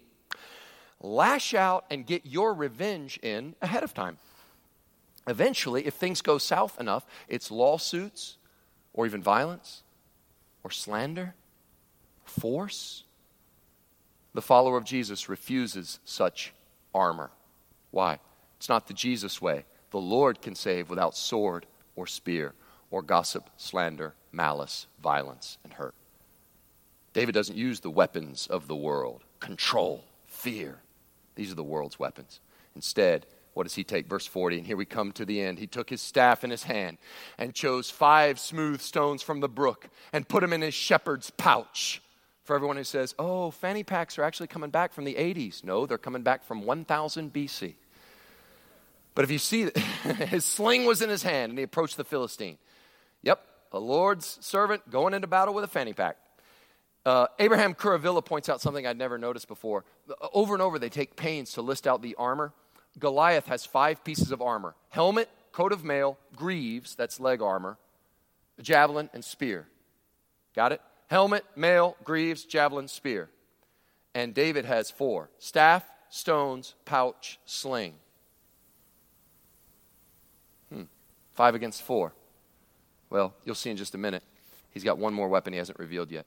Lash 1.00 1.54
out 1.54 1.84
and 1.90 2.06
get 2.06 2.24
your 2.24 2.54
revenge 2.54 3.18
in 3.22 3.54
ahead 3.60 3.84
of 3.84 3.92
time. 3.92 4.18
Eventually, 5.26 5.86
if 5.86 5.94
things 5.94 6.22
go 6.22 6.38
south 6.38 6.80
enough, 6.80 7.04
it's 7.28 7.50
lawsuits 7.50 8.38
or 8.94 9.06
even 9.06 9.22
violence 9.22 9.82
or 10.64 10.70
slander, 10.70 11.34
force. 12.24 13.04
The 14.34 14.42
follower 14.42 14.76
of 14.76 14.84
Jesus 14.84 15.28
refuses 15.28 16.00
such 16.04 16.52
armor. 16.94 17.30
Why? 17.90 18.18
It's 18.56 18.68
not 18.68 18.86
the 18.86 18.94
Jesus 18.94 19.40
way. 19.40 19.64
The 19.90 19.98
Lord 19.98 20.42
can 20.42 20.54
save 20.54 20.90
without 20.90 21.16
sword 21.16 21.66
or 21.94 22.06
spear 22.06 22.54
or 22.90 23.02
gossip, 23.02 23.50
slander, 23.56 24.14
malice, 24.32 24.86
violence, 25.02 25.58
and 25.64 25.72
hurt. 25.72 25.94
David 27.12 27.34
doesn't 27.34 27.56
use 27.56 27.80
the 27.80 27.90
weapons 27.90 28.46
of 28.46 28.68
the 28.68 28.76
world 28.76 29.24
control, 29.40 30.04
fear. 30.26 30.78
These 31.34 31.52
are 31.52 31.56
the 31.56 31.62
world's 31.62 31.98
weapons. 31.98 32.40
Instead, 32.74 33.26
what 33.54 33.62
does 33.62 33.74
he 33.74 33.84
take? 33.84 34.06
Verse 34.06 34.26
40, 34.26 34.58
and 34.58 34.66
here 34.66 34.76
we 34.76 34.84
come 34.84 35.12
to 35.12 35.24
the 35.24 35.40
end. 35.40 35.58
He 35.58 35.66
took 35.66 35.88
his 35.88 36.02
staff 36.02 36.44
in 36.44 36.50
his 36.50 36.64
hand 36.64 36.98
and 37.38 37.54
chose 37.54 37.88
five 37.88 38.38
smooth 38.38 38.82
stones 38.82 39.22
from 39.22 39.40
the 39.40 39.48
brook 39.48 39.88
and 40.12 40.28
put 40.28 40.42
them 40.42 40.52
in 40.52 40.60
his 40.60 40.74
shepherd's 40.74 41.30
pouch. 41.30 42.02
For 42.44 42.54
everyone 42.54 42.76
who 42.76 42.84
says, 42.84 43.14
oh, 43.18 43.50
fanny 43.50 43.82
packs 43.82 44.18
are 44.18 44.22
actually 44.22 44.48
coming 44.48 44.70
back 44.70 44.92
from 44.92 45.04
the 45.04 45.14
80s. 45.14 45.64
No, 45.64 45.86
they're 45.86 45.96
coming 45.96 46.22
back 46.22 46.44
from 46.44 46.66
1000 46.66 47.32
BC. 47.32 47.74
But 49.16 49.24
if 49.24 49.30
you 49.30 49.38
see, 49.38 49.70
his 50.28 50.44
sling 50.44 50.84
was 50.84 51.02
in 51.02 51.08
his 51.08 51.24
hand 51.24 51.50
and 51.50 51.58
he 51.58 51.64
approached 51.64 51.96
the 51.96 52.04
Philistine. 52.04 52.58
Yep, 53.22 53.40
a 53.72 53.80
Lord's 53.80 54.38
servant 54.42 54.88
going 54.90 55.14
into 55.14 55.26
battle 55.26 55.54
with 55.54 55.64
a 55.64 55.68
fanny 55.68 55.94
pack. 55.94 56.18
Uh, 57.04 57.26
Abraham 57.38 57.74
Kuruvilla 57.74 58.22
points 58.24 58.48
out 58.48 58.60
something 58.60 58.86
I'd 58.86 58.98
never 58.98 59.16
noticed 59.16 59.48
before. 59.48 59.84
Over 60.34 60.54
and 60.54 60.62
over, 60.62 60.78
they 60.78 60.90
take 60.90 61.16
pains 61.16 61.54
to 61.54 61.62
list 61.62 61.86
out 61.86 62.02
the 62.02 62.14
armor. 62.16 62.52
Goliath 62.98 63.46
has 63.46 63.64
five 63.64 64.04
pieces 64.04 64.30
of 64.30 64.42
armor 64.42 64.74
helmet, 64.90 65.30
coat 65.50 65.72
of 65.72 65.82
mail, 65.82 66.18
greaves, 66.34 66.94
that's 66.94 67.18
leg 67.18 67.40
armor, 67.40 67.78
javelin, 68.60 69.08
and 69.14 69.24
spear. 69.24 69.66
Got 70.54 70.72
it? 70.72 70.82
Helmet, 71.06 71.44
mail, 71.56 71.96
greaves, 72.04 72.44
javelin, 72.44 72.86
spear. 72.86 73.30
And 74.14 74.34
David 74.34 74.66
has 74.66 74.90
four 74.90 75.30
staff, 75.38 75.84
stones, 76.10 76.74
pouch, 76.84 77.38
sling. 77.46 77.94
Five 81.36 81.54
against 81.54 81.82
four. 81.82 82.14
Well, 83.10 83.34
you'll 83.44 83.54
see 83.54 83.70
in 83.70 83.76
just 83.76 83.94
a 83.94 83.98
minute. 83.98 84.22
He's 84.70 84.84
got 84.84 84.98
one 84.98 85.12
more 85.12 85.28
weapon 85.28 85.52
he 85.52 85.58
hasn't 85.58 85.78
revealed 85.78 86.10
yet. 86.10 86.26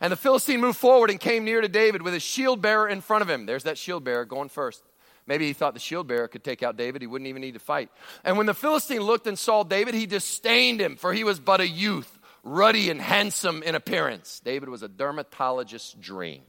And 0.00 0.10
the 0.10 0.16
Philistine 0.16 0.60
moved 0.60 0.78
forward 0.78 1.10
and 1.10 1.20
came 1.20 1.44
near 1.44 1.60
to 1.60 1.68
David 1.68 2.00
with 2.00 2.14
his 2.14 2.22
shield 2.22 2.62
bearer 2.62 2.88
in 2.88 3.02
front 3.02 3.22
of 3.22 3.28
him. 3.28 3.44
There's 3.44 3.64
that 3.64 3.76
shield 3.76 4.04
bearer 4.04 4.24
going 4.24 4.48
first. 4.48 4.82
Maybe 5.26 5.46
he 5.46 5.52
thought 5.52 5.74
the 5.74 5.80
shield 5.80 6.08
bearer 6.08 6.28
could 6.28 6.42
take 6.42 6.62
out 6.62 6.78
David. 6.78 7.02
He 7.02 7.06
wouldn't 7.06 7.28
even 7.28 7.42
need 7.42 7.54
to 7.54 7.60
fight. 7.60 7.90
And 8.24 8.38
when 8.38 8.46
the 8.46 8.54
Philistine 8.54 9.02
looked 9.02 9.26
and 9.26 9.38
saw 9.38 9.64
David, 9.64 9.94
he 9.94 10.06
disdained 10.06 10.80
him, 10.80 10.96
for 10.96 11.12
he 11.12 11.24
was 11.24 11.38
but 11.38 11.60
a 11.60 11.68
youth, 11.68 12.18
ruddy 12.42 12.88
and 12.88 13.02
handsome 13.02 13.62
in 13.62 13.74
appearance. 13.74 14.40
David 14.40 14.70
was 14.70 14.82
a 14.82 14.88
dermatologist's 14.88 15.92
dream. 15.92 16.40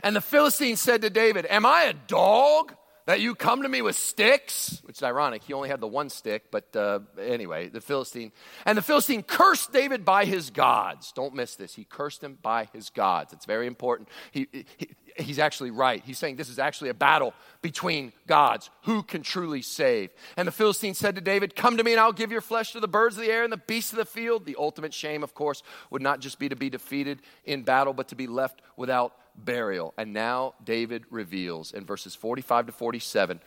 And 0.00 0.14
the 0.14 0.20
Philistine 0.20 0.76
said 0.76 1.02
to 1.02 1.10
David, 1.10 1.46
Am 1.50 1.66
I 1.66 1.84
a 1.84 1.94
dog 1.94 2.74
that 3.08 3.22
you 3.22 3.34
come 3.34 3.62
to 3.62 3.70
me 3.70 3.80
with 3.80 3.96
sticks, 3.96 4.82
which 4.84 4.98
is 4.98 5.02
ironic. 5.02 5.42
He 5.42 5.54
only 5.54 5.70
had 5.70 5.80
the 5.80 5.86
one 5.86 6.10
stick, 6.10 6.50
but 6.50 6.76
uh, 6.76 6.98
anyway, 7.18 7.70
the 7.70 7.80
Philistine. 7.80 8.32
And 8.66 8.76
the 8.76 8.82
Philistine 8.82 9.22
cursed 9.22 9.72
David 9.72 10.04
by 10.04 10.26
his 10.26 10.50
gods. 10.50 11.10
Don't 11.12 11.34
miss 11.34 11.56
this. 11.56 11.74
He 11.74 11.84
cursed 11.84 12.22
him 12.22 12.36
by 12.42 12.68
his 12.74 12.90
gods. 12.90 13.32
It's 13.32 13.46
very 13.46 13.66
important. 13.66 14.10
He, 14.30 14.46
he, 14.52 14.88
he's 15.16 15.38
actually 15.38 15.70
right. 15.70 16.02
He's 16.04 16.18
saying 16.18 16.36
this 16.36 16.50
is 16.50 16.58
actually 16.58 16.90
a 16.90 16.94
battle 16.94 17.32
between 17.62 18.12
gods. 18.26 18.68
Who 18.82 19.02
can 19.02 19.22
truly 19.22 19.62
save? 19.62 20.10
And 20.36 20.46
the 20.46 20.52
Philistine 20.52 20.92
said 20.92 21.14
to 21.14 21.22
David, 21.22 21.56
Come 21.56 21.78
to 21.78 21.84
me, 21.84 21.92
and 21.92 22.00
I'll 22.00 22.12
give 22.12 22.30
your 22.30 22.42
flesh 22.42 22.72
to 22.72 22.80
the 22.80 22.88
birds 22.88 23.16
of 23.16 23.22
the 23.22 23.30
air 23.30 23.42
and 23.42 23.50
the 23.50 23.56
beasts 23.56 23.90
of 23.90 23.96
the 23.96 24.04
field. 24.04 24.44
The 24.44 24.56
ultimate 24.58 24.92
shame, 24.92 25.22
of 25.22 25.32
course, 25.32 25.62
would 25.88 26.02
not 26.02 26.20
just 26.20 26.38
be 26.38 26.50
to 26.50 26.56
be 26.56 26.68
defeated 26.68 27.22
in 27.46 27.62
battle, 27.62 27.94
but 27.94 28.08
to 28.08 28.16
be 28.16 28.26
left 28.26 28.60
without 28.76 29.14
burial. 29.44 29.94
And 29.96 30.12
now 30.12 30.54
David 30.64 31.04
reveals 31.10 31.72
in 31.72 31.84
verses 31.84 32.14
45 32.14 32.66
to 32.66 32.72
47 32.72 33.40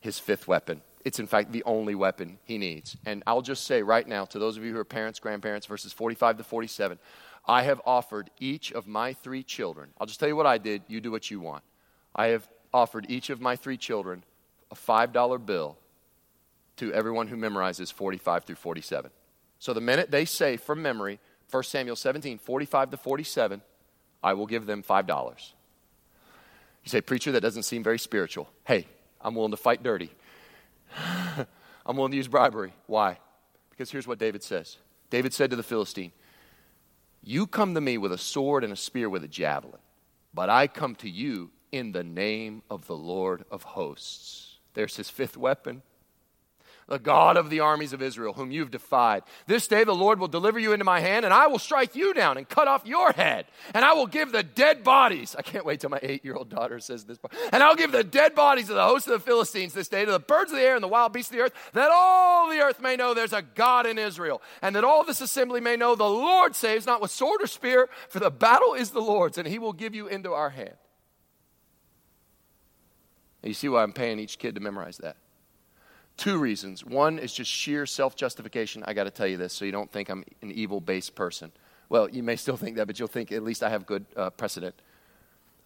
his 0.00 0.18
fifth 0.18 0.46
weapon. 0.46 0.80
it's 1.04 1.18
in 1.18 1.26
fact 1.26 1.52
the 1.52 1.64
only 1.64 1.94
weapon 1.94 2.38
he 2.44 2.58
needs. 2.58 2.96
And 3.06 3.22
I'll 3.26 3.42
just 3.42 3.64
say 3.64 3.82
right 3.82 4.06
now 4.06 4.24
to 4.26 4.38
those 4.38 4.56
of 4.56 4.64
you 4.64 4.72
who 4.72 4.78
are 4.78 4.84
parents, 4.84 5.18
grandparents, 5.18 5.66
verses 5.66 5.92
45 5.92 6.38
to 6.38 6.44
47, 6.44 6.98
I 7.46 7.62
have 7.62 7.80
offered 7.86 8.30
each 8.38 8.72
of 8.72 8.86
my 8.86 9.14
three 9.14 9.42
children, 9.42 9.90
I'll 9.98 10.06
just 10.06 10.20
tell 10.20 10.28
you 10.28 10.36
what 10.36 10.46
I 10.46 10.58
did, 10.58 10.82
you 10.86 11.00
do 11.00 11.10
what 11.10 11.30
you 11.30 11.40
want. 11.40 11.64
I 12.14 12.28
have 12.28 12.46
offered 12.72 13.06
each 13.08 13.30
of 13.30 13.40
my 13.40 13.56
three 13.56 13.76
children 13.76 14.22
a 14.70 14.74
$5 14.74 15.46
bill 15.46 15.78
to 16.76 16.92
everyone 16.92 17.28
who 17.28 17.36
memorizes 17.36 17.92
45 17.92 18.44
through 18.44 18.56
47. 18.56 19.10
So 19.58 19.72
the 19.72 19.80
minute 19.80 20.10
they 20.10 20.24
say 20.24 20.56
from 20.56 20.82
memory, 20.82 21.18
1 21.50 21.62
Samuel 21.62 21.96
17, 21.96 22.38
45 22.38 22.90
to 22.90 22.96
47, 22.96 23.62
I 24.22 24.34
will 24.34 24.46
give 24.46 24.66
them 24.66 24.82
$5. 24.82 25.52
You 26.84 26.90
say, 26.90 27.00
Preacher, 27.00 27.32
that 27.32 27.40
doesn't 27.40 27.64
seem 27.64 27.82
very 27.82 27.98
spiritual. 27.98 28.48
Hey, 28.64 28.86
I'm 29.20 29.34
willing 29.34 29.50
to 29.50 29.56
fight 29.56 29.82
dirty. 29.82 30.10
I'm 31.86 31.96
willing 31.96 32.12
to 32.12 32.16
use 32.16 32.28
bribery. 32.28 32.72
Why? 32.86 33.18
Because 33.70 33.90
here's 33.90 34.06
what 34.06 34.18
David 34.18 34.42
says 34.42 34.78
David 35.10 35.32
said 35.32 35.50
to 35.50 35.56
the 35.56 35.62
Philistine, 35.62 36.12
You 37.22 37.46
come 37.46 37.74
to 37.74 37.80
me 37.80 37.98
with 37.98 38.12
a 38.12 38.18
sword 38.18 38.64
and 38.64 38.72
a 38.72 38.76
spear 38.76 39.08
with 39.08 39.24
a 39.24 39.28
javelin, 39.28 39.80
but 40.34 40.50
I 40.50 40.66
come 40.66 40.94
to 40.96 41.08
you 41.08 41.50
in 41.72 41.92
the 41.92 42.04
name 42.04 42.62
of 42.70 42.86
the 42.86 42.96
Lord 42.96 43.44
of 43.50 43.62
hosts. 43.62 44.58
There's 44.74 44.96
his 44.96 45.10
fifth 45.10 45.36
weapon 45.36 45.82
the 46.88 46.98
God 46.98 47.36
of 47.36 47.50
the 47.50 47.60
armies 47.60 47.92
of 47.92 48.02
Israel, 48.02 48.32
whom 48.32 48.50
you've 48.50 48.70
defied. 48.70 49.22
This 49.46 49.68
day 49.68 49.84
the 49.84 49.94
Lord 49.94 50.18
will 50.18 50.28
deliver 50.28 50.58
you 50.58 50.72
into 50.72 50.84
my 50.84 51.00
hand, 51.00 51.24
and 51.24 51.34
I 51.34 51.46
will 51.46 51.58
strike 51.58 51.94
you 51.94 52.14
down 52.14 52.38
and 52.38 52.48
cut 52.48 52.66
off 52.66 52.86
your 52.86 53.12
head. 53.12 53.46
And 53.74 53.84
I 53.84 53.92
will 53.92 54.06
give 54.06 54.32
the 54.32 54.42
dead 54.42 54.82
bodies. 54.82 55.36
I 55.38 55.42
can't 55.42 55.66
wait 55.66 55.80
till 55.80 55.90
my 55.90 56.00
eight 56.02 56.24
year 56.24 56.34
old 56.34 56.48
daughter 56.48 56.80
says 56.80 57.04
this. 57.04 57.18
And 57.52 57.62
I'll 57.62 57.76
give 57.76 57.92
the 57.92 58.02
dead 58.02 58.34
bodies 58.34 58.70
of 58.70 58.76
the 58.76 58.84
host 58.84 59.06
of 59.06 59.12
the 59.12 59.18
Philistines 59.20 59.74
this 59.74 59.88
day 59.88 60.04
to 60.04 60.10
the 60.10 60.18
birds 60.18 60.50
of 60.50 60.56
the 60.56 60.64
air 60.64 60.74
and 60.74 60.82
the 60.82 60.88
wild 60.88 61.12
beasts 61.12 61.30
of 61.30 61.36
the 61.36 61.42
earth, 61.44 61.54
that 61.74 61.90
all 61.92 62.48
the 62.48 62.60
earth 62.60 62.80
may 62.80 62.96
know 62.96 63.12
there's 63.12 63.34
a 63.34 63.42
God 63.42 63.86
in 63.86 63.98
Israel, 63.98 64.40
and 64.62 64.74
that 64.74 64.84
all 64.84 65.04
this 65.04 65.20
assembly 65.20 65.60
may 65.60 65.76
know 65.76 65.94
the 65.94 66.04
Lord 66.04 66.56
saves, 66.56 66.86
not 66.86 67.02
with 67.02 67.10
sword 67.10 67.42
or 67.42 67.46
spear, 67.46 67.88
for 68.08 68.18
the 68.18 68.30
battle 68.30 68.72
is 68.72 68.90
the 68.90 69.00
Lord's, 69.00 69.36
and 69.36 69.46
he 69.46 69.58
will 69.58 69.74
give 69.74 69.94
you 69.94 70.08
into 70.08 70.32
our 70.32 70.50
hand. 70.50 70.74
You 73.42 73.54
see 73.54 73.68
why 73.68 73.82
I'm 73.82 73.92
paying 73.92 74.18
each 74.18 74.38
kid 74.38 74.54
to 74.56 74.60
memorize 74.60 74.98
that. 74.98 75.16
Two 76.18 76.38
reasons. 76.38 76.84
One 76.84 77.20
is 77.20 77.32
just 77.32 77.50
sheer 77.50 77.86
self 77.86 78.16
justification. 78.16 78.82
I 78.86 78.92
got 78.92 79.04
to 79.04 79.10
tell 79.10 79.26
you 79.26 79.36
this 79.36 79.52
so 79.52 79.64
you 79.64 79.72
don't 79.72 79.90
think 79.90 80.08
I'm 80.10 80.24
an 80.42 80.50
evil 80.50 80.80
based 80.80 81.14
person. 81.14 81.52
Well, 81.88 82.10
you 82.10 82.24
may 82.24 82.36
still 82.36 82.56
think 82.56 82.76
that, 82.76 82.86
but 82.86 82.98
you'll 82.98 83.08
think 83.08 83.32
at 83.32 83.42
least 83.42 83.62
I 83.62 83.70
have 83.70 83.86
good 83.86 84.04
uh, 84.16 84.30
precedent. 84.30 84.74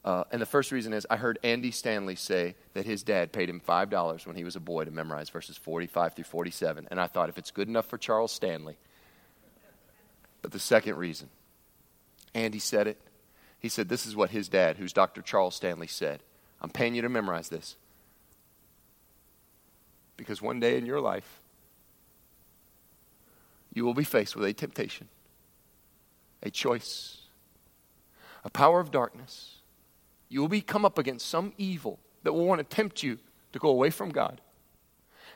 Uh, 0.04 0.24
and 0.30 0.42
the 0.42 0.46
first 0.46 0.70
reason 0.70 0.92
is 0.92 1.06
I 1.08 1.16
heard 1.16 1.38
Andy 1.42 1.70
Stanley 1.70 2.16
say 2.16 2.54
that 2.74 2.84
his 2.84 3.02
dad 3.02 3.32
paid 3.32 3.48
him 3.48 3.60
$5 3.66 4.26
when 4.26 4.36
he 4.36 4.44
was 4.44 4.54
a 4.54 4.60
boy 4.60 4.84
to 4.84 4.90
memorize 4.90 5.30
verses 5.30 5.56
45 5.56 6.14
through 6.14 6.24
47. 6.24 6.88
And 6.90 7.00
I 7.00 7.06
thought, 7.06 7.30
if 7.30 7.38
it's 7.38 7.50
good 7.50 7.68
enough 7.68 7.86
for 7.86 7.98
Charles 7.98 8.32
Stanley. 8.32 8.76
But 10.42 10.52
the 10.52 10.58
second 10.58 10.96
reason, 10.96 11.30
Andy 12.34 12.58
said 12.58 12.88
it. 12.88 12.98
He 13.58 13.68
said, 13.68 13.88
This 13.88 14.04
is 14.04 14.14
what 14.14 14.30
his 14.30 14.48
dad, 14.48 14.76
who's 14.76 14.92
Dr. 14.92 15.22
Charles 15.22 15.54
Stanley, 15.54 15.86
said. 15.86 16.20
I'm 16.60 16.70
paying 16.70 16.94
you 16.94 17.02
to 17.02 17.08
memorize 17.08 17.48
this. 17.48 17.76
Because 20.16 20.42
one 20.42 20.60
day 20.60 20.76
in 20.76 20.86
your 20.86 21.00
life, 21.00 21.40
you 23.72 23.84
will 23.84 23.94
be 23.94 24.04
faced 24.04 24.36
with 24.36 24.44
a 24.44 24.52
temptation, 24.52 25.08
a 26.42 26.50
choice, 26.50 27.22
a 28.44 28.50
power 28.50 28.80
of 28.80 28.90
darkness. 28.90 29.56
You 30.28 30.40
will 30.40 30.48
be 30.48 30.60
come 30.60 30.84
up 30.84 30.98
against 30.98 31.26
some 31.26 31.52
evil 31.56 31.98
that 32.22 32.32
will 32.32 32.46
want 32.46 32.58
to 32.58 32.76
tempt 32.76 33.02
you 33.02 33.18
to 33.52 33.58
go 33.58 33.68
away 33.68 33.90
from 33.90 34.10
God. 34.10 34.40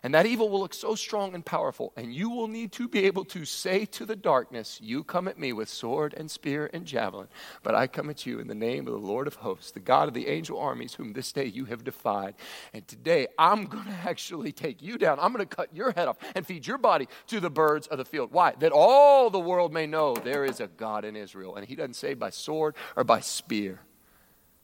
And 0.07 0.15
that 0.15 0.25
evil 0.25 0.49
will 0.49 0.61
look 0.61 0.73
so 0.73 0.95
strong 0.95 1.35
and 1.35 1.45
powerful, 1.45 1.93
and 1.97 2.15
you 2.15 2.31
will 2.31 2.47
need 2.47 2.71
to 2.75 2.87
be 2.87 3.07
able 3.07 3.25
to 3.25 3.45
say 3.45 3.85
to 3.87 4.07
the 4.07 4.15
darkness, 4.15 4.79
You 4.81 5.03
come 5.03 5.27
at 5.27 5.37
me 5.37 5.53
with 5.53 5.69
sword 5.69 6.15
and 6.17 6.31
spear 6.31 6.71
and 6.73 6.87
javelin, 6.87 7.27
but 7.65 7.75
I 7.75 7.89
come 7.89 8.09
at 8.09 8.25
you 8.25 8.39
in 8.39 8.47
the 8.47 8.55
name 8.55 8.87
of 8.87 8.93
the 8.93 9.01
Lord 9.01 9.27
of 9.27 9.35
hosts, 9.35 9.73
the 9.73 9.81
God 9.81 10.07
of 10.07 10.15
the 10.15 10.29
angel 10.29 10.61
armies, 10.61 10.95
whom 10.95 11.13
this 11.13 11.33
day 11.33 11.47
you 11.47 11.65
have 11.65 11.83
defied. 11.83 12.37
And 12.73 12.87
today 12.87 13.27
I'm 13.37 13.65
going 13.65 13.85
to 13.87 14.09
actually 14.09 14.53
take 14.53 14.81
you 14.81 14.97
down. 14.97 15.19
I'm 15.19 15.33
going 15.33 15.45
to 15.45 15.57
cut 15.57 15.75
your 15.75 15.91
head 15.91 16.07
off 16.07 16.19
and 16.37 16.47
feed 16.47 16.69
your 16.69 16.79
body 16.79 17.09
to 17.27 17.41
the 17.41 17.51
birds 17.51 17.89
of 17.89 17.99
the 17.99 18.05
field. 18.05 18.31
Why? 18.31 18.55
That 18.61 18.71
all 18.71 19.29
the 19.29 19.41
world 19.41 19.73
may 19.73 19.89
know 19.89 20.15
there 20.15 20.45
is 20.45 20.61
a 20.61 20.69
God 20.69 21.05
in 21.05 21.17
Israel. 21.17 21.57
And 21.57 21.67
he 21.67 21.75
doesn't 21.75 21.95
say 21.95 22.15
by 22.15 22.31
sword 22.31 22.77
or 22.95 23.03
by 23.03 23.19
spear. 23.19 23.81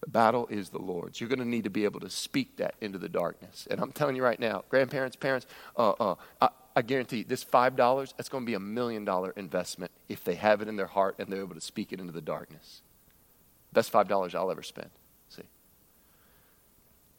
The 0.02 0.10
battle 0.10 0.48
is 0.48 0.70
the 0.70 0.80
Lord's. 0.80 1.20
You're 1.20 1.28
going 1.28 1.38
to 1.38 1.44
need 1.44 1.62
to 1.64 1.70
be 1.70 1.84
able 1.84 2.00
to 2.00 2.10
speak 2.10 2.56
that 2.56 2.74
into 2.80 2.98
the 2.98 3.08
darkness. 3.08 3.68
And 3.70 3.80
I'm 3.80 3.92
telling 3.92 4.16
you 4.16 4.24
right 4.24 4.38
now, 4.38 4.64
grandparents, 4.68 5.14
parents, 5.14 5.46
uh, 5.76 5.90
uh, 5.90 6.14
I, 6.40 6.48
I 6.74 6.82
guarantee 6.82 7.22
this 7.22 7.44
$5, 7.44 8.14
that's 8.16 8.28
going 8.28 8.42
to 8.42 8.46
be 8.46 8.54
a 8.54 8.60
million 8.60 9.04
dollar 9.04 9.32
investment 9.36 9.92
if 10.08 10.24
they 10.24 10.34
have 10.34 10.60
it 10.60 10.66
in 10.66 10.74
their 10.74 10.88
heart 10.88 11.14
and 11.20 11.28
they're 11.28 11.40
able 11.40 11.54
to 11.54 11.60
speak 11.60 11.92
it 11.92 12.00
into 12.00 12.12
the 12.12 12.20
darkness. 12.20 12.82
Best 13.72 13.92
$5 13.92 14.34
I'll 14.34 14.50
ever 14.50 14.62
spend. 14.64 14.90
See? 15.28 15.44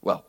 Well, 0.01 0.25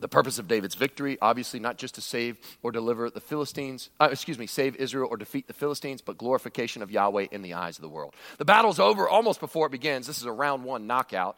the 0.00 0.08
purpose 0.08 0.38
of 0.38 0.48
David's 0.48 0.74
victory, 0.74 1.16
obviously, 1.22 1.60
not 1.60 1.78
just 1.78 1.94
to 1.94 2.00
save 2.00 2.38
or 2.62 2.72
deliver 2.72 3.10
the 3.10 3.20
Philistines, 3.20 3.90
uh, 4.00 4.08
excuse 4.10 4.38
me, 4.38 4.46
save 4.46 4.76
Israel 4.76 5.08
or 5.10 5.16
defeat 5.16 5.46
the 5.46 5.52
Philistines, 5.52 6.02
but 6.02 6.18
glorification 6.18 6.82
of 6.82 6.90
Yahweh 6.90 7.28
in 7.30 7.42
the 7.42 7.54
eyes 7.54 7.78
of 7.78 7.82
the 7.82 7.88
world. 7.88 8.14
The 8.38 8.44
battle's 8.44 8.78
over 8.80 9.08
almost 9.08 9.40
before 9.40 9.66
it 9.66 9.70
begins. 9.70 10.06
This 10.06 10.18
is 10.18 10.24
a 10.24 10.32
round 10.32 10.64
one 10.64 10.86
knockout. 10.86 11.36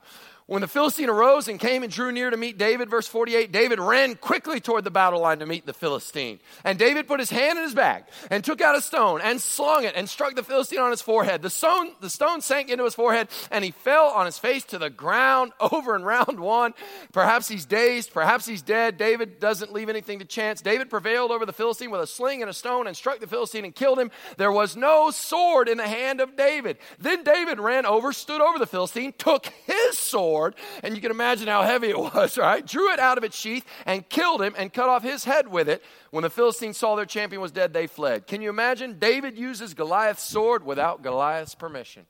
When 0.48 0.62
the 0.62 0.68
Philistine 0.68 1.08
arose 1.08 1.48
and 1.48 1.58
came 1.58 1.82
and 1.82 1.92
drew 1.92 2.12
near 2.12 2.30
to 2.30 2.36
meet 2.36 2.56
David, 2.56 2.88
verse 2.88 3.08
48, 3.08 3.50
David 3.50 3.80
ran 3.80 4.14
quickly 4.14 4.60
toward 4.60 4.84
the 4.84 4.92
battle 4.92 5.20
line 5.20 5.40
to 5.40 5.46
meet 5.46 5.66
the 5.66 5.72
Philistine. 5.72 6.38
And 6.62 6.78
David 6.78 7.08
put 7.08 7.18
his 7.18 7.30
hand 7.30 7.58
in 7.58 7.64
his 7.64 7.74
bag 7.74 8.04
and 8.30 8.44
took 8.44 8.60
out 8.60 8.76
a 8.76 8.80
stone 8.80 9.20
and 9.20 9.40
slung 9.40 9.82
it 9.82 9.94
and 9.96 10.08
struck 10.08 10.36
the 10.36 10.44
Philistine 10.44 10.78
on 10.78 10.92
his 10.92 11.02
forehead. 11.02 11.42
The 11.42 11.50
stone, 11.50 11.90
the 12.00 12.08
stone 12.08 12.42
sank 12.42 12.70
into 12.70 12.84
his 12.84 12.94
forehead 12.94 13.26
and 13.50 13.64
he 13.64 13.72
fell 13.72 14.06
on 14.06 14.24
his 14.24 14.38
face 14.38 14.62
to 14.66 14.78
the 14.78 14.88
ground 14.88 15.50
over 15.60 15.96
in 15.96 16.04
round 16.04 16.38
one. 16.38 16.74
Perhaps 17.12 17.48
he's 17.48 17.64
dazed, 17.64 18.12
perhaps 18.12 18.46
he's 18.46 18.62
dead. 18.62 18.98
David 18.98 19.40
doesn't 19.40 19.72
leave 19.72 19.88
anything 19.88 20.20
to 20.20 20.24
chance. 20.24 20.60
David 20.60 20.90
prevailed 20.90 21.32
over 21.32 21.44
the 21.44 21.52
Philistine 21.52 21.90
with 21.90 22.02
a 22.02 22.06
sling 22.06 22.40
and 22.42 22.48
a 22.48 22.54
stone 22.54 22.86
and 22.86 22.96
struck 22.96 23.18
the 23.18 23.26
Philistine 23.26 23.64
and 23.64 23.74
killed 23.74 23.98
him. 23.98 24.12
There 24.36 24.52
was 24.52 24.76
no 24.76 25.10
sword 25.10 25.68
in 25.68 25.78
the 25.78 25.88
hand 25.88 26.20
of 26.20 26.36
David. 26.36 26.78
Then 27.00 27.24
David 27.24 27.58
ran 27.58 27.84
over, 27.84 28.12
stood 28.12 28.40
over 28.40 28.60
the 28.60 28.66
Philistine, 28.68 29.12
took 29.18 29.46
his 29.66 29.98
sword 29.98 30.35
sword, 30.36 30.54
and 30.82 30.94
you 30.94 31.00
can 31.00 31.10
imagine 31.10 31.48
how 31.48 31.62
heavy 31.62 31.88
it 31.88 31.98
was, 32.14 32.36
right? 32.36 32.66
Drew 32.66 32.92
it 32.92 32.98
out 32.98 33.18
of 33.18 33.24
its 33.24 33.36
sheath 33.36 33.64
and 33.84 34.08
killed 34.08 34.42
him 34.42 34.54
and 34.58 34.72
cut 34.72 34.88
off 34.88 35.02
his 35.02 35.24
head 35.24 35.48
with 35.48 35.68
it. 35.68 35.82
When 36.10 36.22
the 36.22 36.30
Philistines 36.30 36.76
saw 36.76 36.94
their 36.96 37.06
champion 37.06 37.40
was 37.40 37.52
dead, 37.52 37.72
they 37.72 37.86
fled. 37.86 38.26
Can 38.26 38.42
you 38.42 38.50
imagine? 38.50 38.98
David 38.98 39.38
uses 39.38 39.74
Goliath's 39.74 40.22
sword 40.22 40.64
without 40.64 41.02
Goliath's 41.02 41.54
permission. 41.54 42.06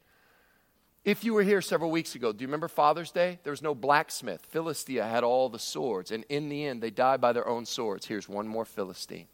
If 1.05 1.23
you 1.23 1.35
were 1.35 1.45
here 1.45 1.63
several 1.63 1.93
weeks 1.93 2.17
ago, 2.17 2.33
do 2.33 2.43
you 2.43 2.49
remember 2.49 2.67
Father's 2.67 3.13
Day? 3.13 3.39
There 3.45 3.53
was 3.53 3.63
no 3.63 3.77
blacksmith. 3.77 4.45
Philistia 4.51 5.05
had 5.05 5.23
all 5.23 5.49
the 5.49 5.59
swords, 5.61 6.11
and 6.11 6.25
in 6.29 6.49
the 6.49 6.67
end, 6.67 6.83
they 6.83 6.91
died 6.91 7.21
by 7.21 7.33
their 7.33 7.47
own 7.47 7.65
swords. 7.65 8.07
Here's 8.07 8.29
one 8.29 8.49
more 8.49 8.65
Philistine 8.65 9.29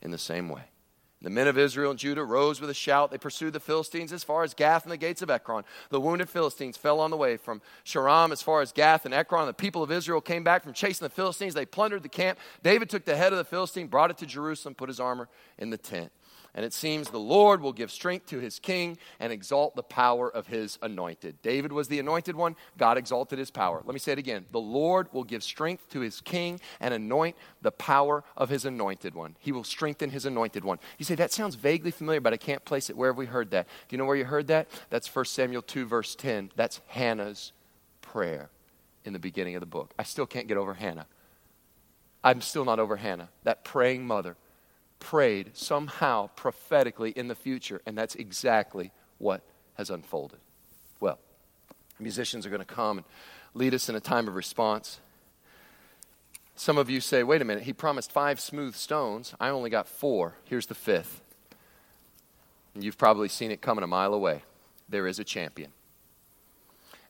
in 0.00 0.12
the 0.12 0.18
same 0.18 0.48
way. 0.48 0.62
The 1.24 1.30
men 1.30 1.48
of 1.48 1.56
Israel 1.56 1.90
and 1.90 1.98
Judah 1.98 2.22
rose 2.22 2.60
with 2.60 2.68
a 2.68 2.74
shout. 2.74 3.10
They 3.10 3.16
pursued 3.16 3.54
the 3.54 3.60
Philistines 3.60 4.12
as 4.12 4.22
far 4.22 4.42
as 4.42 4.52
Gath 4.52 4.82
and 4.82 4.92
the 4.92 4.98
gates 4.98 5.22
of 5.22 5.30
Ekron. 5.30 5.64
The 5.88 5.98
wounded 5.98 6.28
Philistines 6.28 6.76
fell 6.76 7.00
on 7.00 7.10
the 7.10 7.16
way 7.16 7.38
from 7.38 7.62
Shaaraim 7.82 8.30
as 8.30 8.42
far 8.42 8.60
as 8.60 8.72
Gath 8.72 9.06
and 9.06 9.14
Ekron. 9.14 9.46
The 9.46 9.54
people 9.54 9.82
of 9.82 9.90
Israel 9.90 10.20
came 10.20 10.44
back 10.44 10.62
from 10.62 10.74
chasing 10.74 11.06
the 11.06 11.08
Philistines. 11.08 11.54
They 11.54 11.64
plundered 11.64 12.02
the 12.02 12.10
camp. 12.10 12.38
David 12.62 12.90
took 12.90 13.06
the 13.06 13.16
head 13.16 13.32
of 13.32 13.38
the 13.38 13.44
Philistine, 13.44 13.86
brought 13.86 14.10
it 14.10 14.18
to 14.18 14.26
Jerusalem, 14.26 14.74
put 14.74 14.90
his 14.90 15.00
armor 15.00 15.30
in 15.56 15.70
the 15.70 15.78
tent. 15.78 16.12
And 16.56 16.64
it 16.64 16.72
seems 16.72 17.10
the 17.10 17.18
Lord 17.18 17.60
will 17.60 17.72
give 17.72 17.90
strength 17.90 18.26
to 18.26 18.38
his 18.38 18.60
king 18.60 18.96
and 19.18 19.32
exalt 19.32 19.74
the 19.74 19.82
power 19.82 20.30
of 20.30 20.46
his 20.46 20.78
anointed. 20.82 21.42
David 21.42 21.72
was 21.72 21.88
the 21.88 21.98
anointed 21.98 22.36
one, 22.36 22.54
God 22.78 22.96
exalted 22.96 23.40
his 23.40 23.50
power. 23.50 23.82
Let 23.84 23.92
me 23.92 23.98
say 23.98 24.12
it 24.12 24.18
again. 24.18 24.46
The 24.52 24.60
Lord 24.60 25.12
will 25.12 25.24
give 25.24 25.42
strength 25.42 25.88
to 25.90 26.00
his 26.00 26.20
king 26.20 26.60
and 26.78 26.94
anoint 26.94 27.34
the 27.60 27.72
power 27.72 28.22
of 28.36 28.50
his 28.50 28.64
anointed 28.64 29.16
one. 29.16 29.34
He 29.40 29.50
will 29.50 29.64
strengthen 29.64 30.10
his 30.10 30.26
anointed 30.26 30.64
one. 30.64 30.78
You 30.96 31.04
say, 31.04 31.16
that 31.16 31.32
sounds 31.32 31.56
vaguely 31.56 31.90
familiar, 31.90 32.20
but 32.20 32.32
I 32.32 32.36
can't 32.36 32.64
place 32.64 32.88
it. 32.88 32.96
Where 32.96 33.10
have 33.10 33.18
we 33.18 33.26
heard 33.26 33.50
that? 33.50 33.66
Do 33.88 33.96
you 33.96 33.98
know 33.98 34.04
where 34.04 34.16
you 34.16 34.24
heard 34.24 34.46
that? 34.46 34.68
That's 34.90 35.12
1 35.12 35.24
Samuel 35.24 35.62
2, 35.62 35.86
verse 35.86 36.14
10. 36.14 36.52
That's 36.54 36.80
Hannah's 36.86 37.52
prayer 38.00 38.50
in 39.04 39.12
the 39.12 39.18
beginning 39.18 39.56
of 39.56 39.60
the 39.60 39.66
book. 39.66 39.92
I 39.98 40.04
still 40.04 40.26
can't 40.26 40.46
get 40.46 40.56
over 40.56 40.74
Hannah. 40.74 41.08
I'm 42.22 42.40
still 42.40 42.64
not 42.64 42.78
over 42.78 42.96
Hannah, 42.96 43.28
that 43.42 43.64
praying 43.64 44.06
mother 44.06 44.36
prayed 45.04 45.50
somehow 45.54 46.30
prophetically 46.34 47.10
in 47.10 47.28
the 47.28 47.34
future, 47.34 47.82
and 47.84 47.96
that's 47.96 48.14
exactly 48.14 48.90
what 49.18 49.42
has 49.74 49.90
unfolded. 49.90 50.38
Well, 50.98 51.18
musicians 52.00 52.46
are 52.46 52.48
going 52.48 52.60
to 52.60 52.64
come 52.64 52.98
and 52.98 53.06
lead 53.52 53.74
us 53.74 53.90
in 53.90 53.96
a 53.96 54.00
time 54.00 54.28
of 54.28 54.34
response. 54.34 55.00
Some 56.56 56.78
of 56.78 56.88
you 56.88 57.02
say, 57.02 57.22
wait 57.22 57.42
a 57.42 57.44
minute, 57.44 57.64
he 57.64 57.74
promised 57.74 58.12
five 58.12 58.40
smooth 58.40 58.74
stones. 58.74 59.34
I 59.38 59.50
only 59.50 59.68
got 59.68 59.86
four. 59.86 60.36
Here's 60.44 60.66
the 60.66 60.74
fifth. 60.74 61.20
And 62.74 62.82
you've 62.82 62.96
probably 62.96 63.28
seen 63.28 63.50
it 63.50 63.60
coming 63.60 63.84
a 63.84 63.86
mile 63.86 64.14
away. 64.14 64.42
There 64.88 65.06
is 65.06 65.18
a 65.18 65.24
champion. 65.24 65.72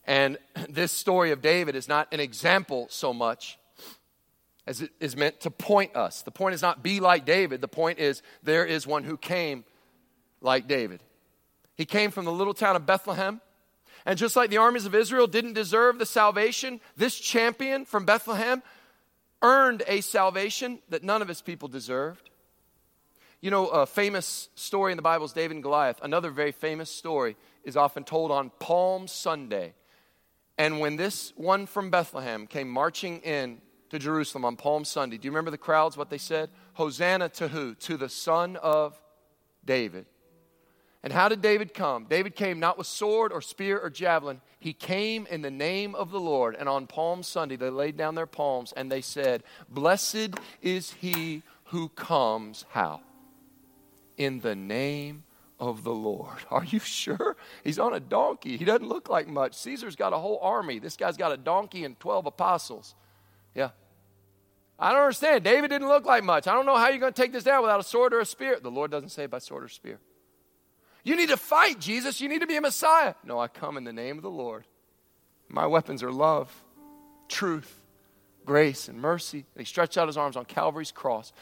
And 0.04 0.36
this 0.68 0.90
story 0.90 1.30
of 1.30 1.40
David 1.40 1.76
is 1.76 1.86
not 1.86 2.08
an 2.12 2.18
example 2.18 2.88
so 2.90 3.14
much 3.14 3.56
as 4.66 4.80
it 4.80 4.90
is 5.00 5.16
meant 5.16 5.40
to 5.40 5.50
point 5.50 5.94
us. 5.94 6.22
The 6.22 6.30
point 6.30 6.54
is 6.54 6.62
not 6.62 6.82
be 6.82 7.00
like 7.00 7.24
David, 7.24 7.60
the 7.60 7.68
point 7.68 7.98
is 7.98 8.22
there 8.42 8.64
is 8.64 8.86
one 8.86 9.04
who 9.04 9.16
came 9.16 9.64
like 10.40 10.68
David. 10.68 11.02
He 11.76 11.84
came 11.84 12.10
from 12.10 12.24
the 12.24 12.32
little 12.32 12.54
town 12.54 12.76
of 12.76 12.86
Bethlehem. 12.86 13.40
And 14.06 14.18
just 14.18 14.36
like 14.36 14.50
the 14.50 14.58
armies 14.58 14.84
of 14.84 14.94
Israel 14.94 15.26
didn't 15.26 15.54
deserve 15.54 15.98
the 15.98 16.06
salvation, 16.06 16.80
this 16.96 17.18
champion 17.18 17.86
from 17.86 18.04
Bethlehem 18.04 18.62
earned 19.40 19.82
a 19.86 20.02
salvation 20.02 20.78
that 20.90 21.02
none 21.02 21.22
of 21.22 21.28
his 21.28 21.40
people 21.40 21.68
deserved. 21.68 22.30
You 23.40 23.50
know, 23.50 23.68
a 23.68 23.86
famous 23.86 24.48
story 24.54 24.92
in 24.92 24.96
the 24.96 25.02
Bible 25.02 25.24
is 25.24 25.32
David 25.32 25.56
and 25.56 25.62
Goliath. 25.62 26.00
Another 26.02 26.30
very 26.30 26.52
famous 26.52 26.90
story 26.90 27.36
is 27.64 27.76
often 27.76 28.04
told 28.04 28.30
on 28.30 28.50
Palm 28.58 29.08
Sunday. 29.08 29.74
And 30.56 30.80
when 30.80 30.96
this 30.96 31.32
one 31.36 31.66
from 31.66 31.90
Bethlehem 31.90 32.46
came 32.46 32.68
marching 32.68 33.20
in 33.20 33.60
to 33.94 33.98
Jerusalem 33.98 34.44
on 34.44 34.56
Palm 34.56 34.84
Sunday, 34.84 35.16
do 35.16 35.26
you 35.26 35.32
remember 35.32 35.50
the 35.50 35.58
crowds, 35.58 35.96
what 35.96 36.10
they 36.10 36.18
said? 36.18 36.50
Hosanna 36.74 37.28
to 37.30 37.48
who? 37.48 37.74
To 37.76 37.96
the 37.96 38.08
Son 38.08 38.56
of 38.56 39.00
David. 39.64 40.06
And 41.02 41.12
how 41.12 41.28
did 41.28 41.42
David 41.42 41.74
come? 41.74 42.06
David 42.08 42.34
came 42.34 42.58
not 42.58 42.78
with 42.78 42.86
sword 42.86 43.30
or 43.30 43.42
spear 43.42 43.78
or 43.78 43.90
javelin. 43.90 44.40
He 44.58 44.72
came 44.72 45.26
in 45.26 45.42
the 45.42 45.50
name 45.50 45.94
of 45.94 46.10
the 46.10 46.20
Lord. 46.20 46.56
And 46.58 46.68
on 46.68 46.86
Palm 46.86 47.22
Sunday, 47.22 47.56
they 47.56 47.68
laid 47.68 47.96
down 47.96 48.14
their 48.14 48.26
palms 48.26 48.72
and 48.72 48.90
they 48.90 49.02
said, 49.02 49.42
Blessed 49.68 50.30
is 50.62 50.92
he 50.92 51.42
who 51.64 51.90
comes, 51.90 52.64
how? 52.70 53.00
In 54.16 54.40
the 54.40 54.54
name 54.54 55.24
of 55.60 55.84
the 55.84 55.92
Lord. 55.92 56.38
Are 56.50 56.64
you 56.64 56.78
sure? 56.78 57.36
He's 57.62 57.78
on 57.78 57.92
a 57.92 58.00
donkey. 58.00 58.56
He 58.56 58.64
doesn't 58.64 58.88
look 58.88 59.10
like 59.10 59.28
much. 59.28 59.54
Caesar's 59.54 59.96
got 59.96 60.14
a 60.14 60.18
whole 60.18 60.38
army. 60.40 60.78
This 60.78 60.96
guy's 60.96 61.18
got 61.18 61.32
a 61.32 61.36
donkey 61.36 61.84
and 61.84 62.00
12 62.00 62.26
apostles. 62.26 62.94
Yeah. 63.54 63.70
I 64.78 64.92
don't 64.92 65.02
understand. 65.02 65.44
David 65.44 65.68
didn't 65.68 65.88
look 65.88 66.04
like 66.04 66.24
much. 66.24 66.46
I 66.46 66.54
don't 66.54 66.66
know 66.66 66.76
how 66.76 66.88
you're 66.88 66.98
going 66.98 67.12
to 67.12 67.22
take 67.22 67.32
this 67.32 67.44
down 67.44 67.62
without 67.62 67.80
a 67.80 67.84
sword 67.84 68.12
or 68.12 68.20
a 68.20 68.26
spear. 68.26 68.58
The 68.60 68.70
Lord 68.70 68.90
doesn't 68.90 69.10
say 69.10 69.26
by 69.26 69.38
sword 69.38 69.64
or 69.64 69.68
spear. 69.68 70.00
You 71.04 71.16
need 71.16 71.28
to 71.28 71.36
fight, 71.36 71.78
Jesus. 71.78 72.20
You 72.20 72.28
need 72.28 72.40
to 72.40 72.46
be 72.46 72.56
a 72.56 72.60
Messiah. 72.60 73.14
No, 73.24 73.38
I 73.38 73.48
come 73.48 73.76
in 73.76 73.84
the 73.84 73.92
name 73.92 74.16
of 74.16 74.22
the 74.22 74.30
Lord. 74.30 74.64
My 75.48 75.66
weapons 75.66 76.02
are 76.02 76.10
love, 76.10 76.50
truth, 77.28 77.82
grace, 78.44 78.88
and 78.88 79.00
mercy. 79.00 79.44
And 79.54 79.60
he 79.60 79.64
stretched 79.64 79.98
out 79.98 80.08
his 80.08 80.16
arms 80.16 80.36
on 80.36 80.46
Calvary's 80.46 80.90
cross. 80.90 81.32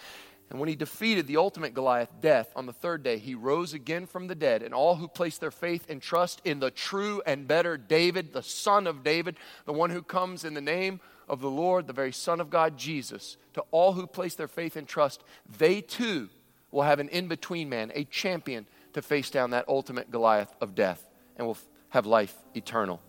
And 0.51 0.61
when 0.61 0.69
he 0.69 0.77
defeated 0.77 1.27
the 1.27 1.39
ultimate 1.39 1.73
Goliath, 1.73 2.11
death, 2.21 2.53
on 2.55 2.67
the 2.67 2.75
third 2.75 3.03
day, 3.03 3.17
he 3.17 3.35
rose 3.35 3.73
again 3.73 4.05
from 4.05 4.27
the 4.27 4.35
dead. 4.35 4.63
And 4.63 4.75
all 4.75 4.97
who 4.97 5.09
place 5.09 5.39
their 5.39 5.51
faith 5.51 5.87
and 5.89 6.03
trust 6.03 6.43
in 6.45 6.59
the 6.59 6.71
true 6.71 7.23
and 7.25 7.49
better 7.49 7.79
David, 7.79 8.35
the 8.35 8.43
son 8.43 8.87
of 8.87 9.03
David, 9.03 9.37
the 9.65 9.73
one 9.73 9.89
who 9.89 10.03
comes 10.03 10.45
in 10.45 10.53
the 10.53 10.61
name 10.61 11.01
of 11.29 11.41
the 11.41 11.51
Lord, 11.51 11.87
the 11.87 11.93
very 11.93 12.13
Son 12.13 12.41
of 12.41 12.51
God, 12.51 12.77
Jesus, 12.77 13.37
to 13.55 13.65
all 13.71 13.93
who 13.93 14.07
place 14.07 14.35
their 14.35 14.49
faith 14.49 14.77
and 14.77 14.87
trust, 14.87 15.23
they 15.59 15.81
too 15.81 16.29
will 16.71 16.83
have 16.83 17.01
an 17.01 17.09
in 17.09 17.29
between 17.29 17.69
man, 17.69 17.93
a 17.95 18.05
champion 18.05 18.67
to 18.95 19.03
face 19.03 19.31
down 19.31 19.51
that 19.51 19.69
ultimate 19.69 20.11
Goliath 20.11 20.55
of 20.61 20.75
death 20.75 21.09
and 21.37 21.47
will 21.47 21.59
have 21.91 22.07
life 22.07 22.35
eternal 22.55 23.01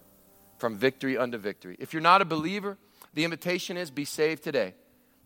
from 0.57 0.78
victory 0.78 1.18
unto 1.18 1.38
victory. 1.38 1.76
If 1.80 1.93
you're 1.93 2.01
not 2.01 2.22
a 2.22 2.26
believer, 2.26 2.78
the 3.14 3.24
invitation 3.24 3.78
is 3.78 3.91
be 3.91 4.05
saved 4.05 4.43
today. 4.43 4.74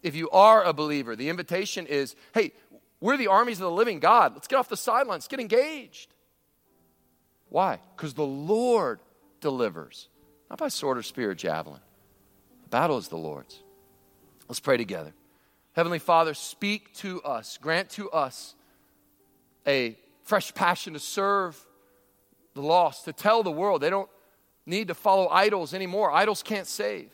If 0.03 0.15
you 0.15 0.29
are 0.29 0.63
a 0.63 0.73
believer, 0.73 1.15
the 1.15 1.29
invitation 1.29 1.85
is 1.87 2.15
hey, 2.33 2.53
we're 2.99 3.17
the 3.17 3.27
armies 3.27 3.57
of 3.57 3.65
the 3.65 3.71
living 3.71 3.99
God. 3.99 4.33
Let's 4.33 4.47
get 4.47 4.57
off 4.57 4.69
the 4.69 4.77
sidelines, 4.77 5.27
get 5.27 5.39
engaged. 5.39 6.13
Why? 7.49 7.79
Because 7.95 8.13
the 8.13 8.25
Lord 8.25 8.99
delivers, 9.41 10.09
not 10.49 10.59
by 10.59 10.69
sword 10.69 10.97
or 10.97 11.03
spear 11.03 11.31
or 11.31 11.35
javelin. 11.35 11.81
The 12.67 12.71
battle 12.71 12.97
is 12.97 13.07
the 13.07 13.15
Lord's. 13.15 13.63
Let's 14.49 14.59
pray 14.59 14.75
together. 14.75 15.13
Heavenly 15.71 15.99
Father, 15.99 16.33
speak 16.33 16.93
to 16.95 17.21
us, 17.21 17.57
grant 17.57 17.89
to 17.91 18.11
us 18.11 18.55
a 19.65 19.95
fresh 20.23 20.53
passion 20.53 20.91
to 20.91 20.99
serve 20.99 21.57
the 22.55 22.61
lost, 22.61 23.05
to 23.05 23.13
tell 23.13 23.41
the 23.41 23.53
world 23.53 23.79
they 23.79 23.89
don't 23.89 24.09
need 24.65 24.89
to 24.89 24.93
follow 24.93 25.29
idols 25.29 25.73
anymore. 25.73 26.11
Idols 26.11 26.43
can't 26.43 26.67
save. 26.67 27.09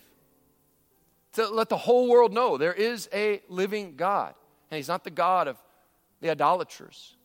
To 1.34 1.47
let 1.47 1.70
the 1.70 1.78
whole 1.78 2.10
world 2.10 2.34
know 2.34 2.58
there 2.58 2.74
is 2.74 3.08
a 3.14 3.39
living 3.47 3.93
God, 3.95 4.34
and 4.72 4.78
He's 4.78 4.88
not 4.88 5.04
the 5.04 5.12
God 5.12 5.47
of 5.47 5.60
the 6.20 6.32
idolaters. 6.32 7.16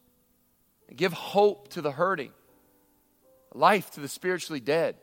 Give 0.94 1.14
hope 1.14 1.68
to 1.68 1.80
the 1.80 1.92
hurting, 1.92 2.32
life 3.54 3.90
to 3.92 4.00
the 4.00 4.08
spiritually 4.08 4.60
dead. 4.60 4.96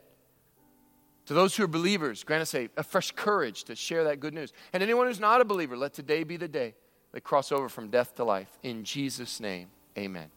To 1.26 1.34
those 1.34 1.56
who 1.56 1.64
are 1.64 1.68
believers, 1.68 2.24
grant 2.24 2.42
us 2.42 2.54
a, 2.54 2.68
a 2.76 2.82
fresh 2.82 3.10
courage 3.10 3.64
to 3.64 3.74
share 3.74 4.04
that 4.04 4.20
good 4.20 4.32
news. 4.32 4.52
And 4.72 4.82
anyone 4.82 5.08
who's 5.08 5.20
not 5.20 5.40
a 5.40 5.44
believer, 5.44 5.76
let 5.76 5.92
today 5.92 6.22
be 6.22 6.36
the 6.36 6.48
day 6.48 6.74
they 7.12 7.20
cross 7.20 7.50
over 7.50 7.68
from 7.68 7.88
death 7.88 8.14
to 8.16 8.24
life. 8.24 8.58
In 8.62 8.84
Jesus' 8.84 9.40
name, 9.40 9.68
amen. 9.98 10.28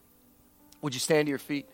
Would 0.82 0.94
you 0.94 1.00
stand 1.00 1.26
to 1.26 1.30
your 1.30 1.38
feet? 1.38 1.68